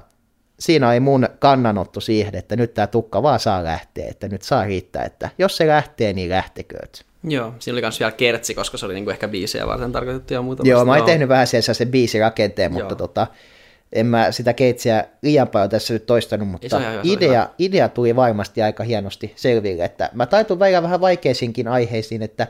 [0.60, 4.64] siinä oli mun kannanotto siihen, että nyt tämä tukka vaan saa lähteä, että nyt saa
[4.64, 7.04] riittää, että jos se lähtee, niin lähtekööt.
[7.24, 10.42] Joo, siinä oli myös vielä kertsi, koska se oli niinku ehkä biisejä varten tarkoitettu ja
[10.42, 10.62] muuta.
[10.66, 11.06] Joo, mä olin No.
[11.06, 12.96] tehnyt vähän siellä sen biisirakenteen, mutta Joo.
[12.98, 13.26] tota,
[13.92, 18.16] en mä sitä keitsiä liian paljon tässä nyt toistanut, mutta ihan hyvä, idea, idea tuli
[18.16, 22.46] varmasti aika hienosti selville, että mä taitun välillä vähän vaikeisiinkin aiheisiin, että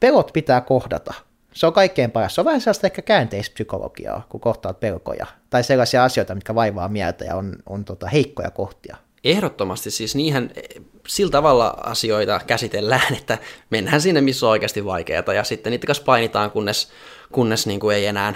[0.00, 1.14] pelot pitää kohdata.
[1.54, 2.34] Se on kaikkein paras.
[2.34, 5.26] Se on vähän sellaista ehkä käänteispsykologiaa, kun kohtaat pelkoja.
[5.50, 8.96] Tai sellaisia asioita, mitkä vaivaa mieltä ja on, on tota heikkoja kohtia.
[9.24, 10.50] Ehdottomasti siis niihin
[11.08, 13.38] sillä tavalla asioita käsitellään, että
[13.70, 16.88] mennään sinne, missä on oikeasti vaikeaa, ja sitten niitä kanssa painitaan, kunnes,
[17.32, 18.34] kunnes niin kuin ei, enää,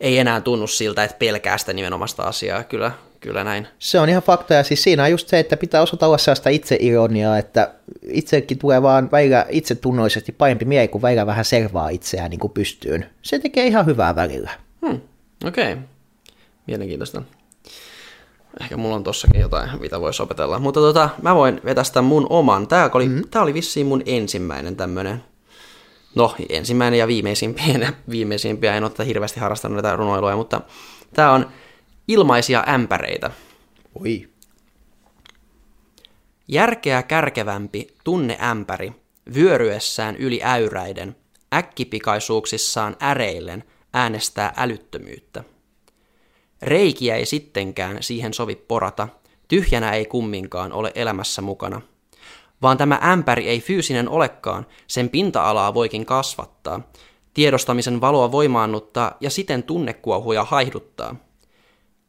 [0.00, 2.64] ei enää tunnu siltä, että pelkää sitä nimenomaista asiaa.
[2.64, 2.90] Kyllä,
[3.24, 3.68] kyllä näin.
[3.78, 6.50] Se on ihan fakta, ja siis siinä on just se, että pitää osata olla sellaista
[6.50, 7.74] itseironiaa, että
[8.08, 13.06] itsekin tulee vaan välillä itsetunnollisesti parempi mieli, kun välillä vähän servaa itseään niin kuin pystyyn.
[13.22, 14.50] Se tekee ihan hyvää välillä.
[14.86, 15.00] Hmm,
[15.44, 15.72] okei.
[15.72, 15.84] Okay.
[16.66, 17.22] Mielenkiintoista.
[18.60, 20.58] Ehkä mulla on tossakin jotain, mitä voisi opetella.
[20.58, 22.68] Mutta tota, mä voin vetästä mun oman.
[22.68, 23.28] Tää oli, mm-hmm.
[23.30, 25.24] tää oli vissiin mun ensimmäinen tämmönen.
[26.14, 28.74] No, ensimmäinen ja viimeisimpiä, viimeisimpiä.
[28.74, 30.60] En ole tätä hirveästi harrastanut näitä runoiluja, mutta
[31.14, 31.46] tää on
[32.08, 33.30] ilmaisia ämpäreitä.
[34.00, 34.28] Oi.
[36.48, 38.92] Järkeä kärkevämpi tunneämpäri,
[39.34, 41.16] vyöryessään yli äyräiden,
[41.54, 45.44] äkkipikaisuuksissaan äreillen, äänestää älyttömyyttä.
[46.62, 49.08] Reikiä ei sittenkään siihen sovi porata,
[49.48, 51.80] tyhjänä ei kumminkaan ole elämässä mukana.
[52.62, 56.80] Vaan tämä ämpäri ei fyysinen olekaan, sen pinta-alaa voikin kasvattaa,
[57.34, 61.16] tiedostamisen valoa voimaannuttaa ja siten tunnekuohuja haihduttaa.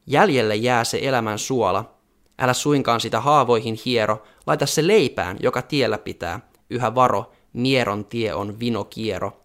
[0.08, 1.96] Jäljelle jää se elämän suola.
[2.40, 6.40] Älä suinkaan sitä haavoihin hiero, laita se leipään, joka tiellä pitää.
[6.70, 9.42] Yhä varo, mieron tie on vinokiero.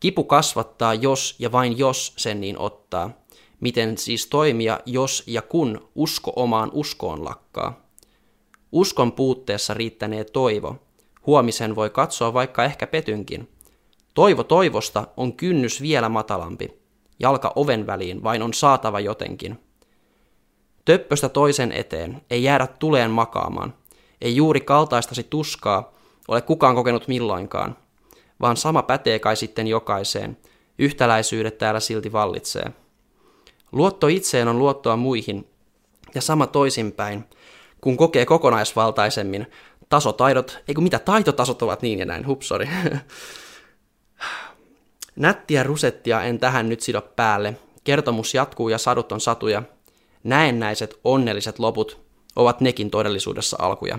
[0.00, 3.10] Kipu kasvattaa, jos ja vain jos sen niin ottaa.
[3.60, 7.88] Miten siis toimia, jos ja kun usko omaan uskoon lakkaa?
[8.72, 10.76] Uskon puutteessa riittänee toivo.
[11.26, 13.48] Huomisen voi katsoa vaikka ehkä petynkin.
[14.14, 16.80] Toivo toivosta on kynnys vielä matalampi.
[17.18, 19.58] Jalka oven väliin vain on saatava jotenkin.
[20.84, 23.74] Töppöstä toisen eteen, ei jäädä tuleen makaamaan.
[24.20, 25.92] Ei juuri kaltaistasi tuskaa,
[26.28, 27.76] ole kukaan kokenut milloinkaan.
[28.40, 30.36] Vaan sama pätee kai sitten jokaiseen.
[30.78, 32.72] Yhtäläisyydet täällä silti vallitsee.
[33.72, 35.48] Luotto itseen on luottoa muihin,
[36.14, 37.24] ja sama toisinpäin.
[37.80, 39.46] Kun kokee kokonaisvaltaisemmin,
[39.88, 42.68] tasotaidot, ei kun mitä taitotasot ovat niin ja näin, hups, sorry.
[45.18, 47.56] Nättiä rusettia en tähän nyt sido päälle.
[47.84, 49.62] Kertomus jatkuu ja sadut on satuja.
[50.24, 52.00] Näennäiset onnelliset loput
[52.36, 53.98] ovat nekin todellisuudessa alkuja.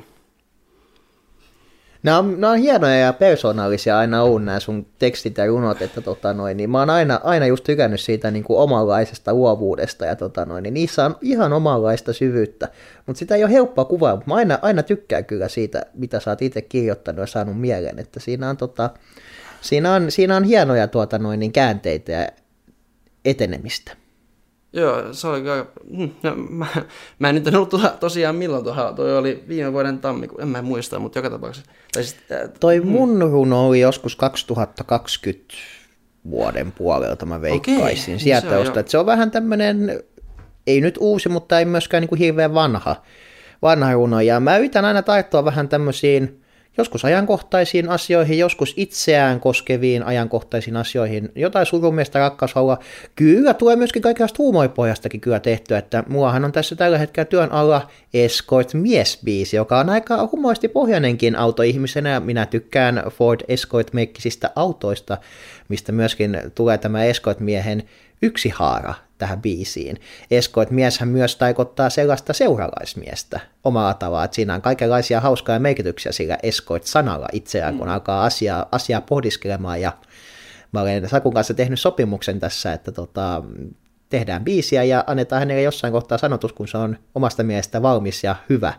[2.03, 6.01] Nämä on, nämä on hienoja ja persoonallisia aina on nämä sun tekstit ja runot, että
[6.01, 10.15] tota noin, niin mä oon aina, aina just tykännyt siitä niin kuin omanlaisesta luovuudesta ja
[10.15, 12.69] tota noin, niin niissä on ihan omanlaista syvyyttä,
[13.05, 16.31] mutta sitä ei ole helppoa kuvaa, mutta mä aina, aina tykkään kyllä siitä, mitä sä
[16.31, 18.89] oot itse kirjoittanut ja saanut mieleen, että siinä on, tota,
[19.61, 22.27] siinä on, siinä on hienoja tuota noin, niin käänteitä ja
[23.25, 23.91] etenemistä.
[24.73, 25.65] Joo, se oli kyllä...
[25.89, 26.67] mm, No, mä,
[27.19, 30.47] mä en nyt en ollut tuolla, tosiaan milloin tuolla, toi oli viime vuoden tammikuun, en
[30.47, 31.71] mä muista, mutta joka tapauksessa.
[31.93, 35.53] Tai siis, äh, Toi mun runo oli joskus 2020
[36.29, 38.05] vuoden puolelta, mä veikkaisin.
[38.07, 40.03] niin Sieltä se on se on vähän tämmönen,
[40.67, 42.95] ei nyt uusi, mutta ei myöskään niin kuin hirveän vanha,
[43.61, 44.21] vanha runo.
[44.21, 46.38] Ja mä yritän aina tarttua vähän tämmöisiin
[46.79, 52.79] joskus ajankohtaisiin asioihin, joskus itseään koskeviin ajankohtaisiin asioihin, jotain surumiestä rakkaushaua.
[53.15, 57.87] Kyllä tulee myöskin kaikenlaista huumoripohjastakin kyllä tehtyä, että muahan on tässä tällä hetkellä työn alla
[58.13, 62.09] Escort miesbiisi, joka on aika humoristipohjainenkin autoihmisenä.
[62.09, 65.17] ja Minä tykkään Ford Escort-merkkisistä autoista,
[65.69, 67.83] mistä myöskin tulee tämä Escort-miehen
[68.21, 69.99] yksi haara tähän biisiin.
[70.31, 77.27] Escort-mieshän myös taikottaa sellaista seuralaismiestä omalla tavalla, että siinä on kaikenlaisia hauskaa merkityksiä sillä Escort-sanalla
[77.33, 79.91] itseään, kun alkaa asiaa, asiaa pohdiskelemaan ja
[80.71, 83.43] mä olen Sakun kanssa tehnyt sopimuksen tässä, että tota,
[84.09, 88.35] tehdään biisiä ja annetaan hänelle jossain kohtaa sanotus, kun se on omasta mielestä valmis ja
[88.49, 88.73] hyvä.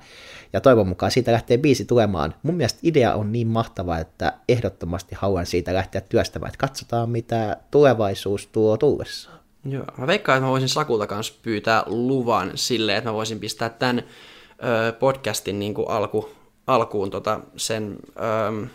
[0.52, 2.34] Ja toivon mukaan siitä lähtee biisi tulemaan.
[2.42, 7.56] Mun mielestä idea on niin mahtava, että ehdottomasti haluan siitä lähteä työstämään, että katsotaan mitä
[7.70, 9.39] tulevaisuus tuo tullessaan.
[9.64, 13.68] Joo, mä veikkaan, että mä voisin Sakulta kanssa pyytää luvan sille, että mä voisin pistää
[13.68, 14.02] tämän
[14.88, 16.30] ö, podcastin niin kuin alku,
[16.66, 18.66] alkuun tota, sen, ö,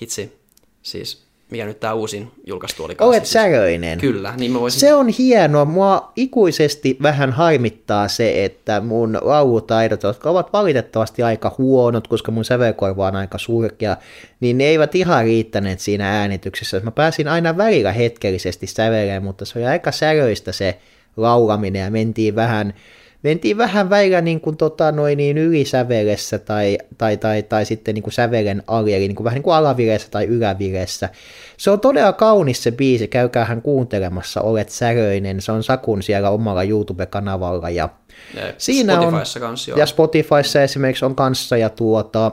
[0.00, 0.40] hitsi,
[0.82, 1.21] siis
[1.52, 2.96] mikä nyt tämä uusin julkaistu oli.
[3.00, 3.98] Olet siis, säröinen.
[3.98, 4.80] Kyllä, niin mä voisin...
[4.80, 5.64] Se on hienoa.
[5.64, 12.44] Mua ikuisesti vähän harmittaa se, että mun laulutaidot, jotka ovat valitettavasti aika huonot, koska mun
[12.44, 13.96] sävelkorva on aika surkea,
[14.40, 16.80] niin ne eivät ihan riittäneet siinä äänityksessä.
[16.80, 20.78] Mä pääsin aina välillä hetkellisesti säveleen, mutta se oli aika säröistä se
[21.16, 22.74] laulaminen ja mentiin vähän
[23.22, 28.02] mentiin vähän välillä niin kuin, tota, noin, niin ylisävelessä tai, tai, tai, tai sitten niin
[28.02, 31.08] kuin sävelen ali, eli niin kuin, vähän niin kuin alavireessä tai ylävireessä.
[31.56, 36.30] Se on todella kaunis se biisi, käykää hän kuuntelemassa, olet säröinen, se on Sakun siellä
[36.30, 37.88] omalla YouTube-kanavalla ja,
[38.34, 39.78] ja siinä Spotifyssa on, kanssa, joo.
[39.78, 42.32] ja Spotifyssa esimerkiksi on kanssa ja tuota,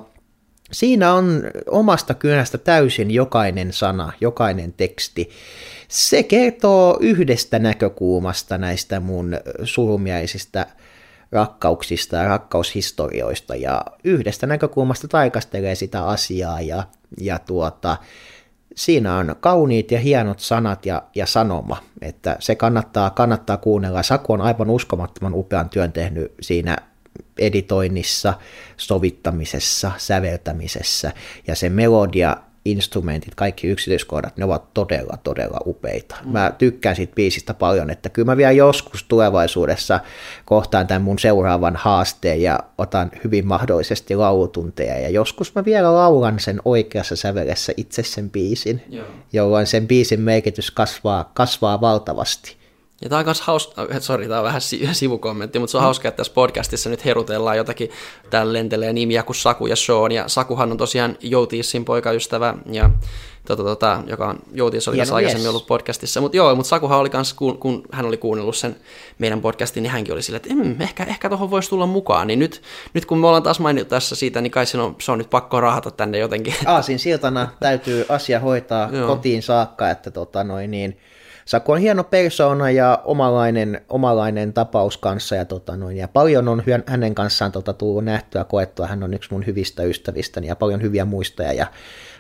[0.72, 5.30] siinä on omasta kynästä täysin jokainen sana, jokainen teksti.
[5.90, 10.66] Se kertoo yhdestä näkökulmasta näistä mun surumiaisista
[11.32, 16.84] rakkauksista ja rakkaushistorioista ja yhdestä näkökulmasta taikastelee sitä asiaa ja,
[17.22, 17.98] ja tuota,
[18.76, 24.04] siinä on kauniit ja hienot sanat ja, ja sanoma, että se kannattaa, kannattaa kuunnella.
[24.04, 26.78] Saku on aivan uskomattoman upean työn tehnyt siinä
[27.40, 28.34] editoinnissa,
[28.78, 31.12] sovittamisessa, säveltämisessä
[31.48, 36.16] ja se melodia instrumentit, kaikki yksityiskohdat, ne ovat todella, todella upeita.
[36.26, 36.32] Mm.
[36.32, 40.00] Mä tykkään siitä biisistä paljon, että kyllä mä vielä joskus tulevaisuudessa
[40.46, 46.40] kohtaan tämän mun seuraavan haasteen ja otan hyvin mahdollisesti laulutunteja ja joskus mä vielä laulan
[46.40, 49.06] sen oikeassa sävelessä itse sen biisin, Joo.
[49.34, 52.59] jolloin sen biisin merkitys kasvaa, kasvaa valtavasti.
[53.02, 55.86] Ja tämä on myös hauska, äh, sori, tämä on vähän sivukommentti, mutta se on mm.
[55.86, 57.90] hauska, että tässä podcastissa nyt herutellaan jotakin,
[58.30, 62.90] täällä lentelee nimiä kuin Saku ja Sean, ja Sakuhan on tosiaan Joutiissin poikaystävä, ja
[63.48, 67.10] tota, tota, joka on, Joutis oli tässä aikaisemmin ollut podcastissa, mutta joo, mutta Sakuhan oli
[67.10, 68.76] kanssa, kun, kun, hän oli kuunnellut sen
[69.18, 72.40] meidän podcastin, niin hänkin oli silleen, että mm, ehkä, ehkä tuohon voisi tulla mukaan, niin
[72.40, 72.62] nyt,
[72.94, 75.30] nyt kun me ollaan taas mainittu tässä siitä, niin kai se on, se on nyt
[75.30, 76.54] pakko rahata tänne jotenkin.
[76.66, 80.98] Aasin siltana täytyy asia hoitaa kotiin saakka, että tota noin niin,
[81.50, 86.64] Saku on hieno persona ja omalainen, omalainen tapaus kanssa ja, tota noin, ja paljon on
[86.86, 88.88] hänen kanssaan tota, tullut nähtyä, koettua.
[88.88, 91.68] Hän on yksi mun hyvistä ystävistäni ja paljon hyviä muistoja ja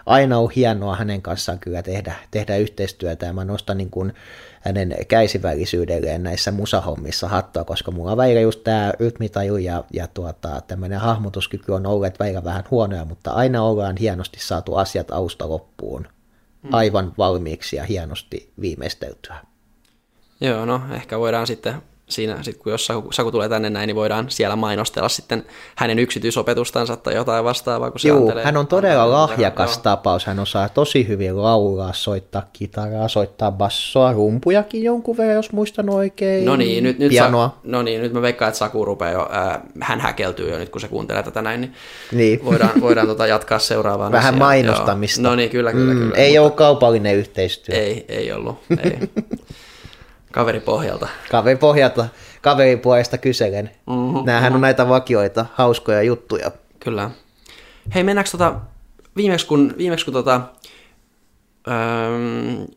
[0.05, 4.13] aina on hienoa hänen kanssaan kyllä tehdä, tehdä yhteistyötä ja mä nostan niin kuin
[4.61, 10.99] hänen käisivällisyydelleen näissä musahommissa hattua, koska mulla on just tämä rytmitaju ja, ja tuota, tämmöinen
[10.99, 16.07] hahmotuskyky on ollut välillä vähän huonoja, mutta aina ollaan hienosti saatu asiat alusta loppuun.
[16.71, 19.35] Aivan valmiiksi ja hienosti viimeisteltyä.
[20.41, 23.95] Joo, no ehkä voidaan sitten siinä, sit kun jos Saku, Saku tulee tänne näin, niin
[23.95, 25.45] voidaan siellä mainostella sitten
[25.75, 29.83] hänen yksityisopetustansa tai jotain vastaavaa, kun se Joo, hän on todella lahjakas joo.
[29.83, 30.25] tapaus.
[30.25, 36.45] Hän osaa tosi hyvin laulaa, soittaa kitaraa, soittaa bassoa, rumpujakin jonkun verran, jos muistan oikein.
[36.45, 37.47] No niin, nyt, nyt, Pianoa.
[37.47, 40.69] Sa- no niin, nyt mä veikkaan, että Saku rupeaa jo, äh, hän häkeltyy jo nyt,
[40.69, 41.73] kun se kuuntelee tätä näin, niin,
[42.11, 42.45] niin.
[42.45, 44.47] voidaan, voidaan tota jatkaa seuraavaan Vähän asiaan.
[44.49, 45.21] mainostamista.
[45.21, 45.29] Joo.
[45.29, 45.93] No niin, kyllä, kyllä.
[45.93, 46.41] Mm, kyllä ei mutta...
[46.41, 47.75] ole kaupallinen yhteistyö.
[47.75, 48.99] Ei, ei ollut, ei.
[50.31, 51.07] Kaveripohjalta.
[51.31, 52.07] Kaveripohjalta,
[52.41, 53.71] kaveripuolesta kyselen.
[53.87, 54.55] Mm-hmm, Nämähän mm-hmm.
[54.55, 56.51] on näitä vakioita, hauskoja juttuja.
[56.79, 57.11] Kyllä.
[57.95, 58.55] Hei, mennäänkö tota,
[59.15, 60.41] viimeksi kun, viimeksi kun tota,
[61.67, 61.75] öö,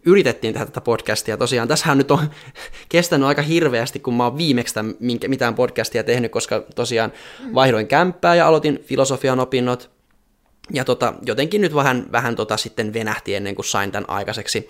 [0.07, 2.19] yritettiin tehdä tätä podcastia, tosiaan tässähän nyt on
[2.89, 4.95] kestänyt aika hirveästi, kun mä oon viimeksi tämän,
[5.29, 7.13] mitään podcastia tehnyt, koska tosiaan
[7.55, 9.91] vaihdoin kämppää ja aloitin filosofian opinnot,
[10.71, 14.69] ja tota, jotenkin nyt vähän, vähän tota sitten venähti ennen kuin sain tämän aikaiseksi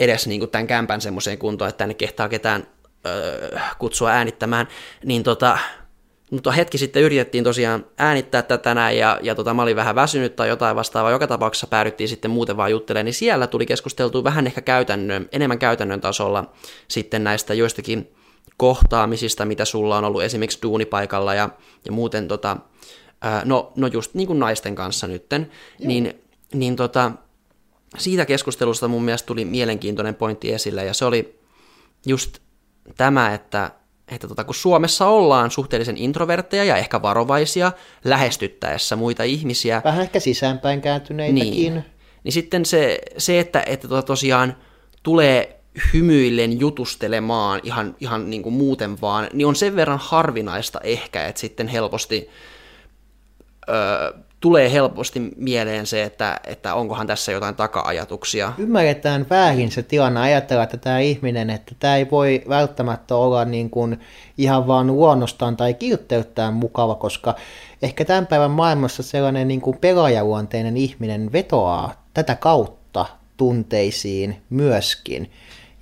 [0.00, 2.66] edes niin kuin tämän kämpän semmoiseen kuntoon, että tänne kehtaa ketään
[3.06, 4.68] öö, kutsua äänittämään,
[5.04, 5.58] niin tota,
[6.30, 10.36] mutta hetki sitten yritettiin tosiaan äänittää tätä näin, ja, ja tota, mä olin vähän väsynyt
[10.36, 11.10] tai jotain vastaavaa.
[11.10, 15.58] Joka tapauksessa päädyttiin sitten muuten vaan juttelemaan, niin siellä tuli keskusteltu vähän ehkä käytännön, enemmän
[15.58, 16.52] käytännön tasolla
[16.88, 18.14] sitten näistä joistakin
[18.56, 21.48] kohtaamisista, mitä sulla on ollut esimerkiksi duunipaikalla ja,
[21.84, 22.56] ja muuten tota,
[23.20, 26.22] ää, no, no just niin kuin naisten kanssa nytten, niin,
[26.54, 27.12] niin tota,
[27.98, 31.40] siitä keskustelusta mun mielestä tuli mielenkiintoinen pointti esille, ja se oli
[32.06, 32.38] just
[32.96, 33.70] tämä, että,
[34.08, 37.72] että tota, kun Suomessa ollaan suhteellisen introvertteja ja ehkä varovaisia
[38.04, 39.82] lähestyttäessä muita ihmisiä.
[39.84, 41.50] Vähän ehkä sisäänpäin kääntyneitäkin.
[41.50, 41.84] Niin,
[42.24, 44.56] niin sitten se, se että, että tota tosiaan
[45.02, 45.60] tulee
[45.94, 51.40] hymyillen jutustelemaan ihan, ihan niin kuin muuten vaan, niin on sen verran harvinaista ehkä, että
[51.40, 52.28] sitten helposti
[53.68, 58.52] öö, tulee helposti mieleen se, että, että onkohan tässä jotain taka-ajatuksia.
[58.58, 63.70] Ymmärretään väärin se tilanne ajatella, että tämä ihminen, että tämä ei voi välttämättä olla niin
[63.70, 64.00] kuin
[64.38, 67.34] ihan vaan luonnostaan tai kiltteyttään mukava, koska
[67.82, 73.06] ehkä tämän päivän maailmassa sellainen niin kuin pelaajaluonteinen ihminen vetoaa tätä kautta
[73.36, 75.30] tunteisiin myöskin.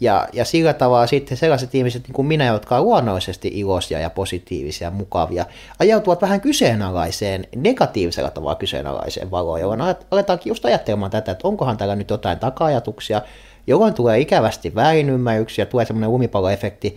[0.00, 4.10] Ja, ja sillä tavalla sitten sellaiset ihmiset niin kuin minä, jotka ovat luonnollisesti iloisia ja
[4.10, 5.46] positiivisia ja mukavia,
[5.78, 11.96] ajautuvat vähän kyseenalaiseen, negatiivisella tavalla kyseenalaiseen valoon, jolloin aletaankin just ajattelemaan tätä, että onkohan täällä
[11.96, 13.22] nyt jotain taka-ajatuksia,
[13.66, 16.96] jolloin tulee ikävästi väärinymmärryksiä, tulee semmoinen lumipalloefekti,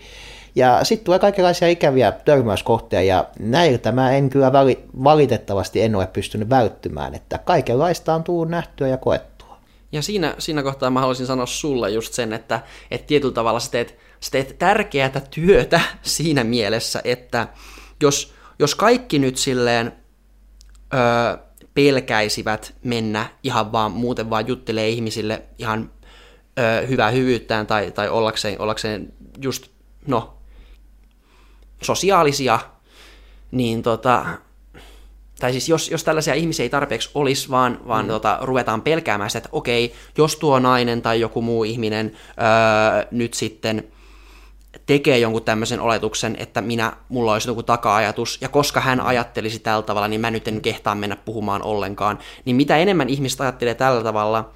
[0.56, 4.52] ja sitten tulee kaikenlaisia ikäviä törmäyskohteja, ja näiltä mä en kyllä
[5.04, 9.31] valitettavasti en ole pystynyt välttymään, että kaikenlaista on tullut nähtyä ja koettua.
[9.92, 12.62] Ja siinä, siinä kohtaa mä haluaisin sanoa sulle just sen, että,
[12.92, 17.48] että tietyllä tavalla sä teet, sä teet tärkeää työtä siinä mielessä, että
[18.02, 19.92] jos, jos kaikki nyt silleen
[20.94, 21.38] öö,
[21.74, 25.92] pelkäisivät mennä ihan vaan muuten vaan juttelee ihmisille ihan
[26.60, 29.68] öö, hyvää hyvyyttään tai, tai ollakseen, ollakseen just,
[30.08, 30.38] no,
[31.82, 32.60] sosiaalisia,
[33.52, 34.26] niin tota,
[35.42, 38.10] tai siis jos, jos tällaisia ihmisiä ei tarpeeksi olisi, vaan, vaan mm.
[38.10, 43.34] tota, ruvetaan pelkäämään sitä, että okei, jos tuo nainen tai joku muu ihminen öö, nyt
[43.34, 43.84] sitten
[44.86, 49.84] tekee jonkun tämmöisen oletuksen, että minä, mulla olisi joku taka-ajatus, ja koska hän ajattelisi tällä
[49.84, 54.04] tavalla, niin mä nyt en kehtaa mennä puhumaan ollenkaan, niin mitä enemmän ihmistä ajattelee tällä
[54.04, 54.50] tavalla,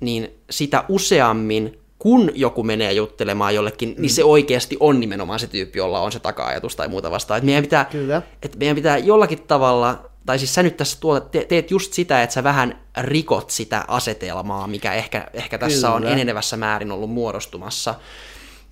[0.00, 4.02] niin sitä useammin kun joku menee juttelemaan jollekin, niin mm.
[4.02, 7.38] niin se oikeasti on nimenomaan se tyyppi, jolla on se taka-ajatus tai muuta vastaan.
[7.38, 8.22] Että meidän pitää, Kyllä.
[8.42, 12.22] Että meidän pitää jollakin tavalla, tai siis sä nyt tässä tuot, te, teet just sitä,
[12.22, 15.94] että sä vähän rikot sitä asetelmaa, mikä ehkä, ehkä tässä Kyllä.
[15.94, 17.94] on enenevässä määrin ollut muodostumassa.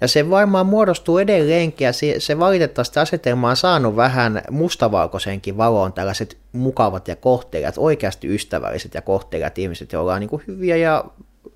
[0.01, 5.93] Ja se varmaan muodostuu edelleenkin, ja se, se valitettavasti asetelma on saanut vähän mustavalkoisenkin valoon
[5.93, 11.05] tällaiset mukavat ja kohtelijat, oikeasti ystävälliset ja kohtelijat ihmiset, joilla on niin hyviä ja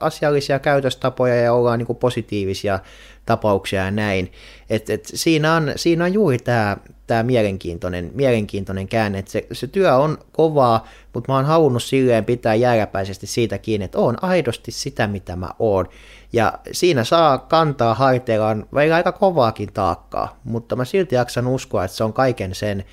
[0.00, 2.78] asiallisia käytöstapoja ja ollaan niin positiivisia
[3.26, 4.32] tapauksia ja näin.
[4.70, 6.76] Et, et siinä, on, siinä on juuri tämä
[7.06, 12.24] tämä mielenkiintoinen, mielenkiintoinen käänne, että se, se työ on kovaa, mutta mä oon halunnut silleen
[12.24, 15.88] pitää jääräpäisesti siitä kiinni, että on aidosti sitä, mitä mä oon.
[16.32, 21.96] Ja siinä saa kantaa harteillaan välillä aika kovaakin taakkaa, mutta mä silti jaksan uskoa, että
[21.96, 22.84] se on kaiken sen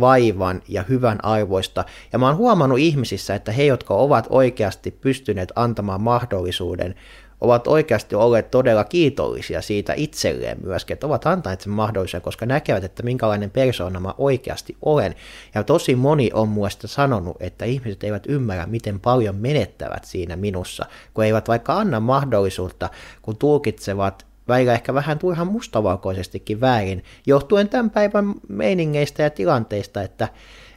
[0.00, 1.84] vaivan ja hyvän arvoista.
[2.12, 6.94] Ja mä oon huomannut ihmisissä, että he, jotka ovat oikeasti pystyneet antamaan mahdollisuuden,
[7.40, 12.84] ovat oikeasti olleet todella kiitollisia siitä itselleen myöskin, että ovat antaneet sen mahdollisuuden, koska näkevät,
[12.84, 15.14] että minkälainen persoona mä oikeasti olen.
[15.54, 20.86] Ja tosi moni on muista sanonut, että ihmiset eivät ymmärrä, miten paljon menettävät siinä minussa,
[21.14, 22.90] kun eivät vaikka anna mahdollisuutta,
[23.22, 30.28] kun tulkitsevat välillä ehkä vähän turhan mustavalkoisestikin väärin, johtuen tämän päivän meiningeistä ja tilanteista, että,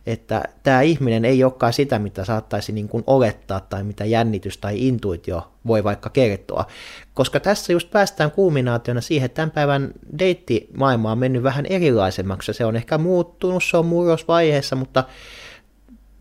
[0.06, 4.88] että tämä ihminen ei olekaan sitä, mitä saattaisi niin kuin olettaa tai mitä jännitys tai
[4.88, 6.66] intuitio voi vaikka kertoa.
[7.14, 12.54] Koska tässä just päästään kulminaationa siihen, että tämän päivän deittimaailma on mennyt vähän erilaisemmaksi.
[12.54, 15.04] Se on ehkä muuttunut, se on murrosvaiheessa, mutta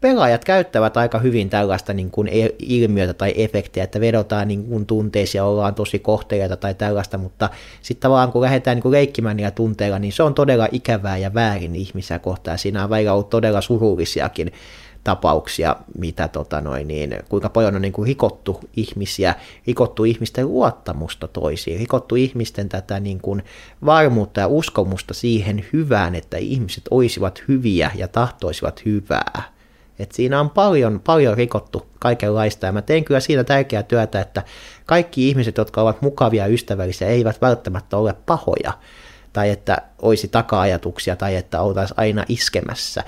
[0.01, 4.87] pelaajat käyttävät aika hyvin tällaista niin kuin e- ilmiötä tai efektiä, että vedotaan niin kuin
[4.87, 7.51] tunteisiin ja ollaan tosi kohteliaita tai tällaista, mutta
[7.83, 11.35] sitten tavallaan kun lähdetään niin kuin leikkimään niillä tunteilla, niin se on todella ikävää ja
[11.35, 12.59] väärin ihmisiä kohtaan.
[12.59, 14.53] Siinä on välillä ollut todella surullisiakin
[15.05, 19.35] tapauksia, mitä tota noin, niin, kuinka paljon on niin kuin rikottu ihmisiä,
[19.67, 23.43] rikottu ihmisten luottamusta toisiin, rikottu ihmisten tätä niin kuin
[23.85, 29.60] varmuutta ja uskomusta siihen hyvään, että ihmiset olisivat hyviä ja tahtoisivat hyvää.
[30.01, 34.43] Et siinä on paljon, paljon rikottu kaikenlaista ja mä teen kyllä siinä tärkeää työtä, että
[34.87, 38.73] kaikki ihmiset, jotka ovat mukavia ja ystävällisiä, eivät välttämättä ole pahoja
[39.33, 43.05] tai että olisi taka-ajatuksia tai että oltaisiin aina iskemässä.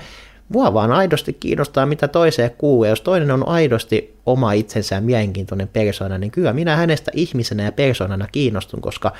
[0.49, 2.85] Mua vaan aidosti kiinnostaa, mitä toiseen kuuluu.
[2.85, 7.71] Jos toinen on aidosti oma itsensä ja mielenkiintoinen persona, niin kyllä minä hänestä ihmisenä ja
[7.71, 9.11] persoonana kiinnostun, koska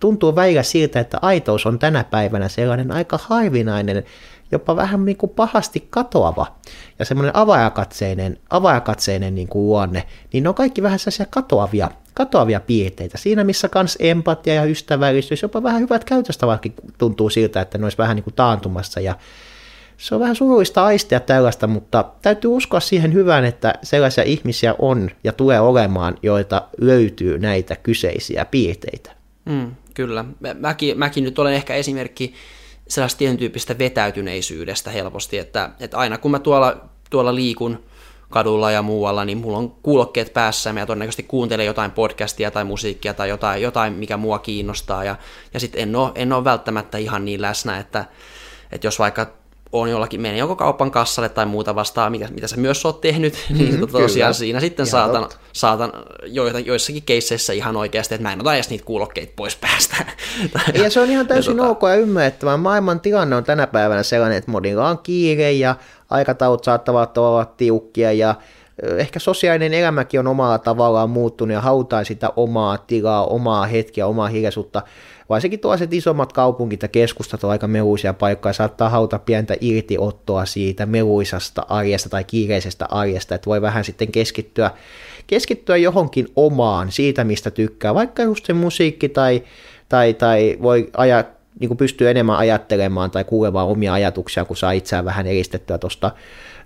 [0.00, 4.04] tuntuu välillä siltä, että aitous on tänä päivänä sellainen aika harvinainen
[4.54, 6.46] jopa vähän niin kuin pahasti katoava
[6.98, 12.60] ja semmoinen avaajakatseinen, avaajakatseinen niin kuin luonne, niin ne on kaikki vähän sellaisia katoavia, katoavia
[12.60, 13.18] piirteitä.
[13.18, 17.98] Siinä missä kans empatia ja ystävällisyys, jopa vähän hyvät käytöstavatkin tuntuu siltä, että ne olisi
[17.98, 19.16] vähän niin kuin taantumassa ja
[19.96, 25.10] se on vähän surullista aistia tällaista, mutta täytyy uskoa siihen hyvään, että sellaisia ihmisiä on
[25.24, 29.12] ja tulee olemaan, joita löytyy näitä kyseisiä piirteitä.
[29.44, 30.24] Mm, kyllä.
[30.58, 32.34] Mäkin, mäkin nyt olen ehkä esimerkki
[32.88, 36.76] sellaista tietyn tyyppistä vetäytyneisyydestä helposti, että, että aina kun mä tuolla,
[37.10, 37.84] tuolla liikun
[38.30, 43.14] kadulla ja muualla, niin mulla on kuulokkeet päässä ja todennäköisesti kuuntelen jotain podcastia tai musiikkia
[43.14, 45.04] tai jotain, jotain mikä mua kiinnostaa.
[45.04, 45.16] Ja,
[45.54, 48.04] ja sitten en ole, en ole välttämättä ihan niin läsnä, että,
[48.72, 49.26] että jos vaikka
[49.80, 53.34] on jollakin, menen joko kaupan kassalle tai muuta vastaan, mitä, mitä sä myös oot tehnyt,
[53.50, 54.32] niin mm-hmm, tosiaan kyllä.
[54.32, 55.92] siinä sitten saatan, saatan
[56.26, 59.96] joita, joissakin keisseissä ihan oikeasti, että mä en ota edes niitä kuulokkeita pois päästä.
[60.82, 61.68] ja se on ihan täysin tota...
[61.68, 62.56] ok ja ymmärrettävä.
[62.56, 65.74] Maailman tilanne on tänä päivänä sellainen, että modilla on kiire ja
[66.10, 68.34] aikataulut saattavat olla tiukkia ja
[68.98, 74.28] ehkä sosiaalinen elämäkin on omalla tavallaan muuttunut ja halutaan sitä omaa tilaa, omaa hetkeä, omaa
[74.28, 74.82] hiljaisuutta.
[75.28, 80.86] Varsinkin tuollaiset isommat kaupungit ja keskustat on aika meluisia paikkoja, saattaa hauta pientä irtiottoa siitä
[80.86, 84.70] meluisasta arjesta tai kiireisestä arjesta, että voi vähän sitten keskittyä,
[85.26, 89.42] keskittyä johonkin omaan siitä, mistä tykkää, vaikka just se musiikki tai,
[89.88, 91.24] tai, tai voi ajaa
[91.60, 96.10] niin pystyy enemmän ajattelemaan tai kuulemaan omia ajatuksia, kun saa itseään vähän eristettyä tuosta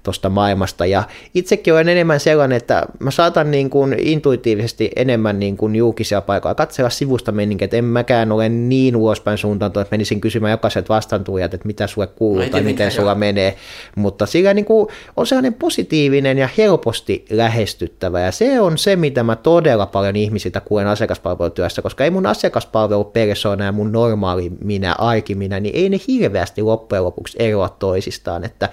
[0.09, 0.87] tuosta maailmasta.
[0.87, 1.03] Ja
[1.35, 6.55] itsekin olen enemmän sellainen, että mä saatan niin kuin intuitiivisesti enemmän niin kuin julkisia paikoilla
[6.55, 11.55] katsella sivusta meninkin, että en mäkään ole niin ulospäin suuntaan, että menisin kysymään jokaiset vastaantujat,
[11.55, 13.19] että mitä sulle kuuluu no, tai miten sulla joo.
[13.19, 13.57] menee.
[13.97, 19.23] Mutta sillä niin kuin on sellainen positiivinen ja helposti lähestyttävä ja se on se, mitä
[19.23, 25.35] mä todella paljon ihmisiltä kuulen asiakaspalvelutyössä, koska ei mun asiakaspalvelupersona ja mun normaali minä, arki
[25.35, 28.69] minä, niin ei ne hirveästi loppujen lopuksi eroa toisistaan, että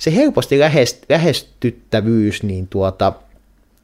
[0.00, 3.12] se helposti lähest, lähestyttävyys, niin tuota,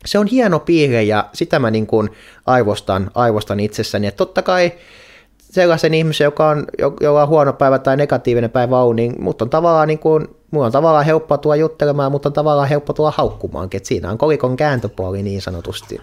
[0.05, 2.11] se on hieno piirre ja sitä mä niin kuin
[2.47, 4.07] aivostan, aivostan itsessäni.
[4.07, 4.73] Että totta kai
[5.39, 6.65] sellaisen ihmisen, joka on,
[7.01, 10.67] jolla on huono päivä tai negatiivinen päivä on, niin mutta on tavallaan niin kuin, mulla
[10.67, 14.57] on tavallaan helppo tulla juttelemaan, mutta on tavallaan helppo tulla haukkumaankin, että siinä on kolikon
[14.57, 16.01] kääntöpuoli niin sanotusti.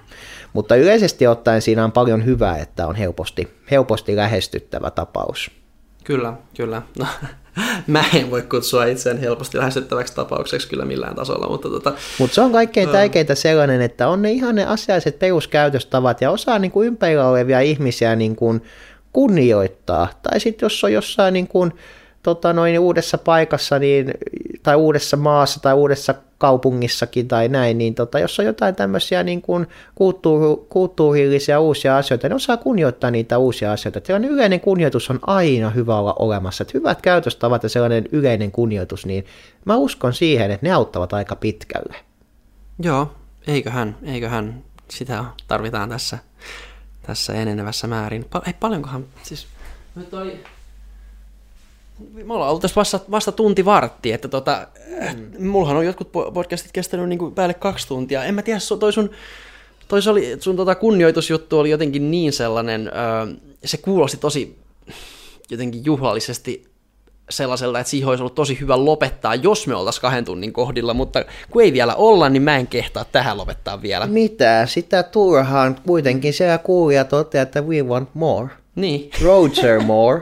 [0.53, 5.52] Mutta yleisesti ottaen siinä on paljon hyvää, että on helposti, helposti lähestyttävä tapaus.
[6.03, 6.81] Kyllä, kyllä.
[6.99, 7.06] No,
[7.88, 11.93] mä en voi kutsua itseään helposti lähestyttäväksi tapaukseksi kyllä millään tasolla, mutta tota...
[12.19, 16.59] Mutta se on kaikkein tärkeintä sellainen, että on ne ihan ne asialliset peruskäytöstavat ja osaa
[16.59, 18.63] niin kuin ympärillä olevia ihmisiä niin kuin
[19.13, 20.07] kunnioittaa.
[20.21, 21.73] Tai sitten jos on jossain niin kuin,
[22.23, 24.13] tota noin, uudessa paikassa niin,
[24.63, 29.41] tai uudessa maassa tai uudessa kaupungissakin tai näin, niin tota, jos on jotain tämmöisiä niin
[29.41, 34.01] kuin kulttuuri, kulttuurillisia uusia asioita, niin osaa kunnioittaa niitä uusia asioita.
[34.03, 36.61] Sellainen yleinen kunnioitus on aina hyvä olla olemassa.
[36.61, 39.25] Että hyvät käytöstavat ja sellainen yleinen kunnioitus, niin
[39.65, 41.95] mä uskon siihen, että ne auttavat aika pitkälle.
[42.79, 43.11] Joo,
[43.47, 46.17] eiköhän, eiköhän sitä tarvitaan tässä,
[47.01, 48.25] tässä enenevässä määrin.
[48.35, 49.47] Pa- ei, paljonkohan, siis
[50.09, 50.39] toi,
[52.13, 54.67] me ollaan ollut tässä vasta, vasta tunti vartti, että tota,
[55.13, 55.47] mm.
[55.47, 58.23] mullahan on jotkut podcastit kestänyt niin kuin päälle kaksi tuntia.
[58.23, 59.11] En mä tiedä, toi sun,
[59.87, 62.91] toi oli, sun tota kunnioitusjuttu oli jotenkin niin sellainen,
[63.65, 64.57] se kuulosti tosi
[65.49, 66.73] jotenkin juhlallisesti
[67.29, 71.25] sellaiselta, että siihen olisi ollut tosi hyvä lopettaa, jos me oltaisiin kahden tunnin kohdilla, mutta
[71.49, 74.07] kun ei vielä olla, niin mä en kehtaa tähän lopettaa vielä.
[74.07, 74.65] Mitä?
[74.65, 78.47] Sitä turhaan kuitenkin siellä kuulija toteaa, että we want more.
[78.75, 79.09] Niin.
[79.23, 80.21] Roger Moore.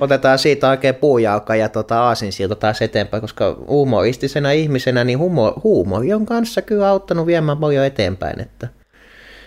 [0.00, 6.12] Otetaan siitä oikein puujalka ja tota aasinsilta taas eteenpäin, koska humoristisena ihmisenä niin humo, huumori
[6.12, 8.68] on kanssa kyllä auttanut viemään paljon eteenpäin, että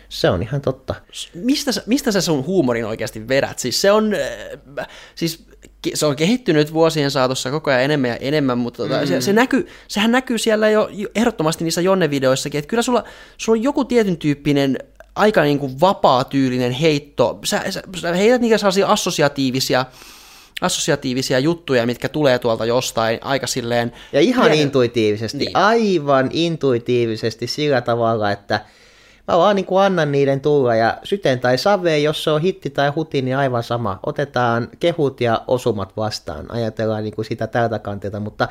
[0.09, 0.95] se on ihan totta.
[1.33, 3.59] Mistä, mistä sä sun huumorin oikeasti vedät?
[3.59, 4.13] Siis se on,
[4.79, 5.47] äh, siis
[5.93, 9.07] se on kehittynyt vuosien saatossa koko ajan enemmän ja enemmän, mutta tota, mm.
[9.07, 13.03] se, se näkyy, sehän näkyy siellä jo ehdottomasti niissä Jonne-videoissakin, että kyllä sulla,
[13.37, 14.77] sulla on joku tietyn tyyppinen
[15.17, 17.39] aika niin kuin vapaa-tyylinen heitto.
[17.43, 19.85] Sä, sä, sä heität niitä sellaisia assosiatiivisia,
[20.61, 23.93] assosiatiivisia juttuja, mitkä tulee tuolta jostain aika silleen...
[24.13, 24.59] Ja ihan pienen...
[24.59, 25.51] intuitiivisesti, niin.
[25.57, 28.61] aivan intuitiivisesti sillä tavalla, että
[29.27, 32.69] mä vaan niin kuin annan niiden tulla ja syten tai save, jos se on hitti
[32.69, 33.99] tai huti, niin aivan sama.
[34.05, 38.47] Otetaan kehut ja osumat vastaan, ajatellaan niin kuin sitä tältä kantilta, mutta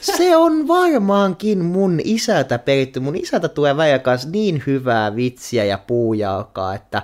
[0.00, 3.00] se on varmaankin mun isältä peritty.
[3.00, 7.02] Mun isältä tulee välillä kanssa niin hyvää vitsiä ja puujalkaa, että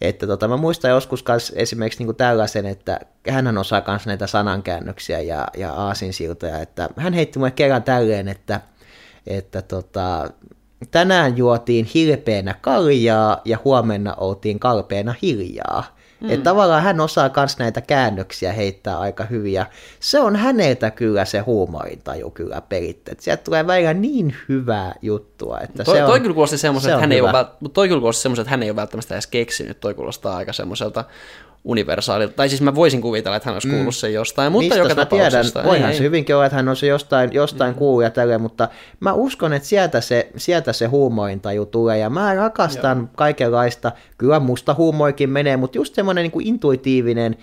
[0.00, 5.20] että tota, mä muistan joskus kans esimerkiksi niin tällaisen, että hän osaa myös näitä sanankäännöksiä
[5.20, 8.60] ja, ja aasinsiltoja, että hän heitti mulle kerran tälleen, että,
[9.26, 10.30] että tota,
[10.90, 16.00] tänään juotiin hilpeänä kaljaa ja huomenna oltiin kalpeena hiljaa.
[16.20, 16.30] Mm.
[16.30, 19.66] Että tavallaan hän osaa myös näitä käännöksiä heittää aika hyvin, ja
[20.00, 23.12] se on häneltä kyllä se huumorintaju kyllä peritty.
[23.18, 27.00] Sieltä tulee välillä niin hyvää juttua, että toi, se on Toi kyllä kuulosti semmoiselta, että
[27.00, 27.30] hän ei ole,
[27.72, 31.04] toi kyllä kuulosti että hän ei ole välttämättä edes keksinyt, toi kuulostaa aika semmoiselta
[31.64, 32.34] universaalilta.
[32.34, 33.74] Tai siis mä voisin kuvitella, että hän olisi mm.
[33.74, 35.52] kuullut sen jostain, mutta Mistä joka tapauksessa.
[35.52, 37.78] Tiedän, voihan ei, se hyvinkin olla, että hän on se jostain, jostain mm.
[37.78, 38.68] kuullut ja tälle, mutta
[39.00, 43.08] mä uskon, että sieltä se, sieltä se huumointaju tulee, ja mä rakastan Joo.
[43.16, 47.36] kaikenlaista, kyllä musta huumoikin menee, mutta just semmoinen niin kuin intuitiivinen,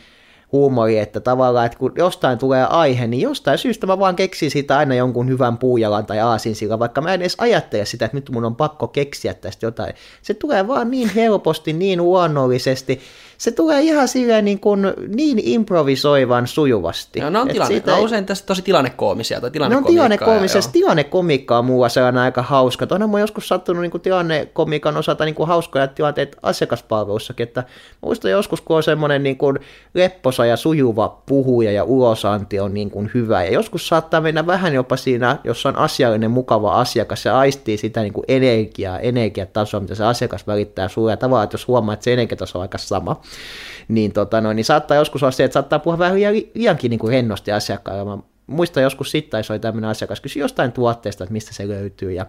[0.52, 4.78] huumori, että tavallaan, että kun jostain tulee aihe, niin jostain syystä mä vaan keksin siitä
[4.78, 6.18] aina jonkun hyvän puujalan tai
[6.54, 9.94] sillä, vaikka mä en edes ajattele sitä, että nyt mun on pakko keksiä tästä jotain.
[10.22, 13.00] Se tulee vaan niin helposti, niin luonnollisesti,
[13.38, 17.20] se tulee ihan silleen niin, kuin, niin improvisoivan sujuvasti.
[17.20, 19.94] No, ne on, tilanne, siitä, ne on usein tässä tosi tilannekoomisia tai tilannekomiikkaa.
[19.94, 22.88] Ne on tilannekoomisia, tilannekomiikka on mulla sellainen aika hauska.
[22.92, 27.64] Onhan mun joskus sattunut niin kuin tilannekomiikan osalta niin kuin hauskoja tilanteet asiakaspalvelussakin, että
[28.02, 29.60] muistan joskus, kun on semmoinen niin kuin
[29.94, 33.44] leppo suosa ja sujuva puhuja ja ulosanti on niin kuin hyvä.
[33.44, 38.02] Ja joskus saattaa mennä vähän jopa siinä, jos on asiallinen, mukava asiakas ja aistii sitä
[38.02, 41.12] niin kuin energiaa, energiatasoa, mitä se asiakas välittää sulle.
[41.12, 43.22] Ja tavallaan, että jos huomaa, että se energiataso on aika sama,
[43.88, 46.16] niin, tota, no, niin saattaa joskus olla se, että saattaa puhua vähän
[46.54, 48.06] liiankin niin kuin rennosti asiakkaalle.
[48.06, 48.18] Mä
[48.48, 52.12] muistan joskus sitten, oli tämmöinen asiakas, kysyi jostain tuotteesta, että mistä se löytyy.
[52.12, 52.26] Ja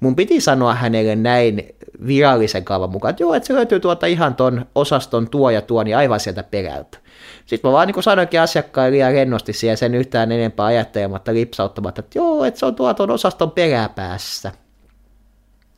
[0.00, 1.74] mun piti sanoa hänelle näin
[2.06, 5.82] virallisen kaavan mukaan, että joo, että se löytyy tuota ihan ton osaston tuo ja tuo,
[5.82, 6.98] niin aivan sieltä perältä.
[7.46, 12.18] Sitten mä vaan niin sanoinkin asiakkaan liian rennosti siihen sen yhtään enempää ajattelematta, lipsauttamatta, että
[12.18, 14.52] joo, että se on tuo ton osaston peräpäässä.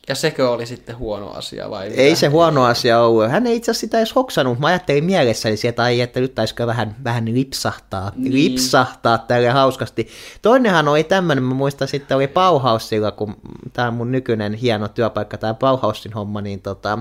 [0.09, 2.03] Ja sekö oli sitten huono asia vai mitä?
[2.03, 3.31] Ei se huono asia ollut.
[3.31, 4.59] Hän ei itse asiassa sitä edes hoksannut.
[4.59, 8.35] Mä ajattelin mielessäni sieltä, ai, että nyt taisikö vähän, vähän lipsahtaa, niin.
[8.35, 10.09] lipsahtaa tälle hauskasti.
[10.43, 13.37] Toinenhan oli tämmöinen, mä muistan sitten oli Bauhausilla, kun
[13.73, 16.99] tämä on mun nykyinen hieno työpaikka, tämä Bauhausin homma, niin tota,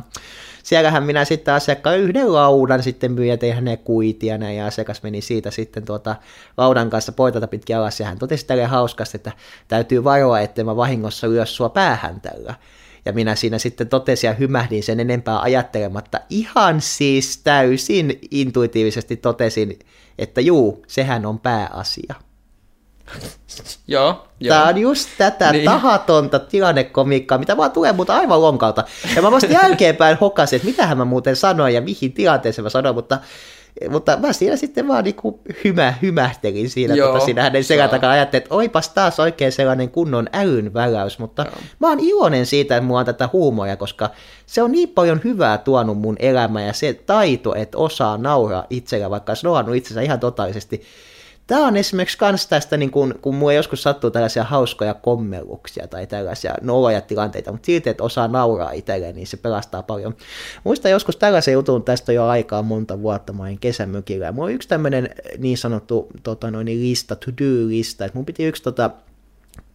[0.64, 5.04] siellähän minä sitten asiakkaan yhden laudan sitten myin ja tein ne kuitia näin, ja asiakas
[5.04, 6.16] meni siitä sitten tuota
[6.58, 9.32] laudan kanssa poitata pitkin alas, ja hän totesi tälle hauskasti, että
[9.68, 12.56] täytyy varoa, ettei mä vahingossa lyö sua päähän tällä.
[13.06, 16.20] Ja minä siinä sitten totesin ja hymähdin sen enempää ajattelematta.
[16.30, 19.80] Ihan siis täysin intuitiivisesti totesin,
[20.20, 22.16] että juu, sehän on pääasia.
[23.88, 24.56] Joo, joo.
[24.56, 25.66] Tämä on just tätä niin.
[25.66, 28.84] tahatonta tilannekomiikkaa, mitä vaan tulee mutta aivan lonkalta.
[29.16, 32.96] Ja mä vasta jälkeenpäin hokasin, että mitähän mä muuten sanoin ja mihin tilanteeseen mä sanoin,
[32.96, 33.20] mutta
[33.90, 35.16] mutta mä siinä sitten vaan niin
[35.64, 39.90] hymä, hymähtelin siinä, Joo, tota, siinä hänen selän takana ajattelin, että oipas taas oikein sellainen
[39.90, 41.56] kunnon älyn väläys, mutta Joo.
[41.80, 44.10] mä oon iloinen siitä, että mulla on tätä huumoja, koska
[44.46, 49.10] se on niin paljon hyvää tuonut mun elämään ja se taito, että osaa nauraa itsellä,
[49.10, 50.82] vaikka se on itsensä ihan totaalisesti
[51.48, 56.08] Tämä on esimerkiksi myös tästä, niin kun, kun mulla joskus sattuu tällaisia hauskoja kommelluksia tai
[56.08, 60.16] tällaisia noloja tilanteita, mutta silti, että osaa nauraa itselleen, niin se pelastaa paljon.
[60.64, 64.68] Muista joskus tällaisen jutun tästä jo aikaa monta vuotta, mä olin kesämökillä, mulla oli yksi
[64.68, 68.90] tämmöinen niin sanottu tota, noin lista, to-do-lista, että mun piti yksi tota,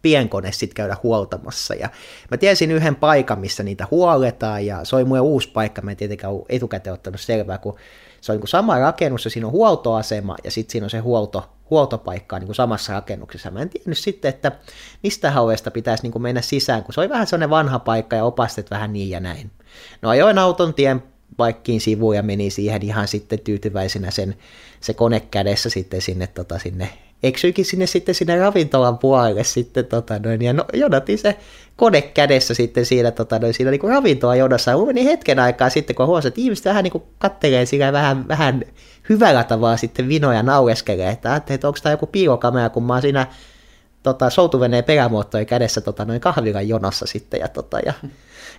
[0.01, 1.75] pienkone sitten käydä huoltamassa.
[1.75, 1.89] Ja
[2.31, 5.97] mä tiesin yhden paikan, missä niitä huoletaan, ja se oli mulle uusi paikka, mä en
[5.97, 7.75] tietenkään etukäteen ottanut selvää, kun
[8.21, 10.99] se on niin kuin sama rakennus, ja siinä on huoltoasema, ja sitten siinä on se
[10.99, 13.51] huolto, huoltopaikkaa niin kuin samassa rakennuksessa.
[13.51, 14.51] Mä en tiennyt sitten, että
[15.03, 18.25] mistä hauesta pitäisi niin kuin mennä sisään, kun se oli vähän sellainen vanha paikka ja
[18.25, 19.51] opastet vähän niin ja näin.
[20.01, 21.03] No ajoin auton tien
[21.37, 24.35] paikkiin sivuun ja meni siihen ihan sitten tyytyväisenä sen,
[24.79, 26.89] se kone kädessä sitten sinne, tota, sinne
[27.23, 31.37] eksyikin sinne sitten sinne ravintolan puolelle sitten, tota noin, ja no, jonotin se
[31.75, 34.73] kone kädessä sitten siinä, tota noin, siinä niin ravintolan jonossa.
[34.73, 38.27] Mulla meni hetken aikaa sitten, kun huomasin, että ihmiset vähän niin kuin kattelee siinä vähän,
[38.27, 38.63] vähän
[39.09, 43.01] hyvällä tavalla sitten vinoja naureskelee, että ajattelin, että onko tämä joku piilokamera, kun mä oon
[43.01, 43.27] siinä
[44.03, 47.93] tota, soutuveneen perämuottojen kädessä tota, noin kahvilan jonossa sitten, ja, tota, ja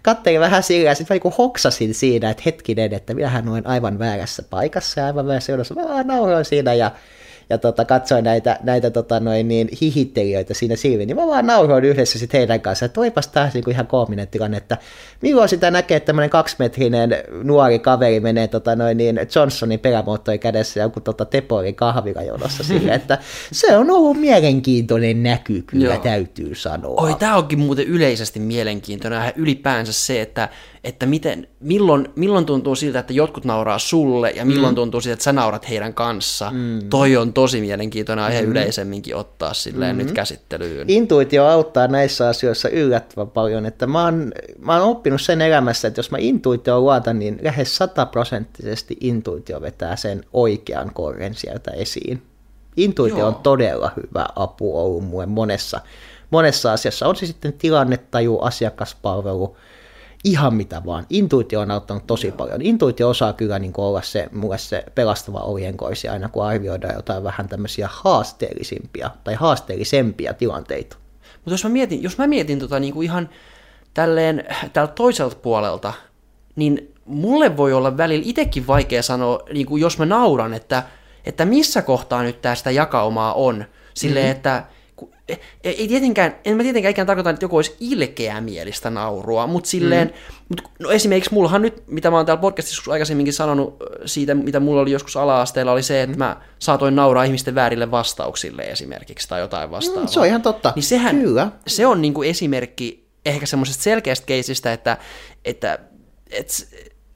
[0.03, 4.43] kattelin vähän sillä, ja sitten niin hoksasin siinä, että hetkinen, että minähän olen aivan väärässä
[4.51, 6.91] paikassa ja aivan väärässä jonossa, mä vaan nauroin siinä, ja
[7.53, 11.85] ja tota, katsoin näitä, näitä tota, noin, niin, hihittelijöitä siinä silmiin, niin mä vaan nauroin
[11.85, 14.79] yhdessä sit heidän kanssaan, että toipas taas niin kuin ihan koominen tilanne, että
[15.21, 20.81] milloin sitä näkee, että tämmöinen kaksimetrinen nuori kaveri menee tota, noin, niin Johnsonin perämoottori kädessä
[20.81, 23.19] ja joku tota, Tepori kahvilajonossa sille, että
[23.53, 26.03] se on ollut mielenkiintoinen näky, kyllä Joo.
[26.03, 27.03] täytyy sanoa.
[27.03, 30.49] Oi, tämä onkin muuten yleisesti mielenkiintoinen ylipäänsä se, että
[30.85, 34.77] että miten, milloin, milloin tuntuu siltä, että jotkut nauraa sulle ja milloin mm.
[34.77, 36.51] tuntuu siltä, että sä naurat heidän kanssa.
[36.51, 36.89] Mm.
[36.91, 38.51] Toi on tosi mielenkiintoinen aihe mm.
[38.51, 40.03] yleisemminkin ottaa silleen mm.
[40.03, 40.91] nyt käsittelyyn.
[40.91, 45.99] Intuitio auttaa näissä asioissa yllättävän paljon, että mä oon, mä oon oppinut sen elämässä, että
[45.99, 52.23] jos mä intuitio luotan, niin lähes sataprosenttisesti intuitio vetää sen oikean korren sieltä esiin.
[52.77, 53.29] Intuitio Joo.
[53.29, 55.81] on todella hyvä apu ollut mulle monessa,
[56.31, 57.07] monessa asiassa.
[57.07, 59.57] On se sitten tilannetaju, asiakaspalvelu,
[60.25, 61.07] ihan mitä vaan.
[61.11, 62.37] Intuitio on auttanut tosi Joo.
[62.37, 62.63] paljon.
[62.63, 67.49] Intuitio osaa kyllä niin olla se, mulle se pelastava ojenkoisi aina, kun arvioidaan jotain vähän
[67.49, 70.97] tämmöisiä haasteellisimpia tai haasteellisempia tilanteita.
[71.35, 73.29] Mutta jos mä mietin, jos mä mietin tota niin kuin ihan
[73.95, 75.93] tälleen täältä toiselta puolelta,
[76.57, 80.83] niin mulle voi olla välillä itsekin vaikea sanoa, niin kuin jos mä nauran, että,
[81.25, 83.65] että missä kohtaa nyt tästä jakaumaa on.
[83.95, 84.37] Silleen, mm-hmm.
[84.37, 84.65] että
[85.65, 90.15] ei tietenkään, en mä tietenkään ikään tarkoita, että joku olisi ilkeämielistä naurua, mutta silleen, mm.
[90.49, 93.77] mut, no esimerkiksi mullahan nyt, mitä mä oon täällä podcastissa aikaisemminkin sanonut
[94.07, 96.19] siitä, mitä mulla oli joskus ala-asteella, oli se, että mm.
[96.19, 100.03] mä saatoin nauraa ihmisten väärille vastauksille esimerkiksi tai jotain vastaavaa.
[100.05, 100.73] Mm, se on ihan totta.
[100.77, 101.51] Niin sehän, Kyllä.
[101.67, 104.97] se on niinku esimerkki ehkä semmoisesta selkeästä keisistä, että,
[105.45, 105.79] että,
[106.31, 106.53] että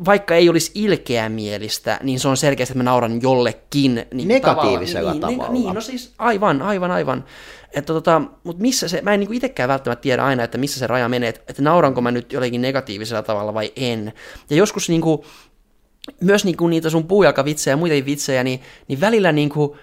[0.05, 4.07] vaikka ei olisi ilkeämielistä, niin se on selkeästi, että mä nauran jollekin.
[4.15, 5.29] Niin Negatiivisella tavalla.
[5.29, 5.61] Niin, tavalla.
[5.61, 7.25] Niin, no siis aivan, aivan, aivan.
[7.73, 10.87] Että tota, mutta missä se, mä en niinku itsekään välttämättä tiedä aina, että missä se
[10.87, 14.13] raja menee, että, että nauranko mä nyt jotenkin negatiivisella tavalla vai en.
[14.51, 15.25] Ja joskus niinku,
[16.21, 19.79] myös niin kuin niitä sun puujalkavitsejä ja muita vitsejä, niin, niin välillä niin kuin,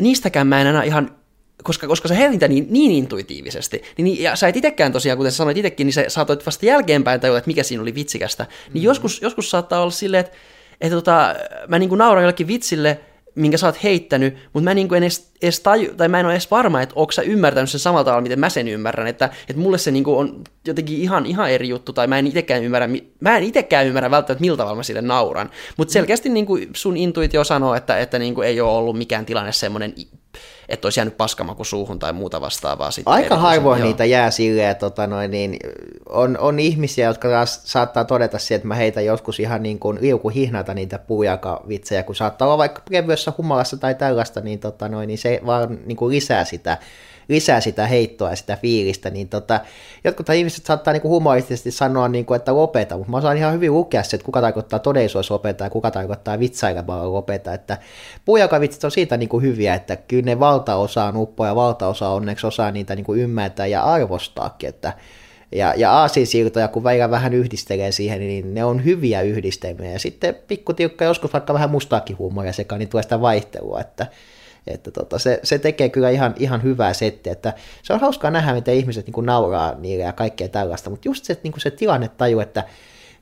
[0.00, 1.16] niistäkään mä en aina ihan
[1.62, 5.36] koska, koska sä heität niin, niin intuitiivisesti, niin, ja sä et itsekään tosiaan, kuten sä
[5.36, 8.84] sanoit itsekin, niin sä saatoit vasta jälkeenpäin tajuta, että mikä siinä oli vitsikästä, niin mm.
[8.84, 10.36] joskus, joskus saattaa olla silleen, että,
[10.80, 11.34] että tota,
[11.68, 13.00] mä niin kuin nauran jollekin vitsille,
[13.34, 16.26] minkä sä oot heittänyt, mutta mä niin kuin en edes, edes taju, tai mä en
[16.26, 19.30] ole edes varma, että onko sä ymmärtänyt sen samalla tavalla, miten mä sen ymmärrän, että,
[19.48, 22.64] että mulle se niin kuin on jotenkin ihan, ihan eri juttu, tai mä en itsekään
[22.64, 22.88] ymmärrä,
[23.20, 26.96] mä en itsekään ymmärrä välttämättä, miltä tavalla mä sille nauran, mutta selkeästi niin kuin sun
[26.96, 29.94] intuitio sanoo, että, että niin kuin ei ole ollut mikään tilanne semmoinen
[30.68, 32.90] että olisi jäänyt paskamaku suuhun tai muuta vastaavaa.
[32.90, 33.12] Sitten.
[33.12, 35.56] Aika harvoin niitä jää silleen, tota noin, niin
[36.08, 39.98] on, on ihmisiä, jotka taas saattaa todeta siihen, että mä heitän joskus ihan niin kuin
[40.00, 45.18] liukuhihnata niitä puujakavitsejä, kun saattaa olla vaikka kevyessä humalassa tai tällaista, niin, tota noin, niin
[45.18, 46.78] se vaan niin kuin lisää sitä
[47.28, 49.60] lisää sitä heittoa ja sitä fiilistä, niin tota,
[50.04, 54.02] jotkut ihmiset saattaa niinku humoristisesti sanoa, niinku, että lopeta, mutta mä osaan ihan hyvin lukea
[54.02, 57.78] se, että kuka tarkoittaa todellisuus lopeta ja kuka tarkoittaa vitsailemalla lopeta, että
[58.24, 62.70] puujakavitsit on siitä niinku hyviä, että kyllä ne valtaosa on uppoa ja valtaosa onneksi osaa
[62.70, 64.92] niitä niinku ymmärtää ja arvostaakin, että
[65.52, 69.92] ja, ja aasinsiltoja, kun välillä vähän yhdistelee siihen, niin ne on hyviä yhdistelmiä.
[69.92, 74.06] Ja sitten pikkutiukka, joskus vaikka vähän mustaakin huumoria sekaan, niin tulee sitä vaihtelua, että
[74.66, 78.54] että tota, se, se, tekee kyllä ihan, ihan hyvää settiä, että se on hauskaa nähdä,
[78.54, 82.40] miten ihmiset niin nauraa niille ja kaikkea tällaista, mutta just se, niin se tilanne taju,
[82.40, 82.64] että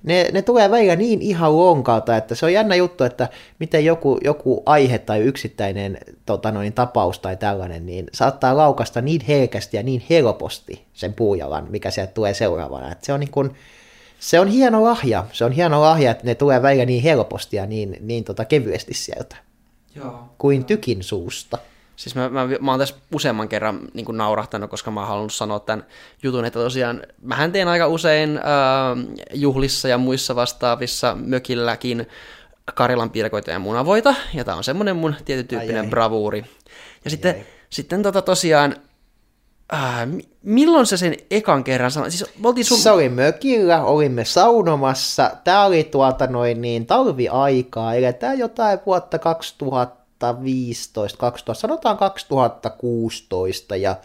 [0.02, 3.28] ne, ne tulee välillä niin ihan lonkalta, että se on jännä juttu, että
[3.59, 9.20] miten joku, joku aihe tai yksittäinen tota noin, tapaus tai tällainen, niin saattaa laukasta niin
[9.28, 12.93] herkästi ja niin helposti sen puujalan, mikä sieltä tulee seuraavana.
[12.93, 13.51] Että se on niin kuin,
[14.19, 17.66] se on hieno lahja, se on hieno lahja, että ne tulee välillä niin helposti ja
[17.66, 19.36] niin, niin tota kevyesti sieltä.
[19.94, 20.28] Joo.
[20.39, 21.59] kuin tykin suusta.
[21.97, 25.32] Siis mä, mä, mä oon tässä useamman kerran niin kuin naurahtanut, koska mä oon halunnut
[25.32, 25.86] sanoa tämän
[26.23, 28.43] jutun, että tosiaan mähän teen aika usein äh,
[29.35, 32.06] juhlissa ja muissa vastaavissa mökilläkin
[32.74, 36.39] Karjalan piirakoita ja munavoita, ja tää on semmonen mun tietyn tyyppinen ai, bravuuri.
[36.39, 36.44] Ja
[37.05, 37.44] ai, sitten, ai.
[37.70, 38.77] sitten tota tosiaan
[39.74, 40.09] Äh,
[40.43, 42.10] milloin se sen ekan kerran sanoi?
[42.10, 42.24] Siis
[42.62, 42.78] sun...
[42.78, 45.30] Se oli mökillä, olimme saunomassa.
[45.44, 53.97] Tämä oli tuota noin niin talviaikaa, eli tämä jotain vuotta 2015, 2000, sanotaan 2016 ja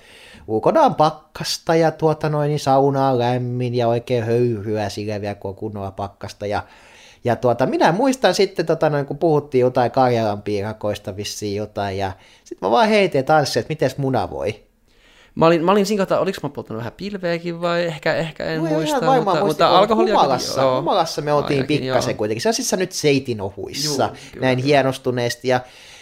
[0.47, 5.49] ulkona on pakkasta ja tuota noin niin saunaa lämmin ja oikein höyhyä sillä vielä, kun
[5.49, 6.63] on kunnolla pakkasta ja
[7.23, 12.11] ja tuota, minä muistan sitten, tota, noin, kun puhuttiin jotain Karjalan piirakoista vissiin jotain, ja
[12.43, 14.66] sitten mä vaan heitin tanssi, että miten muna voi.
[15.37, 18.63] Mä olin, mä olin siinä kohtaa, oliko mä polttanut vähän pilveäkin vai ehkä, ehkä en
[18.63, 20.13] no, muista, ihan mutta, mutta alkoholia...
[20.13, 20.77] Humalassa, joo.
[20.77, 22.17] humalassa me oltiin Ainakin, pikkasen joo.
[22.17, 22.41] kuitenkin.
[22.41, 24.67] Se on siis nyt seitin ohuissa, Juu, kyllä, näin kyllä.
[24.67, 25.47] hienostuneesti.
[25.47, 25.59] Ja,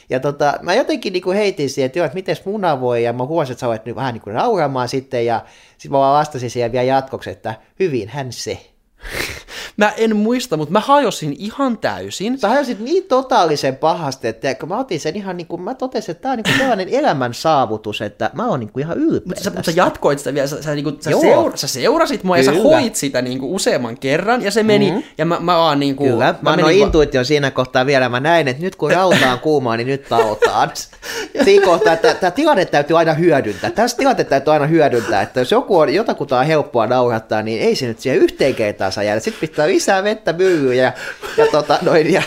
[0.10, 3.14] ja tota, mä jotenkin niin kuin heitin siihen, että, joo, että miten muna voi, ja
[3.14, 5.46] mä huomasin, että sä olet nyt vähän niin kuin nauramaan sitten, ja
[5.78, 8.60] sitten mä vaan vastasin siihen vielä jatkoksi, että hyvin hän se.
[9.78, 12.40] Mä en muista, mutta mä hajosin ihan täysin.
[12.40, 16.12] Sä hajosit niin totaalisen pahasti, että kun mä otin sen ihan niin kuin, mä totesin,
[16.12, 19.28] että tää on niin kuin sellainen elämän saavutus, että mä oon niin kuin ihan ylpeä
[19.28, 22.24] Mutta sä, mutta sä jatkoit sitä vielä, sä, sä, niin kuin, sä, seura, sä seurasit
[22.24, 22.52] mua Kyllä.
[22.52, 25.04] ja sä hoit sitä niin kuin useamman kerran, ja se meni, mm-hmm.
[25.18, 26.12] ja mä, mä oon niin kuin...
[26.12, 29.32] Kyllä, mä, mä annoin va- intuition siinä kohtaa vielä, mä näin, että nyt kun rauta
[29.32, 30.72] on kuumaa, niin nyt tautaan.
[31.46, 33.72] siinä kohtaa, että tämä tilanne täytyy aina hyödyntää.
[33.72, 37.76] Tässä tilanne täytyy aina hyödyntää, että jos joku on, jotakuta on helppoa naurattaa, niin ei
[37.76, 39.20] se nyt siihen yhteen kertaan saa jäädä.
[39.20, 40.94] Sitten pitää lisää vettä myllyyn ja,
[41.38, 42.22] ja, tota, noin, ja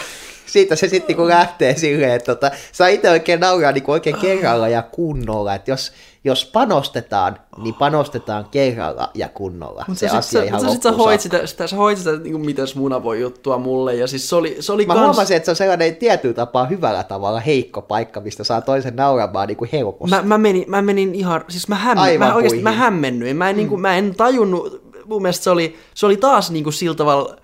[0.49, 4.69] siitä se sitten kun lähtee silleen, että tota, saa itse oikein nauraa niin oikein kerralla
[4.69, 5.93] ja kunnolla, että jos,
[6.25, 9.85] jos panostetaan, niin panostetaan kerralla ja kunnolla.
[9.89, 12.11] Mutta se, se asia sit, ihan sä, sit sä hoit sitä, sitä, sä hoit sitä
[12.11, 15.07] niin kuin miten muna voi juttua mulle, ja siis se oli, se oli Mä kans...
[15.07, 19.49] huomasin, että se on sellainen tietyllä tapaa hyvällä tavalla heikko paikka, mistä saa toisen nauramaan
[19.49, 20.17] niin kuin helposti.
[20.17, 23.57] Mä, mä, menin, mä menin ihan, siis mä, hämmen, mä oikeasti mä hämmennyin, mä en,
[23.57, 23.59] mm.
[23.59, 26.97] niin kuin, mä en tajunnut, mun mielestä se oli, se oli taas niin kuin sillä
[26.97, 27.37] tavalla,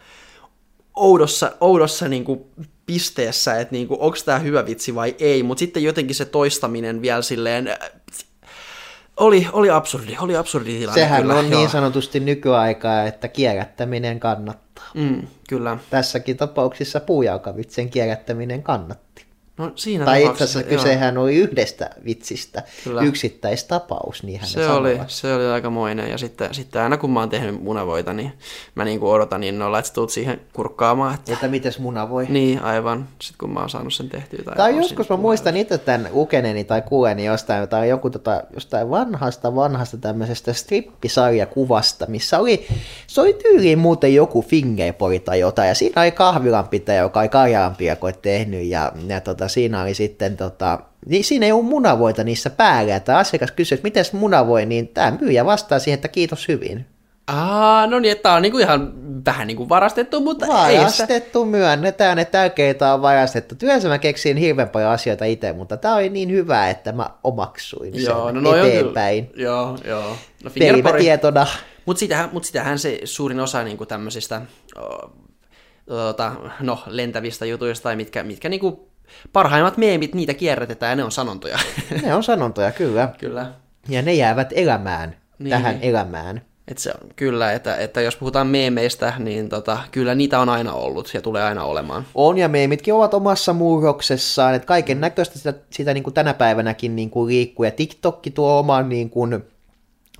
[0.94, 2.44] oudossa, oudossa niin kuin
[2.86, 7.22] pisteessä, että niin onko tämä hyvä vitsi vai ei, mutta sitten jotenkin se toistaminen vielä
[7.22, 7.78] silleen, äh,
[9.16, 11.00] oli, oli absurdi, oli absurdi tilanne.
[11.00, 11.60] Sehän kyllä, on joo.
[11.60, 14.90] niin sanotusti nykyaikaa, että kierrättäminen kannattaa.
[14.94, 15.78] Mm, kyllä.
[15.90, 19.13] Tässäkin tapauksessa puujaukavitsen kierrättäminen kannatti.
[19.58, 23.02] No siinä tai itse asiassa kysehän oli yhdestä vitsistä, Kyllä.
[23.02, 26.10] yksittäistapaus, niin hän se oli, se oli aikamoinen.
[26.10, 28.32] Ja sitten, sitten aina kun mä oon tehnyt munavoita, niin
[28.74, 31.14] mä niin kuin odotan innolla, että tulet siihen kurkkaamaan.
[31.14, 32.26] Että, että mites munavoi?
[32.28, 33.08] Niin, aivan.
[33.22, 34.44] Sitten kun mä oon saanut sen tehtyä.
[34.44, 38.90] Tai, tai joskus mä muistan itse tämän lukeneeni tai kuuleni jostain, tai joku tota, jostain
[38.90, 42.66] vanhasta, vanhasta tämmöisestä strippisarjakuvasta, missä oli,
[43.06, 48.22] se oli tyyliin muuten joku fingerboy tai jotain, ja siinä oli kahvilanpitäjä, joka oli karjalanpiakoit
[48.22, 52.50] tehnyt, ja, ja tota, tota, siinä oli sitten, tota, niin siinä ei ole munavoita niissä
[52.50, 56.86] päällä, että asiakas kysyy, että miten munavoi, niin tämä myyjä vastaa siihen, että kiitos hyvin.
[57.26, 58.92] Aa, no niin, että tää on niinku ihan
[59.26, 60.80] vähän niinku varastettu, mutta ei sitä...
[60.80, 63.54] Varastettu, myönnetään, että tärkeitä on varastettu.
[63.54, 67.94] Työssä mä keksin hirveän paljon asioita itse, mutta tämä oli niin hyvä, että mä omaksuin
[67.94, 69.26] sen Joo, no noi on eteenpäin.
[69.26, 70.16] kyllä- Joo, joo.
[70.44, 71.46] No Perimätietona.
[71.86, 74.42] Mutta sitähän, mut sitähän se suurin osa niinku tämmöisistä
[74.76, 75.10] o,
[75.86, 78.88] tota, no, lentävistä jutuista, tai mitkä, mitkä niinku
[79.32, 81.58] parhaimmat meemit, niitä kierrätetään ja ne on sanontoja.
[82.02, 83.08] Ne on sanontoja, kyllä.
[83.18, 83.52] kyllä.
[83.88, 85.18] Ja ne jäävät elämään, Niin.
[85.38, 85.50] niin.
[85.50, 86.42] tähän elämään.
[86.68, 90.72] Et se on kyllä, että, että jos puhutaan meemeistä, niin tota, kyllä niitä on aina
[90.72, 92.06] ollut ja tulee aina olemaan.
[92.14, 96.96] On ja meemitkin ovat omassa murroksessaan, että kaiken näköistä sitä, sitä niin kuin tänä päivänäkin
[96.96, 99.44] niin kuin liikkuu, ja TikTokki tuo oman niin kuin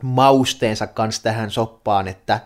[0.02, 2.40] mausteensa kanssa tähän soppaan, että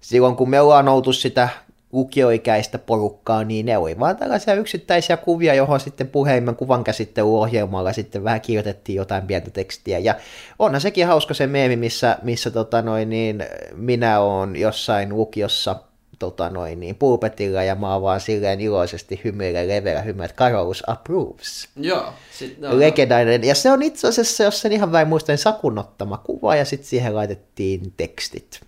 [0.00, 1.48] silloin kun me ollaan oltu sitä
[1.92, 8.24] lukioikäistä porukkaa, niin ne oli vaan tällaisia yksittäisiä kuvia, johon sitten puheimen kuvan käsittelyohjelmalla sitten
[8.24, 9.98] vähän kirjoitettiin jotain pientä tekstiä.
[9.98, 10.14] Ja
[10.58, 13.44] onhan sekin hauska se meemi, missä, missä tota noin, niin
[13.74, 15.76] minä oon jossain lukiossa
[16.18, 20.82] tota noin, niin pulpetilla ja mä oon vaan silleen iloisesti hymyilen leveä hymyä, että Carlos
[20.86, 21.68] approves.
[21.76, 22.12] Joo.
[22.32, 23.44] Sit, No, Legendainen.
[23.44, 26.88] Ja se on itse asiassa, jos sen ihan vähän muistan, Sakun ottama kuva ja sitten
[26.88, 28.60] siihen laitettiin tekstit.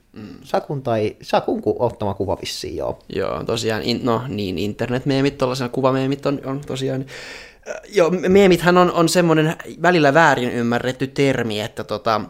[0.43, 2.99] Sakun tai Sakun ku, ottama kuva vissiin, joo.
[3.17, 7.01] Joo, tosiaan, in, no niin, internetmeemit, tuollaisena kuvameemit on, on tosiaan...
[7.69, 12.21] Äh, Joo, meemithän on, on semmoinen välillä väärin ymmärretty termi, että, tota,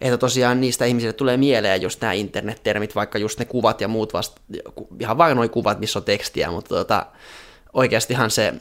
[0.00, 4.12] että tosiaan niistä ihmisille tulee mieleen just nämä internettermit, vaikka just ne kuvat ja muut
[4.12, 4.40] vasta,
[5.00, 7.06] ihan vain nuo kuvat, missä on tekstiä, mutta tota,
[7.72, 8.54] oikeastihan se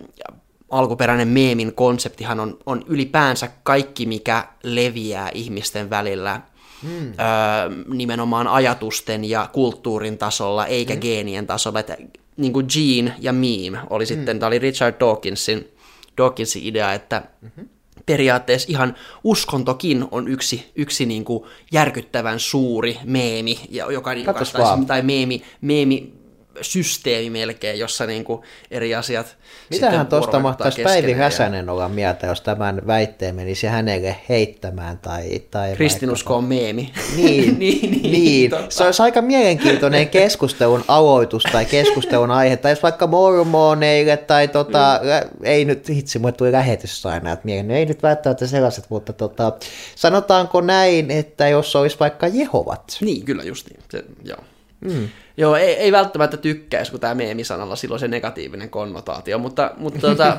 [0.70, 6.42] alkuperäinen meemin konseptihan on, on ylipäänsä kaikki, mikä leviää ihmisten välillä
[6.86, 11.02] öö, nimenomaan ajatusten ja kulttuurin tasolla, eikä hmm.
[11.02, 11.80] geenien tasolla.
[11.80, 11.98] Että,
[12.38, 14.40] niin kuin Gene ja Meme oli sitten, hmm.
[14.40, 15.72] tämä oli Richard Dawkinsin,
[16.18, 17.70] Dawkinsin idea, että hmm.
[18.06, 24.86] periaatteessa ihan uskontokin on yksi, yksi niin kuin järkyttävän suuri meemi, ja- joka, joka vaan.
[24.86, 26.21] tai meemi, meemi
[26.62, 29.38] systeemi melkein, jossa niin kuin eri asiat
[29.70, 35.40] Mitähän tuosta mahtaisi Päivi Räsänen olla mieltä, jos tämän väitteen menisi hänelle heittämään tai...
[35.52, 36.94] tai Kristinusko on meemi.
[37.16, 38.50] Niin, niin, niin, niin.
[38.50, 38.76] totta.
[38.76, 45.00] se olisi aika mielenkiintoinen keskustelun aloitus tai keskustelun aihe, tai jos vaikka mormoneille tai tota,
[45.02, 45.30] Mm.
[45.44, 49.54] ei nyt, hitsi, mulle tuli lähetyssainaat mieleen, no ei nyt välttämättä sellaiset, mutta tota,
[49.96, 53.80] sanotaanko näin, että jos olisi vaikka Jehovat, Niin, kyllä justiin.
[53.92, 54.40] Se, joo.
[54.82, 55.10] Mm.
[55.38, 60.38] Joo, ei, ei välttämättä tykkäisi, kun tämä meemisanalla silloin se negatiivinen konnotaatio, mutta, mutta, tota,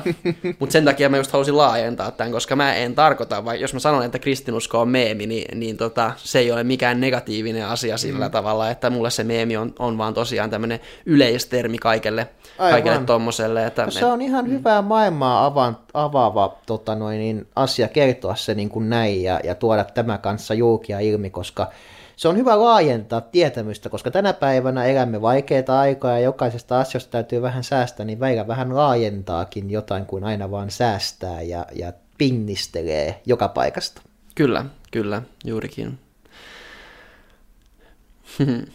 [0.59, 3.79] mutta sen takia mä just halusin laajentaa tämän, koska mä en tarkoita, vai jos mä
[3.79, 8.25] sanon, että kristinusko on meemi, niin, niin tota, se ei ole mikään negatiivinen asia sillä
[8.25, 8.31] mm.
[8.31, 12.71] tavalla, että mulle se meemi on, on vaan tosiaan tämmöinen yleistermi kaikelle, Aivan.
[12.71, 13.65] kaikelle tommoselle.
[13.65, 18.55] Että, No se on ihan hyvää maailmaa avaan, avaava tota noin, niin, asia kertoa se
[18.55, 21.67] niin kuin näin ja, ja tuoda tämä kanssa julkia ilmi, koska
[22.15, 27.41] se on hyvä laajentaa tietämystä, koska tänä päivänä elämme vaikeita aikoja ja jokaisesta asiasta täytyy
[27.41, 33.47] vähän säästää, niin välillä vähän laajentaakin jotain kuin aina vaan säästää ja, ja pinnistelee joka
[33.47, 34.01] paikasta.
[34.35, 35.99] Kyllä, kyllä, juurikin.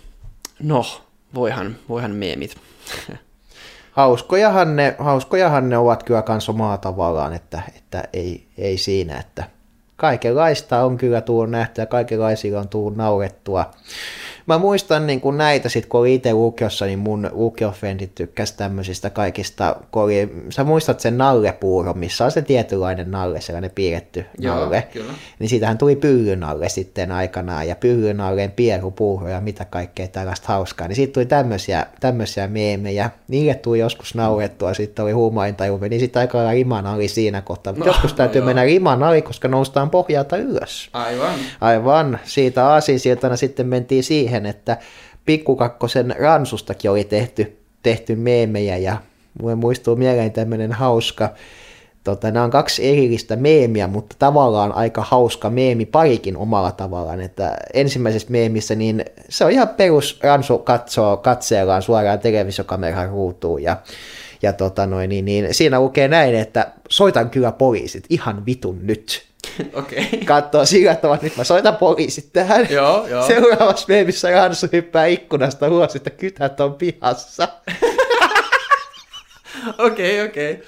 [0.63, 0.85] no,
[1.35, 2.57] voihan, voihan meemit.
[3.93, 9.45] Hauskojahan ne, hauskojahan ne ovat kyllä kans omaa tavallaan, että, että ei, ei siinä, että
[9.99, 13.71] kaikenlaista on kyllä tullut nähtyä ja kaikenlaisilla on tullut naurettua.
[14.49, 19.11] Mä muistan niin kun näitä sit, kun oli itse lukiossa, niin mun lukiofrendit tykkäsi tämmöisistä
[19.11, 24.55] kaikista, kun oli, sä muistat sen nallepuuro, missä on se tietynlainen nalle, sellainen piirretty Joo,
[24.55, 24.89] nalle.
[24.93, 25.13] kyllä.
[25.39, 30.89] Niin siitähän tuli pyllynalle sitten aikanaan, ja pyllynalleen pierupuuro ja mitä kaikkea tällaista hauskaa.
[30.89, 33.11] Niin siitä tuli tämmöisiä, tämmöisiä meemejä.
[33.29, 37.73] Niille tuli joskus naurettua, sitten oli huumaintaju, meni sitten aika lailla riman ali siinä kohtaa.
[37.73, 38.47] No, joskus täytyy joo.
[38.47, 40.89] mennä riman ali, koska noustaan pohjalta ylös.
[40.93, 41.35] Aivan.
[41.61, 44.77] Aivan, siitä aasinsiltana sitten mentiin siihen, että
[45.25, 48.97] pikkukakkosen ransustakin oli tehty, tehty meemejä ja
[49.41, 51.31] mulle muistuu mieleen tämmöinen hauska,
[52.05, 57.57] tota, nämä on kaksi erillistä meemiä, mutta tavallaan aika hauska meemi parikin omalla tavallaan, että
[57.75, 63.77] ensimmäisessä meemissä niin se on ihan perus ransu katsoo katseellaan suoraan televisiokameran ruutuun ja
[64.43, 69.28] ja tota noin, niin, niin, siinä lukee näin, että soitan kyllä poliisit ihan vitun nyt
[69.75, 70.09] Okei.
[70.23, 70.91] Okay.
[70.93, 72.67] että nyt mä soitan poliisit tähän.
[72.71, 73.27] Joo, joo.
[73.27, 77.49] Seuraavassa meemissä Ransu hyppää ikkunasta ulos, että kytät on pihassa.
[79.79, 80.63] Okei, okei.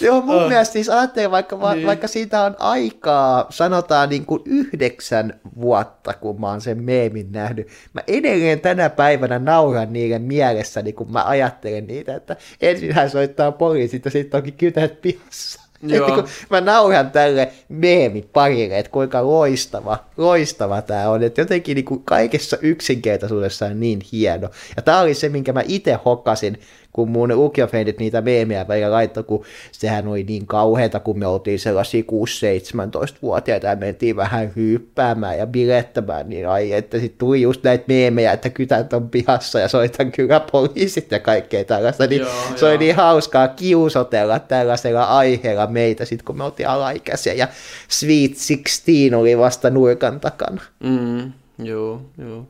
[0.00, 0.48] Joo, mun Oh.
[0.48, 1.70] mielestä siis ajattelin, vaikka, Niin.
[1.76, 1.86] niin.
[1.86, 7.68] vaikka siitä on aikaa, sanotaan niin kuin yhdeksän vuotta, kun mä oon sen meemin nähnyt.
[7.92, 13.52] Mä edelleen tänä päivänä nauran niiden mielessäni, kun mä ajattelen niitä, että ensin hän soittaa
[13.52, 15.65] poliisit ja sitten onkin kytät pihassa.
[15.82, 16.14] Joo.
[16.14, 21.22] Kun mä nauhan tälle meemiparille, että kuinka loistava, loistava tämä on.
[21.22, 24.48] Että jotenkin niin kuin kaikessa yksinkertaisuudessaan niin hieno.
[24.76, 26.58] Ja tämä oli se, minkä mä itse hokkasin,
[26.96, 31.58] kun mun lukiofrendit niitä meemiä välillä laittoi, kun sehän oli niin kauheata, kun me oltiin
[31.58, 37.84] sellaisia 6-17-vuotiaita ja mentiin vähän hyppäämään ja bilettämään, niin ai, että sitten tuli just näitä
[37.88, 42.64] meemejä, että kytät on pihassa ja soitan kyllä poliisit ja kaikkea tällaista, niin Joo, se
[42.64, 42.78] oli joo.
[42.78, 47.48] niin hauskaa kiusotella tällaisella aiheella meitä sitten, kun me oltiin alaikäisiä ja
[47.88, 50.62] Sweet 16 oli vasta nurkan takana.
[50.80, 52.46] Mm, joo, joo.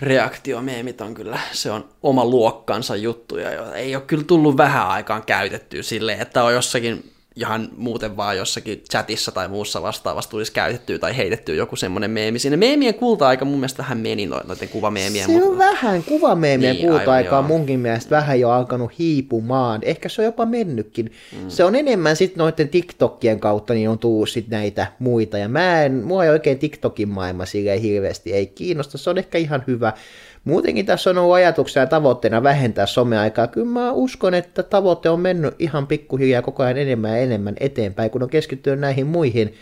[0.00, 5.22] Reaktiomeemit on kyllä, se on oma luokkansa juttuja, joita ei ole kyllä tullut vähän aikaan
[5.22, 10.98] käytettyä silleen, että on jossakin ihan muuten vaan jossakin chatissa tai muussa vastaavassa tulisi käytettyä
[10.98, 12.38] tai heitettyä joku semmoinen meemi.
[12.38, 15.26] Sinne meemien kulta-aika mun mielestä vähän meni no- noiden kuvameemien.
[15.26, 17.42] Se on vähän kuvameemiä Niin, aivan, joo.
[17.42, 19.80] munkin mielestä vähän jo alkanut hiipumaan.
[19.84, 21.12] Ehkä se on jopa mennytkin.
[21.32, 21.48] Mm.
[21.50, 25.38] Se on enemmän sitten noiden TikTokien kautta, niin on tullut sit näitä muita.
[25.38, 28.98] Ja mä en, mua ei oikein TikTokin maailma silleen hirveästi ei kiinnosta.
[28.98, 29.92] Se on ehkä ihan hyvä.
[30.44, 33.46] Muutenkin tässä on ollut ajatuksena ja tavoitteena vähentää someaikaa.
[33.46, 38.10] Kyllä mä uskon, että tavoite on mennyt ihan pikkuhiljaa koko ajan enemmän ja enemmän eteenpäin,
[38.10, 39.54] kun on keskittynyt näihin muihin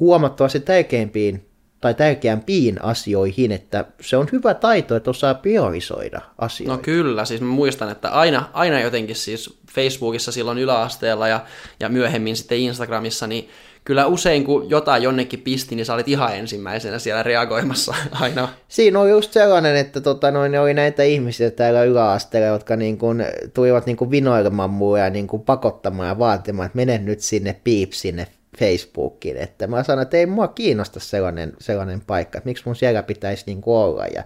[0.00, 1.49] huomattavasti tärkeimpiin
[1.80, 6.76] tai tärkeämpiin asioihin, että se on hyvä taito, että osaa priorisoida asioita.
[6.76, 11.40] No kyllä, siis mä muistan, että aina, aina jotenkin siis Facebookissa silloin yläasteella ja,
[11.80, 13.48] ja myöhemmin sitten Instagramissa, niin
[13.84, 18.48] kyllä usein kun jotain jonnekin pisti, niin sä olit ihan ensimmäisenä siellä reagoimassa aina.
[18.68, 23.24] Siinä on just sellainen, että tota, noin, oli näitä ihmisiä täällä yläasteella, jotka niin kuin,
[23.54, 27.56] tulivat niin kuin vinoilemaan mua ja niin kuin pakottamaan ja vaatimaan, että mene nyt sinne
[27.64, 28.26] piip sinne
[28.58, 29.36] Facebookiin.
[29.36, 33.44] Että mä sanoin, että ei mua kiinnosta sellainen, sellainen paikka, että miksi mun siellä pitäisi
[33.46, 34.06] niin olla.
[34.06, 34.24] Ja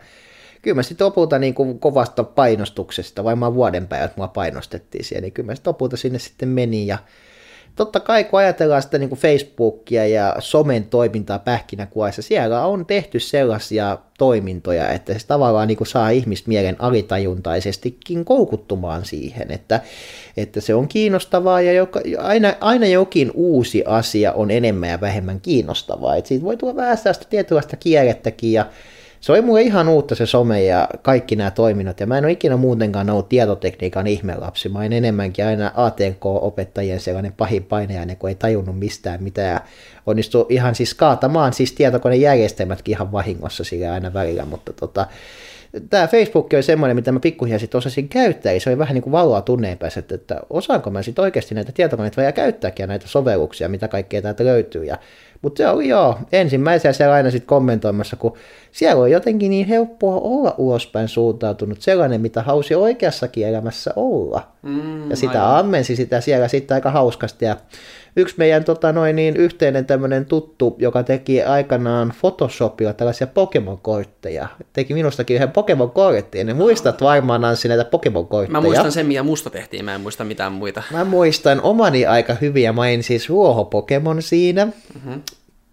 [0.63, 5.33] kyllä mä sitten lopulta niin kuin kovasta painostuksesta, varmaan vuoden päivät mua painostettiin siellä, niin
[5.33, 6.99] kyllä mä sitten lopulta sinne sitten menin ja
[7.77, 13.21] totta kai kun ajatellaan sitä niin kuin Facebookia ja somen toimintaa pähkinäkuvaissa, siellä on tehty
[13.21, 19.81] sellaisia toimintoja, että se tavallaan niin kuin saa ihmismielen alitajuntaisestikin koukuttumaan siihen, että,
[20.37, 25.41] että se on kiinnostavaa ja joka, aina, aina jokin uusi asia on enemmän ja vähemmän
[25.41, 26.17] kiinnostavaa.
[26.17, 28.67] Et siitä voi tulla vähän sitä tietynlaista kierrettäkin ja
[29.25, 32.33] se oli mulle ihan uutta se some ja kaikki nämä toiminnot, ja mä en ole
[32.33, 34.69] ikinä muutenkaan ollut tietotekniikan ihmelapsi.
[34.69, 39.61] Mä en enemmänkin aina ATK-opettajien sellainen pahin painajainen, kun ei tajunnut mistään mitään, ja
[40.07, 45.07] onnistui ihan siis kaatamaan siis tietokonejärjestelmätkin ihan vahingossa sillä aina välillä, mutta tota,
[45.91, 49.03] tämä Facebook oli semmoinen, mitä mä pikkuhiljaa sitten osasin käyttää, ja se oli vähän niin
[49.03, 53.09] kuin valoa tunneen päässä, että, että osaanko mä sitten oikeasti näitä tietokoneita vai käyttääkin näitä
[53.09, 54.99] sovelluksia, mitä kaikkea täältä löytyy, ja
[55.45, 58.37] mutta se oli joo, ensimmäisenä siellä aina sitten kommentoimassa, kun
[58.73, 64.49] siellä on jotenkin niin helppoa olla ulospäin suuntautunut, sellainen, mitä hausi oikeassakin elämässä olla.
[64.63, 67.45] Mm, Ja sitä ammensi sitä siellä sitten aika hauskasti.
[67.45, 67.57] Ja
[68.17, 74.95] yksi meidän tota, noin, niin, yhteinen tämmöinen tuttu, joka teki aikanaan Photoshopilla tällaisia Pokemon-kortteja, teki
[74.95, 76.49] minustakin yhden Pokemon-kortin.
[76.49, 78.53] Ja muistat varmaan Anssi näitä Pokemon-kortteja.
[78.53, 80.83] Mä muistan sen, mitä musta tehtiin, mä en muista mitään muita.
[80.93, 84.65] Mä muistan omani aika hyviä, mä en siis ruoho-Pokemon siinä.
[84.65, 85.23] Mm-hmm.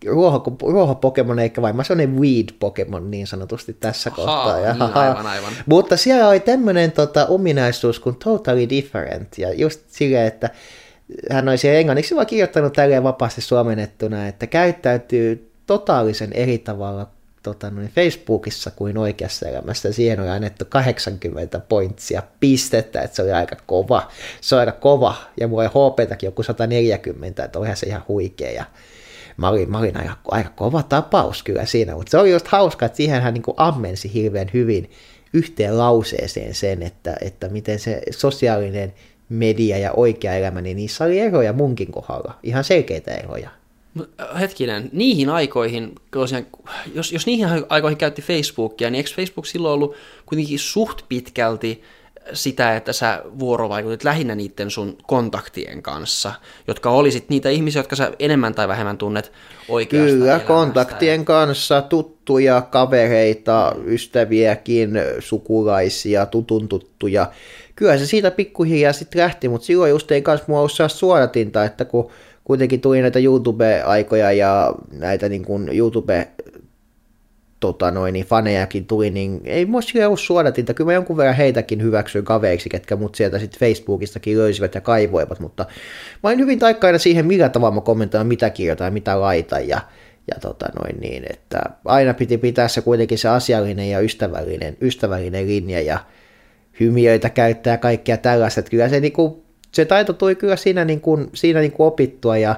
[0.07, 4.59] Ruoho, ruoho-Pokemon eikä vain, mä sellainen weed-Pokemon niin sanotusti tässä Ahaa, kohtaa.
[4.59, 5.53] Ja, niin, aivan, aivan.
[5.65, 10.49] Mutta siellä oli tämmöinen tota, ominaisuus kuin totally different, ja just silleen, että
[11.31, 17.09] hän olisi englanniksi vaan kirjoittanut tälleen vapaasti suomennettuna, että käyttäytyy totaalisen eri tavalla
[17.43, 19.91] tota, noin Facebookissa kuin oikeassa elämässä.
[19.91, 24.11] Siihen oli annettu 80 pointsia pistettä, että se oli aika kova.
[24.41, 28.51] Se on aika kova, ja mulla oli HPtäkin joku 140, että olihan se ihan huikea.
[28.51, 28.65] Ja
[29.37, 32.85] mä olin, mä olin aika, aika kova tapaus kyllä siinä, mutta se oli just hauska,
[32.85, 34.91] että siihen hän niin ammensi hirveän hyvin
[35.33, 38.93] yhteen lauseeseen sen, että, että miten se sosiaalinen
[39.31, 43.49] media ja oikea elämä, niin niissä oli eroja munkin kohdalla, ihan selkeitä eroja.
[43.93, 44.09] Mut,
[44.39, 46.47] Hetkinen, niihin aikoihin, tosiaan,
[46.95, 49.95] jos, jos niihin aikoihin käytti Facebookia, niin eikö Facebook silloin ollut
[50.25, 51.81] kuitenkin suht pitkälti
[52.33, 56.33] sitä, että sä vuorovaikutit lähinnä niiden sun kontaktien kanssa,
[56.67, 59.31] jotka olisit niitä ihmisiä, jotka sä enemmän tai vähemmän tunnet
[59.69, 60.47] oikeasta Kyllä, elämästä.
[60.47, 64.89] kontaktien kanssa tuttuja, kavereita, ystäviäkin,
[65.19, 67.31] sukulaisia, tutun tuttuja.
[67.81, 71.85] Kyllä se siitä pikkuhiljaa sitten lähti, mutta silloin just ei kanssa mua sellaista suodatinta, että
[71.85, 72.11] kun
[72.43, 76.27] kuitenkin tuli näitä YouTube-aikoja ja näitä niin kuin YouTube
[77.59, 80.73] tota noin, niin fanejakin tuli, niin ei mua sillä ollut suodatinta.
[80.73, 85.39] Kyllä mä jonkun verran heitäkin hyväksyin kaveiksi, ketkä mut sieltä sitten Facebookistakin löysivät ja kaivoivat,
[85.39, 85.65] mutta
[86.23, 89.81] mä olin hyvin taikkaina siihen, millä tavalla mä kommentoin, mitä kirjoitan ja mitä laitan ja,
[90.27, 95.47] ja tota noin niin, että aina piti pitää se kuitenkin se asiallinen ja ystävällinen, ystävällinen
[95.47, 95.99] linja ja
[96.81, 101.29] hymiöitä käyttää kaikkea tällaista, että kyllä se niinku se taito tuli kyllä siinä, niin kuin,
[101.33, 102.55] siinä niin kuin opittua ja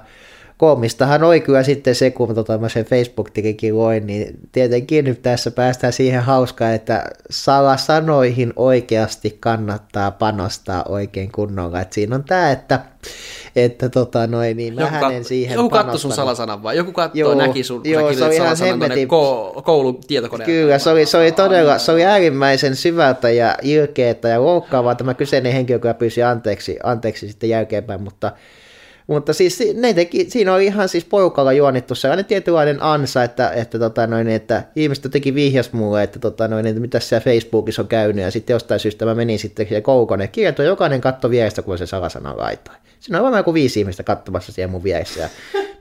[0.57, 5.51] koomistahan oli kyllä sitten se, kun tota, mä sen Facebook-tilikin loin, niin tietenkin nyt tässä
[5.51, 11.81] päästään siihen hauskaan, että salasanoihin oikeasti kannattaa panostaa oikein kunnolla.
[11.81, 12.79] Et siinä on tämä, että,
[13.55, 16.77] että tota, noin, niin joku, kat- siihen joku katsoi sun salasanan vai?
[16.77, 20.45] Joku katsoi, Joo, näki sun, joo, näki se oli ihan hemmetin- ko- koulun tietokoneen.
[20.45, 24.95] Kyllä, se oli, se oli todella, se oli äärimmäisen syvältä ja ilkeätä ja loukkaavaa.
[24.95, 28.31] Tämä kyseinen henkilö kyllä pyysi anteeksi, anteeksi sitten jälkeenpäin, mutta,
[29.07, 33.49] mutta siis si- ne teki, siinä oli ihan siis porukalla juonittu sellainen tietynlainen ansa, että,
[33.49, 37.81] että, tota noin, että ihmiset jotenkin vihjas mulle, että, tota noin, että mitä siellä Facebookissa
[37.81, 41.61] on käynyt ja sitten jostain syystä mä menin sitten siihen koulukoneen kirjoittain, jokainen katto vierestä,
[41.61, 42.75] kun se salasana laitoi.
[42.99, 45.30] Siinä on varmaan joku viisi ihmistä katsomassa siellä mun vieressä ja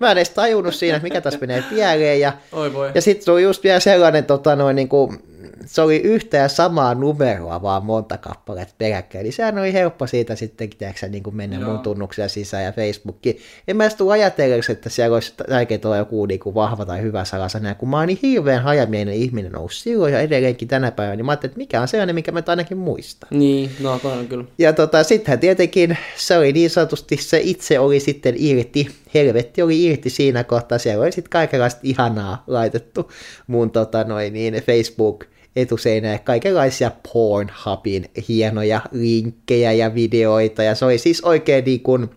[0.01, 2.90] mä en edes tajunnut siinä, että mikä tässä menee pieleen ja Oi voi.
[2.94, 5.19] ja sitten se oli just vielä sellainen, tota, noin, niin kuin,
[5.66, 9.24] se oli yhtä ja samaa numeroa vaan monta kappaletta peräkkäin.
[9.24, 11.70] Eli sehän oli helppo siitä sitten tiedätkö, niin kuin mennä Joo.
[11.70, 13.39] mun tunnuksia sisään ja Facebookiin.
[13.69, 17.03] En mä edes tullut ajatelleeksi, että siellä olisi tärkeää olla joku niin kuin vahva tai
[17.03, 17.74] hyvä salasana.
[17.74, 21.33] Kun mä oon niin hirveän hajamielinen ihminen ollut silloin ja edelleenkin tänä päivänä, niin mä
[21.33, 23.29] ajattelin, että mikä on sellainen, mikä mä ainakin muistan.
[23.31, 24.45] Niin, no toi on kyllä.
[24.59, 29.85] Ja tota, sittenhän tietenkin se oli niin sanotusti, se itse oli sitten irti, helvetti oli
[29.85, 33.11] irti siinä kohtaa, siellä oli sitten kaikenlaista ihanaa laitettu
[33.47, 35.25] mun tota, noin, niin Facebook
[35.57, 36.21] etuseinään.
[36.21, 42.11] Kaikenlaisia Pornhubin hienoja linkkejä ja videoita, ja se oli siis oikein niin kuin,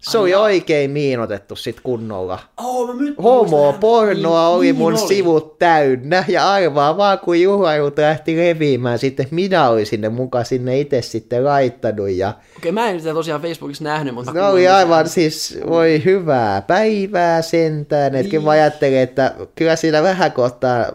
[0.00, 2.38] se oli oikein miinotettu sit kunnolla.
[2.56, 5.08] Oh, mä Homo pornoa Niin, oli niin mun oli.
[5.08, 6.24] sivut täynnä.
[6.28, 11.44] Ja arvaa vaan kun juhlailut lähti leviämään sitten minä olin sinne mukaan sinne itse sitten
[11.44, 14.32] laittanut ja Okei, mä en sitä tosiaan Facebookissa nähnyt, mutta...
[14.32, 20.02] ne oli aivan siis, voi hyvää päivää sentään, että kyllä mä ajattelin, että kyllä siinä
[20.02, 20.86] vähän kohtaa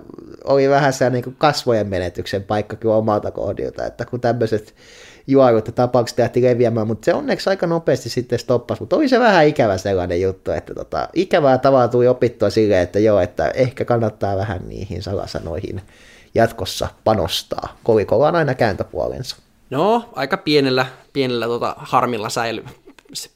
[0.44, 4.76] oli vähän se niin kasvojen menetyksen paikka kyllä omalta kohdilta, että kun tämmöiset
[5.28, 9.20] juolut ja tapaukset lähti leviämään, mutta se onneksi aika nopeasti sitten stoppasi, mutta oli se
[9.20, 13.86] vähän ikävä sellainen juttu, että tota, ikävää tavalla tuli opittua silleen, että joo, että ehkä
[13.86, 15.82] kannattaa vähän niihin salasanoihin
[16.36, 17.78] jatkossa panostaa.
[17.84, 19.36] Kolikolla on aina kääntöpuolensa.
[19.70, 22.64] No, aika pienellä, pienellä tota, harmilla säily
[23.14, 23.30] se-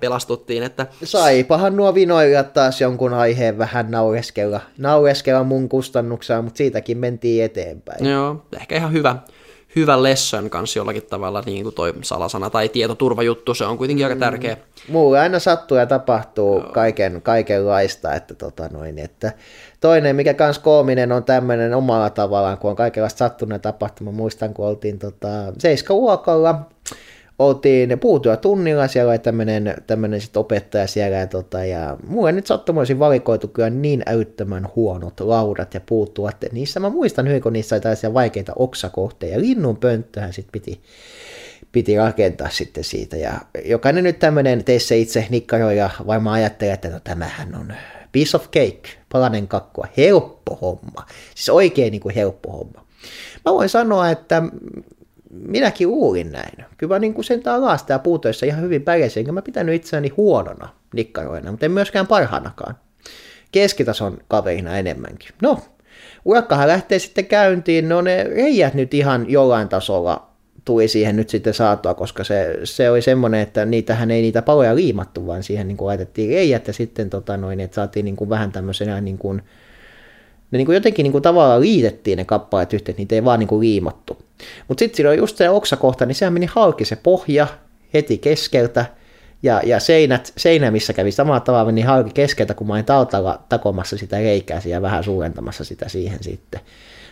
[0.00, 6.98] pelastuttiin, että Saipahan nuo vinoilijat taas jonkun aiheen vähän naureskella, naureskella mun kustannuksella, mutta siitäkin
[6.98, 8.06] mentiin eteenpäin.
[8.06, 9.16] joo, ehkä ihan hyvä,
[9.76, 14.18] hyvä lesson kanssa jollakin tavalla, niin kuin toi salasana tai tietoturvajuttu, se on kuitenkin aika
[14.18, 14.56] tärkeä.
[14.88, 19.32] Mulle aina sattuu ja tapahtuu kaiken, kaikenlaista, että, tota noin, että
[19.80, 24.14] toinen, mikä kans koominen on tämmöinen omalla tavallaan, kun on kaikenlaista sattunut ja tapahtunut.
[24.14, 25.28] Muistan, kun oltiin tota,
[25.58, 26.60] seiskaluokalla,
[27.40, 32.98] oltiin puutyötunnilla, siellä oli tämmöinen, tämmöinen sit opettaja siellä, ja, tota, ja mulle nyt sattumoisin
[32.98, 37.80] valikoitu kyllä niin älyttömän huonot laudat ja puuttuvat, niissä mä muistan hyvin, kun niissä oli
[37.80, 40.80] tällaisia vaikeita oksakohteja, linnun pönttöhän sit piti
[41.72, 43.16] piti rakentaa sitten siitä.
[43.16, 43.32] Ja
[43.64, 47.72] jokainen nyt tämmöinen teissä itse nikkaroi ja varmaan ajattelee, että no tämähän on
[48.12, 51.06] piece of cake, palanen kakkua, helppo homma.
[51.34, 52.84] Siis oikein niin kuin helppo homma.
[53.44, 54.42] Mä voin sanoa, että
[55.30, 56.64] minäkin luulin näin.
[56.78, 61.50] Kyllä niin kuin sentään ja puutoissa ihan hyvin pärjäsin, enkä mä pitänyt itseäni huonona nikkaroina,
[61.50, 62.74] mutta en myöskään parhaanakaan.
[63.52, 65.30] Keskitason kaverina enemmänkin.
[65.42, 65.58] No,
[66.24, 70.30] urakkahan lähtee sitten käyntiin, no ne reijät nyt ihan jollain tasolla
[70.64, 74.76] tuli siihen nyt sitten saatua, koska se, se oli semmoinen, että niitähän ei niitä paloja
[74.76, 78.30] liimattu, vaan siihen niin kuin laitettiin reijät ja sitten tota noin, että saatiin niin kuin
[78.30, 79.42] vähän tämmöisenä niin kuin,
[80.50, 83.48] ne niin kuin jotenkin niin kuin tavallaan liitettiin ne kappaleet yhteen, niitä ei vaan niin
[83.48, 84.18] kuin liimattu.
[84.68, 87.46] Mutta sitten on just se oksakohta, niin sehän meni halki se pohja
[87.94, 88.84] heti keskeltä,
[89.42, 93.42] ja, ja seinät, seinä, missä kävi samalla tavalla, meni halki keskeltä, kun mä olin tautalla
[93.48, 96.60] takomassa sitä reikää ja vähän suurentamassa sitä siihen sitten.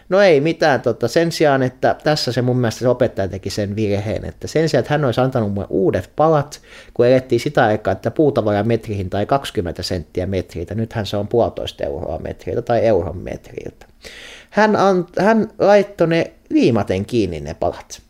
[0.09, 3.77] No ei mitään, tota, sen sijaan, että tässä se mun mielestä se opettaja teki sen
[3.77, 6.61] virheen, että sen sijaan, että hän olisi antanut mulle uudet palat,
[6.95, 11.85] kun elettiin sitä aikaa, että puutavara metrihin tai 20 senttiä metriltä, nythän se on puolitoista
[11.85, 13.87] euroa metriltä tai euron metriltä.
[14.51, 18.03] Hän, an, hän laittoi ne liimaten kiinni ne palat.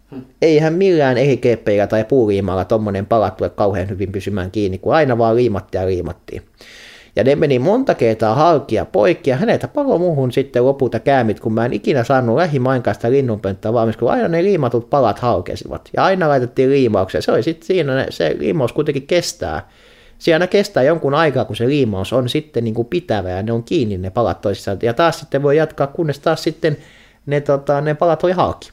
[0.42, 5.18] Eihän millään eri keppeillä tai puuliimalla tommonen palat tule kauhean hyvin pysymään kiinni, kun aina
[5.18, 6.42] vaan liimattiin ja liimattiin.
[7.16, 11.40] Ja ne meni monta kertaa halki ja poikki, ja häneltä palo muuhun sitten lopulta käämit,
[11.40, 15.90] kun mä en ikinä saanut lähimainkaan sitä linnunpönttöä valmis, kun aina ne liimatut palat haukesivat.
[15.97, 17.22] Ja aina laitettiin liimauksia.
[17.22, 19.68] Se oli sitten siinä, ne- se liimaus kuitenkin kestää.
[20.18, 23.52] Se aina kestää jonkun aikaa, kun se liimaus on sitten niin kuin pitävä ja ne
[23.52, 24.78] on kiinni ne palat toisissaan.
[24.82, 26.76] Ja taas sitten voi jatkaa, kunnes taas sitten
[27.26, 28.70] ne, tota, ne palat oli halki.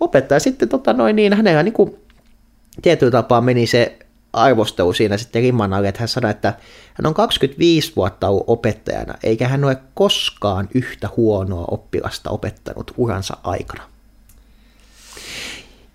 [0.00, 1.96] Opettaja sitten tota noin niin, hänellä niin kuin
[2.82, 3.98] tietyllä tapaa meni se
[4.32, 6.54] arvostelu siinä sitten rimman alle, että hän sanoi, että
[6.94, 13.36] hän on 25 vuotta ollut opettajana, eikä hän ole koskaan yhtä huonoa oppilasta opettanut uransa
[13.42, 13.91] aikana.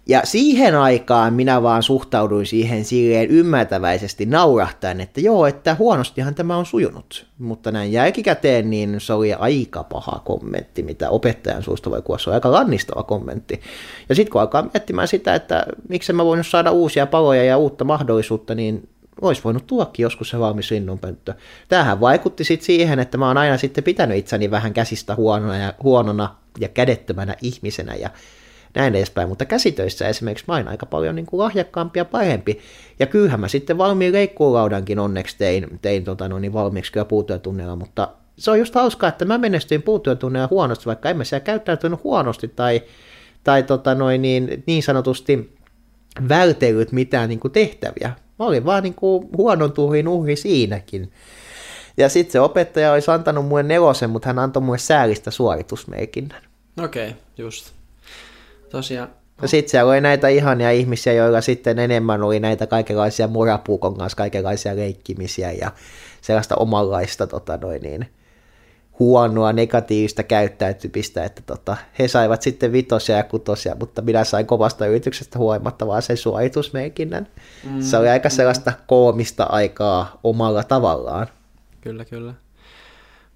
[0.09, 6.57] Ja siihen aikaan minä vaan suhtauduin siihen silleen ymmärtäväisesti naurahtaen, että joo, että huonostihan tämä
[6.57, 7.25] on sujunut.
[7.39, 12.51] Mutta näin jälkikäteen niin se oli aika paha kommentti, mitä opettajan suusta voi kuossa, aika
[12.51, 13.61] lannistava kommentti.
[14.09, 17.83] Ja sitten kun alkaa miettimään sitä, että miksi mä voinut saada uusia paloja ja uutta
[17.83, 18.89] mahdollisuutta, niin
[19.21, 21.33] olisi voinut tuokin joskus se valmis rinnunpönttö.
[21.67, 25.73] Tämähän vaikutti sitten siihen, että mä oon aina sitten pitänyt itseni vähän käsistä huonona ja,
[25.83, 28.09] huonona ja kädettömänä ihmisenä ja
[28.75, 32.59] näin edespäin, mutta käsitöissä esimerkiksi mä aika paljon niin kuin lahjakkaampi ja parempi.
[32.99, 37.75] Ja kyllähän mä sitten valmiin leikkuulaudankin onneksi tein, tein tota, no niin valmiiksi kyllä puutyötunnilla,
[37.75, 42.03] mutta se on just hauskaa, että mä menestyin puutyötunnilla huonosti, vaikka en mä siellä käyttäytynyt
[42.03, 42.81] huonosti tai,
[43.43, 45.57] tai tota noin, niin, niin sanotusti
[46.29, 48.11] vältellyt mitään niin kuin tehtäviä.
[48.39, 51.11] Mä olin vaan niin kuin huonon tuhin uhri siinäkin.
[51.97, 56.41] Ja sitten se opettaja olisi antanut mulle nelosen, mutta hän antoi mulle säälistä suoritusmerkinnän.
[56.83, 57.76] Okei, okay, just.
[58.69, 59.09] Tosiaan.
[59.41, 64.15] Ja sitten siellä oli näitä ihania ihmisiä, joilla sitten enemmän oli näitä kaikenlaisia murapuukon kanssa,
[64.15, 65.71] kaikenlaisia leikkimisiä ja
[66.21, 68.09] sellaista omanlaista tota noin niin,
[68.99, 74.85] huonoa negatiivista käyttäytymistä, että tota, he saivat sitten vitosia ja kutosia, mutta minä sain kovasta
[74.85, 77.27] yrityksestä huolimatta vaan sen suoritusmerkinnän.
[77.63, 81.27] Mm, se oli aika sellaista koomista aikaa omalla tavallaan.
[81.81, 82.33] Kyllä, kyllä.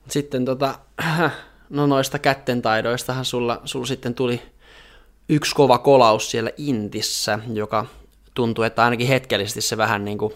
[0.07, 0.75] Sitten tota,
[1.69, 4.41] no noista kättentaidoistahan sulla, sulla sitten tuli
[5.31, 7.85] yksi kova kolaus siellä Intissä, joka
[8.33, 10.33] tuntui, että ainakin hetkellisesti se vähän niin kuin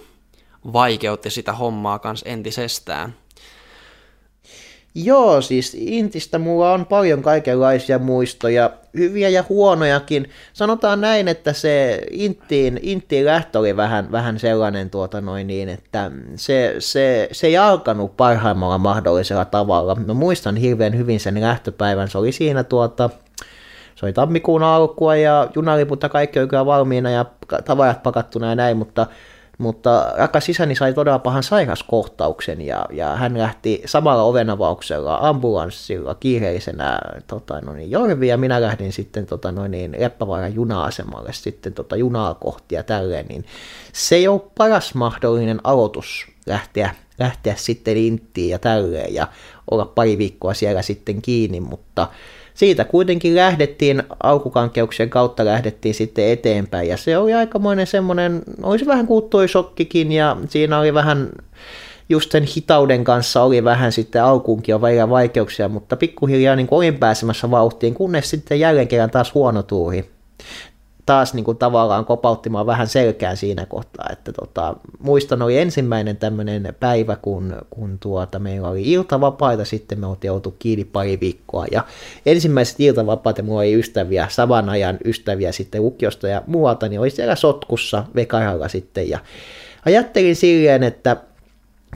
[0.74, 3.14] vaikeutti sitä hommaa kanssa entisestään.
[4.98, 10.30] Joo, siis Intistä mulla on paljon kaikenlaisia muistoja, hyviä ja huonojakin.
[10.54, 16.12] Sanotaan näin, että se Intiin, Intiin lähtö oli vähän, vähän sellainen tuota noin niin, että
[16.36, 19.96] se, se, se ei alkanut parhaimmalla mahdollisella tavalla.
[19.96, 23.10] Mä muistan hirveän hyvin sen lähtöpäivän, se oli siinä tuota,
[23.96, 27.26] se oli tammikuun alkua ja junaliput ja kaikki oli kyllä valmiina ja
[27.66, 29.08] tavarat pakattuna ja näin, mutta
[29.58, 37.00] mutta rakas isäni sai todella pahan sairaskohtauksen ja, ja hän lähti samalla ovenavauksella ambulanssilla kiireisenä
[37.28, 41.96] tota, no niin, Jorvi ja minä lähdin sitten tota, no niin, Leppävaaran juna-asemalle sitten tota,
[41.96, 43.46] junaa kohti ja tälleen, niin
[43.94, 49.28] se ei ole paras mahdollinen aloitus lähteä, lähteä sitten inttiin ja tälleen ja
[49.72, 52.08] olla pari viikkoa siellä sitten kiinni, mutta
[52.56, 59.08] siitä kuitenkin lähdettiin, alkukankeuksien kautta lähdettiin sitten eteenpäin, ja se oli aikamoinen semmoinen, olisi vähän
[59.08, 61.30] kulttuurisokkikin, ja siinä oli vähän,
[62.10, 66.98] just sen hitauden kanssa oli vähän sitten alkuunkin jo välillä vaikeuksia, mutta pikkuhiljaa niin olin
[66.98, 70.10] pääsemässä vauhtiin, kunnes sitten jälleen kerran taas huono tuuri
[71.06, 76.76] taas niin kuin tavallaan kopauttimaan vähän selkää siinä kohtaa, että tota, muistan oli ensimmäinen tämmöinen
[76.80, 81.86] päivä, kun, kun tuota, meillä oli iltavapaita, sitten me oltiin oltu kiinni pari viikkoa, ja
[82.26, 87.10] ensimmäiset iltavapaat, ja mulla oli ystäviä, saman ajan ystäviä sitten lukiosta ja muualta, niin oli
[87.10, 89.20] siellä sotkussa vekaralla sitten, ja
[89.86, 91.18] ajattelin silleen, että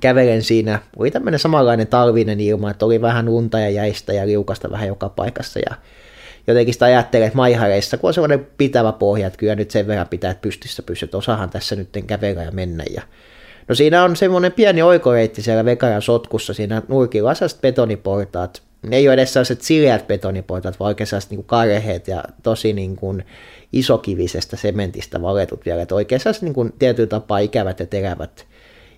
[0.02, 4.72] kävelen siinä, oli tämmöinen samanlainen talvinen ilma, että oli vähän unta ja jäistä ja liukasta
[4.72, 5.76] vähän joka paikassa, ja
[6.48, 10.08] jotenkin sitä ajattelee, että maihareissa, kun on sellainen pitävä pohja, että kyllä nyt sen verran
[10.08, 12.84] pitää, että pystyssä pystyt, osahan tässä nyt kävellä ja mennä.
[12.94, 13.02] Ja
[13.70, 18.62] No siinä on semmoinen pieni oikoreitti siellä Vekaran sotkussa, siinä nurkilla sellaiset betoniportaat.
[18.82, 22.96] Ne ei ole edes sellaiset sileät betoniportaat, vaan oikein sellaiset niin karheet ja tosi niin
[22.96, 23.26] kuin
[23.74, 28.48] isokivisestä sementistä valetut vielä, että oikein sellaiset niin kuin tietyllä tapaa ikävät ja terävät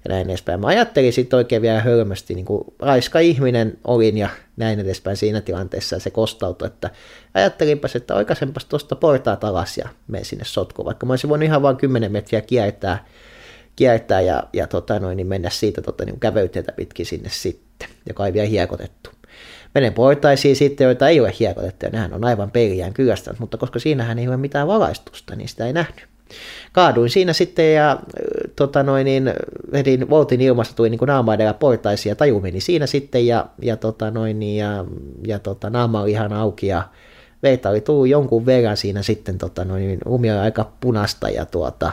[0.05, 0.59] ja näin edespäin.
[0.59, 5.41] Mä ajattelin sitten oikein vielä hölmösti, niin kuin raiska ihminen olin ja näin edespäin siinä
[5.41, 6.89] tilanteessa ja se kostautui, että
[7.33, 11.61] ajattelinpas, että oikaisenpas tuosta portaat alas ja menen sinne sotkuun, vaikka mä olisin voinut ihan
[11.61, 13.05] vain 10 metriä kiertää,
[13.75, 18.25] kiertää ja, ja tota noin, niin mennä siitä tota, niin käveyteitä pitkin sinne sitten, joka
[18.25, 19.09] ei vielä hiekotettu.
[19.75, 23.79] Menen portaisiin sitten, joita ei ole hiekotettu, ja nehän on aivan peiliään kylästänyt, mutta koska
[23.79, 26.10] siinähän ei ole mitään valaistusta, niin sitä ei nähnyt
[26.71, 27.99] kaaduin siinä sitten ja
[28.55, 29.33] tota noin, niin,
[29.71, 33.77] vedin voltin ilmasta, tuli niin naama edellä portaisiin ja taju meni siinä sitten ja, ja,
[33.77, 34.85] tota noin, niin, ja,
[35.27, 36.83] ja tota, naama oli ihan auki ja
[37.43, 41.45] veitä oli tullut jonkun verran siinä sitten, tota noin, niin, umi oli aika punasta ja
[41.45, 41.91] tuota,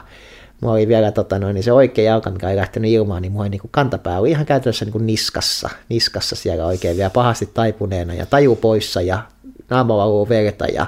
[0.61, 3.49] Mulla oli vielä tota noin, niin se oikea jalka, mikä ei lähtenyt ilmaan, niin mulla
[3.49, 8.15] niin kuin kantapää oli ihan käytännössä niin kuin niskassa, niskassa siellä oikein vielä pahasti taipuneena
[8.15, 9.23] ja taju poissa ja
[9.71, 10.87] naama valuu verta ja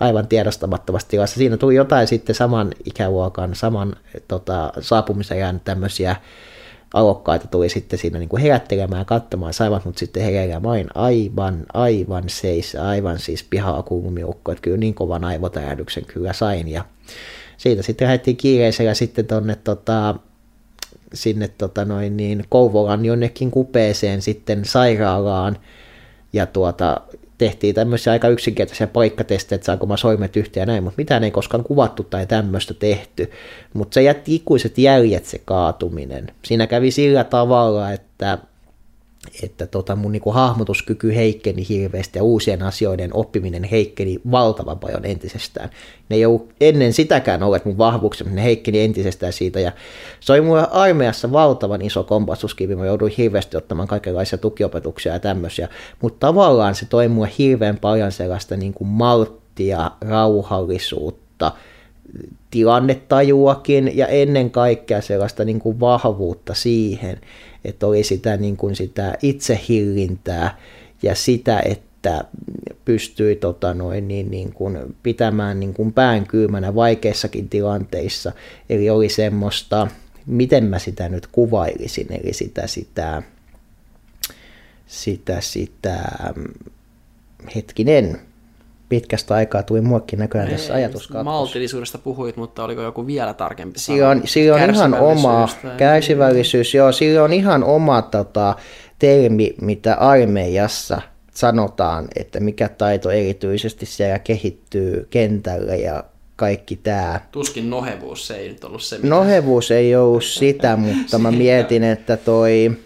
[0.00, 1.36] aivan tiedostamattomassa tilassa.
[1.36, 3.96] Siinä tuli jotain sitten saman ikäluokan, saman
[4.28, 6.16] tota, saapumisen ajan tämmöisiä
[6.94, 10.60] alokkaita tuli sitten siinä niin kuin herättelemään, katsomaan, saivat mut sitten hereillä.
[10.94, 16.68] aivan, aivan seis, aivan siis pihaa kuumiukko, että kyllä niin kovan aivotärähdyksen kyllä sain.
[16.68, 16.84] Ja
[17.56, 20.14] siitä sitten lähdettiin kiireisellä sitten tonne tota,
[21.14, 25.56] sinne tota noin niin, Kouvolan jonnekin kupeeseen sitten sairaalaan.
[26.32, 27.00] Ja tuota,
[27.40, 31.30] tehtiin tämmöisiä aika yksinkertaisia paikkatestejä, että saanko mä soimet yhteen ja näin, mutta mitään ei
[31.30, 33.30] koskaan kuvattu tai tämmöistä tehty.
[33.74, 36.26] Mutta se jätti ikuiset jäljet se kaatuminen.
[36.44, 38.38] Siinä kävi sillä tavalla, että
[39.42, 45.70] että tota mun niinku hahmotuskyky heikkeni hirveästi ja uusien asioiden oppiminen heikkeni valtavan paljon entisestään.
[46.08, 49.72] Ne ei ollut ennen sitäkään olleet mun vahvuuksia, mutta ne heikkeni entisestään siitä ja
[50.20, 52.76] se oli mulle armeijassa valtavan iso kompastuskivi.
[52.76, 55.68] Mä jouduin hirveästi ottamaan kaikenlaisia tukiopetuksia ja tämmöisiä,
[56.02, 61.52] mutta tavallaan se toi mulle hirveän paljon sellaista niinku malttia, rauhallisuutta,
[62.50, 67.20] tilannetajuakin ja ennen kaikkea sellaista niin kuin vahvuutta siihen,
[67.64, 70.58] että oli sitä, niin kuin sitä itsehillintää
[71.02, 72.24] ja sitä, että
[72.84, 78.32] pystyi tota noin, niin, niin kuin pitämään niin kuin pään kylmänä vaikeissakin tilanteissa.
[78.70, 79.88] Eli oli semmoista,
[80.26, 83.22] miten mä sitä nyt kuvailisin, eli sitä, sitä,
[84.86, 85.98] sitä, sitä
[87.54, 88.20] hetkinen,
[88.90, 91.24] pitkästä aikaa tuli muokkin näköjään Ei, tässä ajatuskatkos.
[91.24, 96.92] Maltillisuudesta puhuit, mutta oliko joku vielä tarkempi Siinä on, siinä on ihan oma kärsivällisyys, joo,
[96.92, 98.54] siinä on ihan oma tota,
[98.98, 101.02] termi, mitä armeijassa
[101.34, 106.04] sanotaan, että mikä taito erityisesti siellä kehittyy kentällä ja
[106.36, 107.20] kaikki tämä.
[107.32, 108.96] Tuskin nohevuus, se ei nyt ollut se.
[108.96, 109.08] Mitä...
[109.08, 112.76] Nohevuus ei ollut sitä, mutta mä mietin, että toi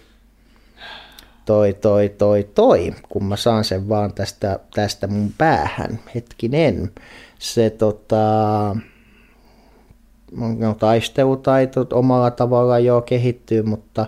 [1.45, 6.91] toi, toi, toi, toi, kun mä saan sen vaan tästä, tästä mun päähän, hetkinen,
[7.39, 8.75] se tota,
[10.57, 14.05] no, taistelutaito omalla tavalla jo kehittyy, mutta,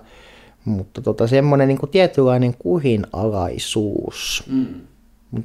[0.65, 4.81] mutta tota, semmoinen niin tietynlainen kuhinalaisuus, mm.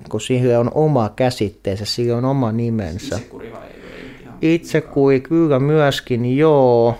[0.09, 3.17] kun siihen on oma käsitteensä, sillä on oma nimensä.
[3.17, 4.55] Itsekuri vai ei?
[4.55, 6.97] Itsekuri kyllä myöskin, joo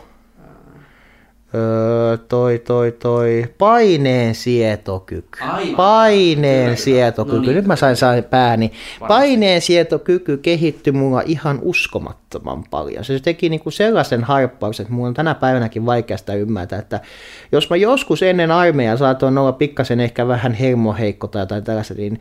[1.55, 5.39] Öö, toi, toi, toi, paineen sietokyky.
[5.41, 5.77] Aivan.
[5.77, 7.37] Paineen Kyllä, sietokyky.
[7.37, 7.57] No niin.
[7.57, 8.73] Nyt mä sain sain pääni.
[9.09, 13.05] Paineen sietokyky kehittyi mulla ihan uskomattoman paljon.
[13.05, 17.01] Se teki niinku sellaisen harppauksen, että mulla on tänä päivänäkin vaikeasta ymmärtää, että
[17.53, 22.21] jos mä joskus ennen armeijaa saatoin olla pikkasen ehkä vähän hermoheikko tai jotain tällaista, niin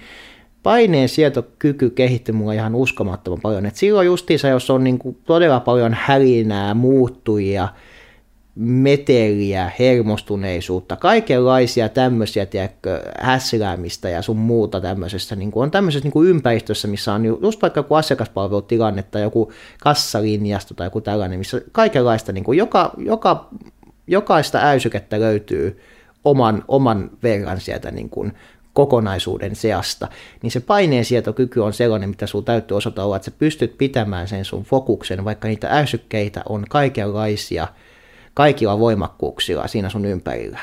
[0.63, 3.65] paineen sietokyky kehittyi mulla ihan uskomattoman paljon.
[3.65, 7.67] Et silloin justiinsa, jos on niinku todella paljon hälinää, muuttujia,
[8.63, 16.11] meteliä, hermostuneisuutta, kaikenlaisia tämmöisiä, tiedätkö, hässiläämistä ja sun muuta tämmöisestä, niin kuin on tämmöisessä niin
[16.11, 21.61] kuin ympäristössä, missä on just vaikka joku asiakaspalvelutilanne tai joku kassalinjasto tai joku tällainen, missä
[21.71, 23.49] kaikenlaista, niin kuin joka, joka,
[24.07, 25.81] jokaista äysykettä löytyy
[26.25, 28.33] oman, oman verran sieltä niin kuin
[28.73, 30.07] kokonaisuuden seasta,
[30.41, 34.45] niin se paineensietokyky on sellainen, mitä sun täytyy osata olla, että sä pystyt pitämään sen
[34.45, 37.67] sun fokuksen, vaikka niitä äysykkeitä on kaikenlaisia–
[38.33, 40.59] kaikilla voimakkuuksilla siinä sun ympärillä,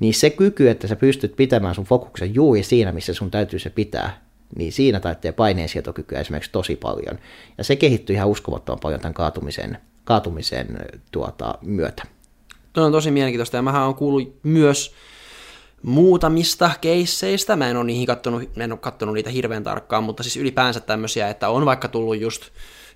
[0.00, 3.70] niin se kyky, että sä pystyt pitämään sun fokuksen juuri siinä, missä sun täytyy se
[3.70, 4.20] pitää,
[4.56, 7.18] niin siinä taitteen paineensietokykyä esimerkiksi tosi paljon.
[7.58, 10.78] Ja se kehittyy ihan uskomattoman paljon tämän kaatumisen, kaatumisen
[11.12, 12.02] tuota, myötä.
[12.72, 14.94] Tuo on tosi mielenkiintoista ja mähän on kuullut myös
[15.82, 17.56] muutamista keisseistä.
[17.56, 21.28] Mä en ole niihin kattonut, en ole kattonut niitä hirveän tarkkaan, mutta siis ylipäänsä tämmöisiä,
[21.28, 22.42] että on vaikka tullut just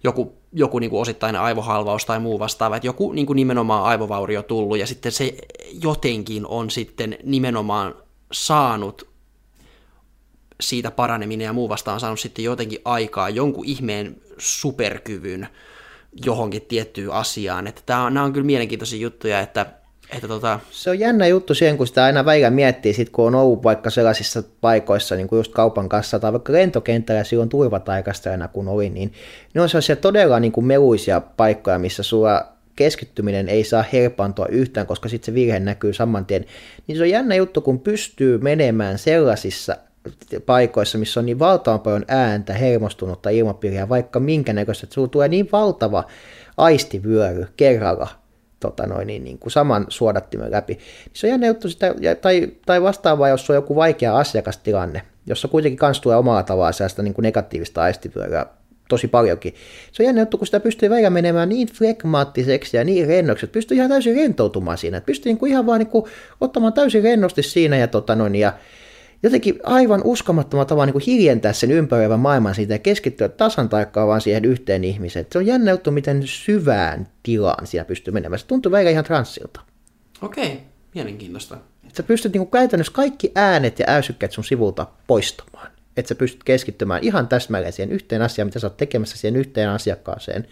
[0.05, 4.43] joku, joku niin kuin osittainen aivohalvaus tai muu vastaava, että joku niin kuin nimenomaan aivovaurio
[4.43, 5.37] tullut ja sitten se
[5.83, 7.95] jotenkin on sitten nimenomaan
[8.33, 9.09] saanut
[10.61, 15.49] siitä paraneminen ja muu vastaan saanut sitten jotenkin aikaa jonkun ihmeen superkyvyn
[16.25, 17.67] johonkin tiettyyn asiaan.
[17.67, 19.67] Että tämä on, nämä on kyllä mielenkiintoisia juttuja, että
[20.13, 20.61] että tota...
[20.71, 23.91] Se on jännä juttu siihen, kun sitä aina välillä miettii, sit kun on ollut vaikka
[23.91, 29.13] sellaisissa paikoissa, niin kuin just kaupan kanssa tai vaikka lentokentällä silloin turvataikastajana kun oli, niin
[29.55, 34.87] ne on sellaisia todella niin kuin meluisia paikkoja, missä sulla keskittyminen ei saa herpaantua yhtään,
[34.87, 36.45] koska sitten se virhe näkyy saman tien.
[36.87, 39.77] Niin se on jännä juttu, kun pystyy menemään sellaisissa
[40.47, 45.29] paikoissa, missä on niin valtavan paljon ääntä, hermostunutta ilmapiiriä, vaikka minkä näköistä, että sulla tulee
[45.29, 46.05] niin valtava
[46.57, 48.24] aistivyöry kerralla
[48.61, 50.75] tota noin, niin, niin kuin saman suodattimen läpi.
[50.75, 55.49] Niin se on jännä juttu sitä, tai, tai vastaavaa, jos on joku vaikea asiakastilanne, jossa
[55.49, 58.47] kuitenkin kans tulee omalla tavalla sellaista niin kuin negatiivista aistivyöryä
[58.89, 59.55] tosi paljonkin.
[59.93, 63.55] Se on jännä juttu, kun sitä pystyy välillä menemään niin flegmaattiseksi ja niin rennoksi, että
[63.55, 64.97] pystyy ihan täysin rentoutumaan siinä.
[64.97, 66.05] Että pystyy niin kuin ihan vaan niin kuin
[66.41, 68.53] ottamaan täysin rennosti siinä ja, tota noin, ja
[69.25, 74.21] jotenkin aivan uskomattomalla tavalla niin hiljentää sen ympäröivän maailman siitä ja keskittyä tasan tarkkaan vaan
[74.21, 75.27] siihen yhteen ihmiseen.
[75.33, 78.39] Se on jännä juttu, miten syvään tilaan siellä pystyy menemään.
[78.39, 79.61] Se tuntuu vähän ihan transsilta.
[80.23, 80.61] Okei,
[80.95, 81.55] mielenkiintoista.
[81.85, 85.71] Että sä pystyt niin kuin käytännössä kaikki äänet ja äysykkeet sun sivulta poistamaan.
[85.97, 89.71] Että sä pystyt keskittymään ihan täsmälleen siihen yhteen asiaan, mitä sä oot tekemässä siihen yhteen
[89.71, 90.49] asiakkaaseen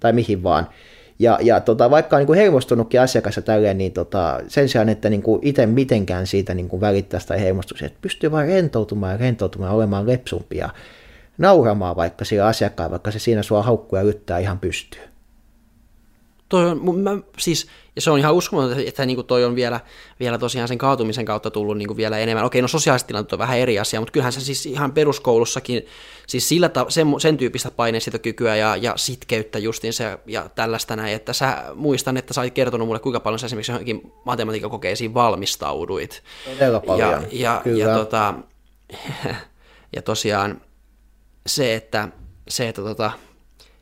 [0.00, 0.68] tai mihin vaan.
[1.18, 5.10] Ja, ja tota, vaikka on niin kuin hermostunutkin asiakas tälleen, niin tota, sen sijaan, että
[5.10, 9.18] niin kuin itse mitenkään siitä niin kuin välittäisi tai hermostuisi, että pystyy vain rentoutumaan ja
[9.18, 10.70] rentoutumaan, olemaan lepsumpia,
[11.38, 15.00] nauramaan vaikka sillä asiakkaan, vaikka se siinä sua haukkuu ja yrittää ihan pystyy.
[16.48, 17.66] Toi on, mä, siis,
[17.96, 19.80] ja se on ihan uskomatonta, että niin kuin toi on vielä,
[20.20, 22.44] vielä tosiaan sen kaatumisen kautta tullut niin kuin vielä enemmän.
[22.44, 25.86] Okei, no sosiaaliset tilanteet on vähän eri asia, mutta kyllähän se siis ihan peruskoulussakin,
[26.26, 31.14] siis sillä ta- sen, sen tyyppistä paineisitokykyä ja, ja sitkeyttä justiin se ja tällaista näin,
[31.14, 36.22] että sä muistan, että sä olit kertonut mulle, kuinka paljon sä esimerkiksi johonkin matematiikkakokeisiin valmistauduit.
[36.54, 38.34] Todella paljon, ja, ja, ja, tota,
[39.96, 40.60] ja tosiaan
[41.46, 42.08] se, että,
[42.48, 43.10] se, että tota,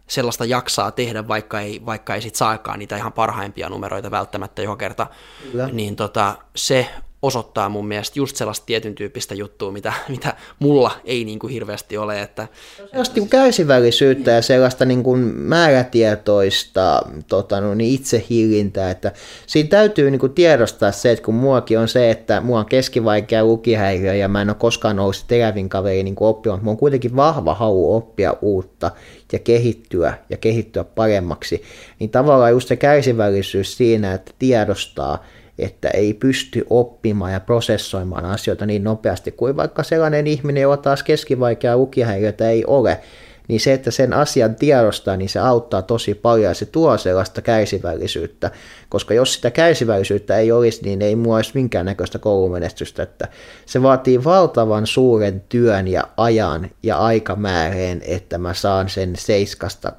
[0.07, 4.77] sellaista jaksaa tehdä, vaikka ei, vaikka ei sit saakaan niitä ihan parhaimpia numeroita välttämättä joka
[4.77, 5.07] kerta,
[5.53, 5.69] Kyllä.
[5.73, 6.89] niin tota, se
[7.25, 11.97] osoittaa mun mielestä just sellaista tietyn tyyppistä juttua, mitä, mitä mulla ei niin kuin hirveästi
[11.97, 12.23] ole.
[12.23, 12.49] Että...
[12.91, 19.13] Sellaista niin kärsivällisyyttä ja sellaista niin kuin määrätietoista tota, no, niin itsehillintää, että
[19.47, 23.45] siinä täytyy niin kuin tiedostaa se, että kun muakin on se, että mua on keskivaikea
[23.45, 27.17] lukihäiriö ja mä en ole koskaan ollut terävin kaveri niin oppimaan, mutta mulla on kuitenkin
[27.17, 28.91] vahva halu oppia uutta
[29.35, 31.63] ja kehittyä ja kehittyä paremmaksi,
[31.99, 35.25] niin tavallaan just se kärsivällisyys siinä, että tiedostaa,
[35.59, 41.03] että ei pysty oppimaan ja prosessoimaan asioita niin nopeasti kuin vaikka sellainen ihminen, jolla taas
[41.03, 43.01] keskivaikea lukihäiriötä ei ole,
[43.49, 47.43] niin se, että sen asian tiedostaa, niin se auttaa tosi paljon ja se tuo sellaista
[47.43, 48.51] kärsivällisyyttä,
[48.89, 53.29] koska jos sitä kärsivällisyyttä ei olisi, niin ei mua olisi minkäännäköistä koulumenestystä, että
[53.67, 59.93] se vaatii valtavan suuren työn ja ajan ja aikamääreen, että mä saan sen seiskasta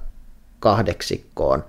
[0.60, 1.66] kahdeksikkoon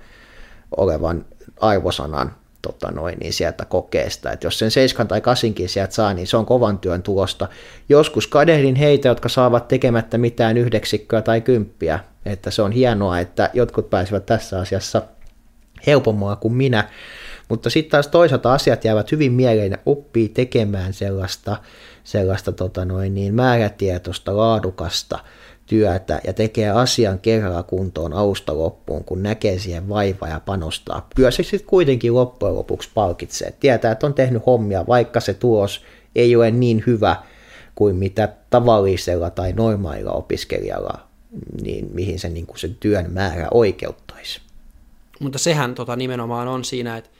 [0.77, 1.25] olevan
[1.61, 2.35] arvosanan
[2.67, 4.33] tota noin, niin sieltä kokeesta.
[4.33, 7.49] että jos sen 7 tai 8 sieltä saa, niin se on kovan työn tulosta.
[7.89, 13.51] Joskus kadehdin heitä, jotka saavat tekemättä mitään yhdeksikköä tai kymppiä, että se on hienoa, että
[13.55, 15.03] jotkut pääsevät tässä asiassa
[15.87, 16.89] helpommalla kuin minä,
[17.49, 21.57] mutta sitten taas toisaalta asiat jäävät hyvin mieleen ja oppii tekemään sellaista,
[22.05, 25.19] sellaista tota noin, niin määrätietoista, laadukasta,
[25.67, 31.09] työtä ja tekee asian kerralla kuntoon alusta loppuun, kun näkee siihen vaivaa ja panostaa.
[31.17, 33.55] Kyllä se sitten kuitenkin loppujen lopuksi palkitsee.
[33.61, 35.85] Tietää, että on tehnyt hommia, vaikka se tulos
[36.15, 37.17] ei ole niin hyvä
[37.75, 41.01] kuin mitä tavallisella tai normaalilla opiskelijalla,
[41.63, 44.41] niin mihin se, niin kuin sen työn määrä oikeuttaisi.
[45.21, 47.11] Mutta sehän tota, nimenomaan on siinä, että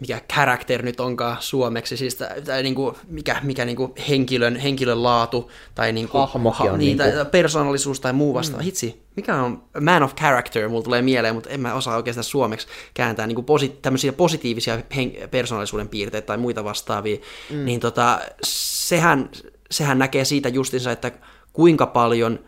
[0.00, 5.02] mikä character nyt onkaan suomeksi, siis tai niin kuin, mikä, mikä niin kuin henkilön, henkilön
[5.02, 8.56] laatu tai niin kuin, ha, niin, tai persoonallisuus tai muu vasta.
[8.56, 8.62] Mm.
[8.62, 12.66] Hitsi, mikä on man of character, mulla tulee mieleen, mutta en mä osaa oikeastaan suomeksi
[12.94, 17.18] kääntää niin kuin posi, tämmöisiä positiivisia hen- persoonallisuuden piirteitä tai muita vastaavia,
[17.50, 17.64] mm.
[17.64, 19.30] niin tota, sehän,
[19.70, 21.12] sehän näkee siitä justinsa, että
[21.52, 22.38] kuinka paljon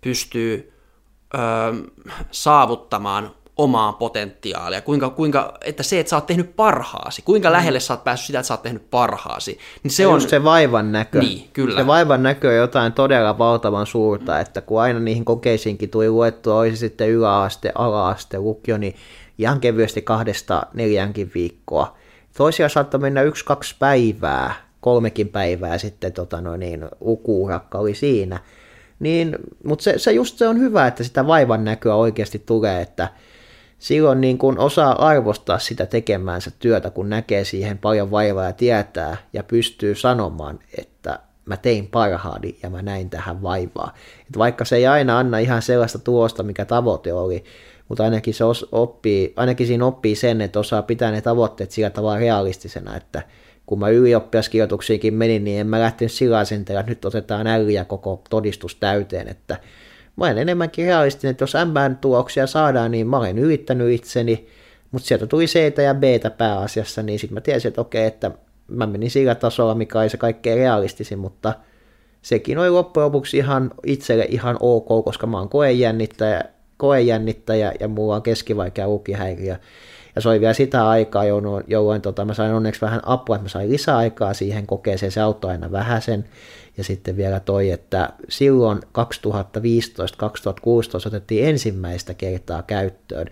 [0.00, 0.72] pystyy
[1.34, 1.40] öö,
[2.30, 3.30] saavuttamaan
[3.62, 7.52] omaa potentiaalia, kuinka, kuinka, että se, että sä oot tehnyt parhaasi, kuinka mm.
[7.52, 10.20] lähelle sä oot päässyt sitä, että sä oot tehnyt parhaasi, niin se ja on...
[10.20, 11.18] se vaivan näkö.
[11.18, 11.80] Niin, kyllä.
[11.80, 14.40] Se vaivan näkö on jotain todella valtavan suurta, mm.
[14.40, 18.94] että kun aina niihin kokeisiinkin tuli luettua, olisi sitten yläaste, alaaste, lukio, niin
[19.38, 21.96] ihan kevyesti kahdesta neljänkin viikkoa.
[22.36, 28.40] Toisia saattoi mennä yksi, kaksi päivää, kolmekin päivää sitten tota no niin, lukuurakka oli siinä.
[29.00, 33.08] Niin, mutta se, se just se on hyvä, että sitä vaivan näköä oikeasti tulee, että
[33.80, 39.16] silloin niin kuin osaa arvostaa sitä tekemäänsä työtä, kun näkee siihen paljon vaivaa ja tietää
[39.32, 43.94] ja pystyy sanomaan, että mä tein parhaani ja mä näin tähän vaivaa.
[44.30, 47.44] Et vaikka se ei aina anna ihan sellaista tuosta, mikä tavoite oli,
[47.88, 52.18] mutta ainakin, se oppii, ainakin siinä oppii sen, että osaa pitää ne tavoitteet sillä tavalla
[52.18, 53.22] realistisena, että
[53.66, 58.74] kun mä ylioppilaskirjoituksiinkin menin, niin en mä lähtenyt sillä että nyt otetaan ja koko todistus
[58.74, 59.56] täyteen, että
[60.20, 64.46] mä olen enemmänkin realistinen, että jos MBN-tuloksia saadaan, niin mä olen yrittänyt itseni,
[64.90, 66.02] mutta sieltä tuli C ja B
[66.38, 68.30] pääasiassa, niin sitten mä tiesin, että okei, että
[68.68, 71.54] mä menin sillä tasolla, mikä oli se kaikkein realistisin, mutta
[72.22, 76.44] sekin oli loppujen lopuksi ihan itselle ihan ok, koska mä oon koejännittäjä,
[76.76, 79.56] koejännittäjä ja mulla on keskivaikea lukihäiriö.
[80.14, 83.44] Ja se oli vielä sitä aikaa, jolloin, jolloin tota, mä sain onneksi vähän apua, että
[83.44, 86.24] mä sain lisäaikaa siihen kokeeseen, se auttoi aina vähän sen.
[86.76, 88.82] Ja sitten vielä toi, että silloin 2015-2016
[91.06, 93.26] otettiin ensimmäistä kertaa käyttöön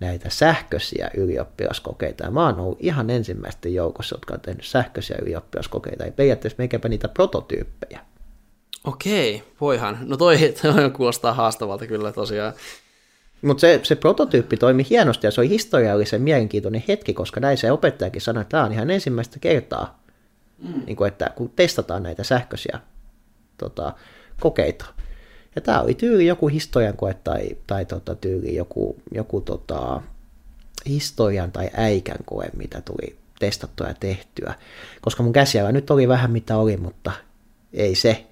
[0.00, 2.24] näitä sähköisiä ylioppilaskokeita.
[2.24, 6.88] Ja mä oon ollut ihan ensimmäisten joukossa, jotka on tehnyt sähköisiä ylioppilaskokeita, ja periaatteessa meikäpä
[6.88, 8.00] niitä prototyyppejä.
[8.84, 9.98] Okei, voihan.
[10.00, 12.52] No toi, toi kuulostaa haastavalta kyllä tosiaan.
[13.42, 17.72] Mutta se, se prototyyppi toimi hienosti ja se oli historiallisen mielenkiintoinen hetki, koska näin se
[17.72, 20.02] opettajakin sanoi, että tämä on ihan ensimmäistä kertaa,
[20.58, 20.82] mm.
[20.86, 22.80] niin kuin, että kun testataan näitä sähköisiä
[23.58, 23.92] tota,
[24.40, 24.84] kokeita.
[25.56, 30.02] Ja tämä oli tyyli joku historian koe tai, tai tota, tyyli joku, joku tota,
[30.86, 34.54] historian tai äikän koe, mitä tuli testattua ja tehtyä.
[35.00, 37.12] Koska mun käsiala nyt oli vähän mitä oli, mutta
[37.72, 38.26] ei se,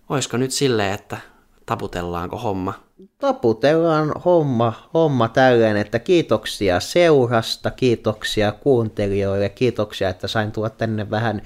[0.10, 1.18] olisiko nyt silleen, että
[1.65, 2.73] taputellaanko homma?
[3.18, 11.41] Taputellaan homma, homma tälleen, että kiitoksia seurasta, kiitoksia kuuntelijoille, kiitoksia, että sain tulla tänne vähän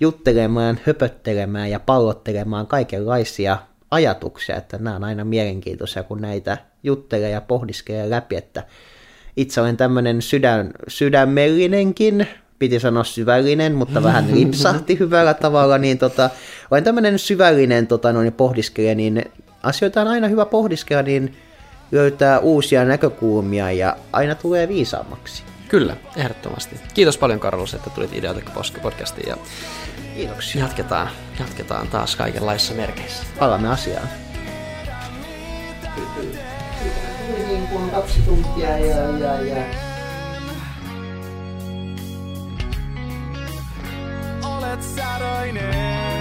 [0.00, 3.58] juttelemaan, höpöttelemään ja pallottelemaan kaikenlaisia
[3.90, 8.64] ajatuksia, että nämä on aina mielenkiintoisia, kun näitä juttelee ja pohdiskelee läpi, että
[9.36, 12.26] itse olen tämmöinen sydän, sydämellinenkin,
[12.58, 16.30] piti sanoa syvällinen, mutta vähän lipsahti hyvällä tavalla, niin tota,
[16.70, 19.24] olen tämmöinen syvällinen tota, noin, pohdiskelija, niin
[19.62, 21.36] asioita on aina hyvä pohdiskella, niin
[21.92, 25.42] löytää uusia näkökulmia ja aina tulee viisaammaksi.
[25.68, 26.76] Kyllä, ehdottomasti.
[26.94, 28.52] Kiitos paljon Karlos, että tulit Ideotekka
[28.82, 29.36] podcastiin ja
[30.14, 30.60] Kiitoksia.
[30.60, 33.24] Jatketaan, jatketaan taas kaikenlaisissa merkeissä.
[33.38, 34.08] Palaamme asiaan.
[37.32, 39.64] Niin kuin kaksi tuntia ja, ja, ja.
[44.42, 46.19] Olet säröinen.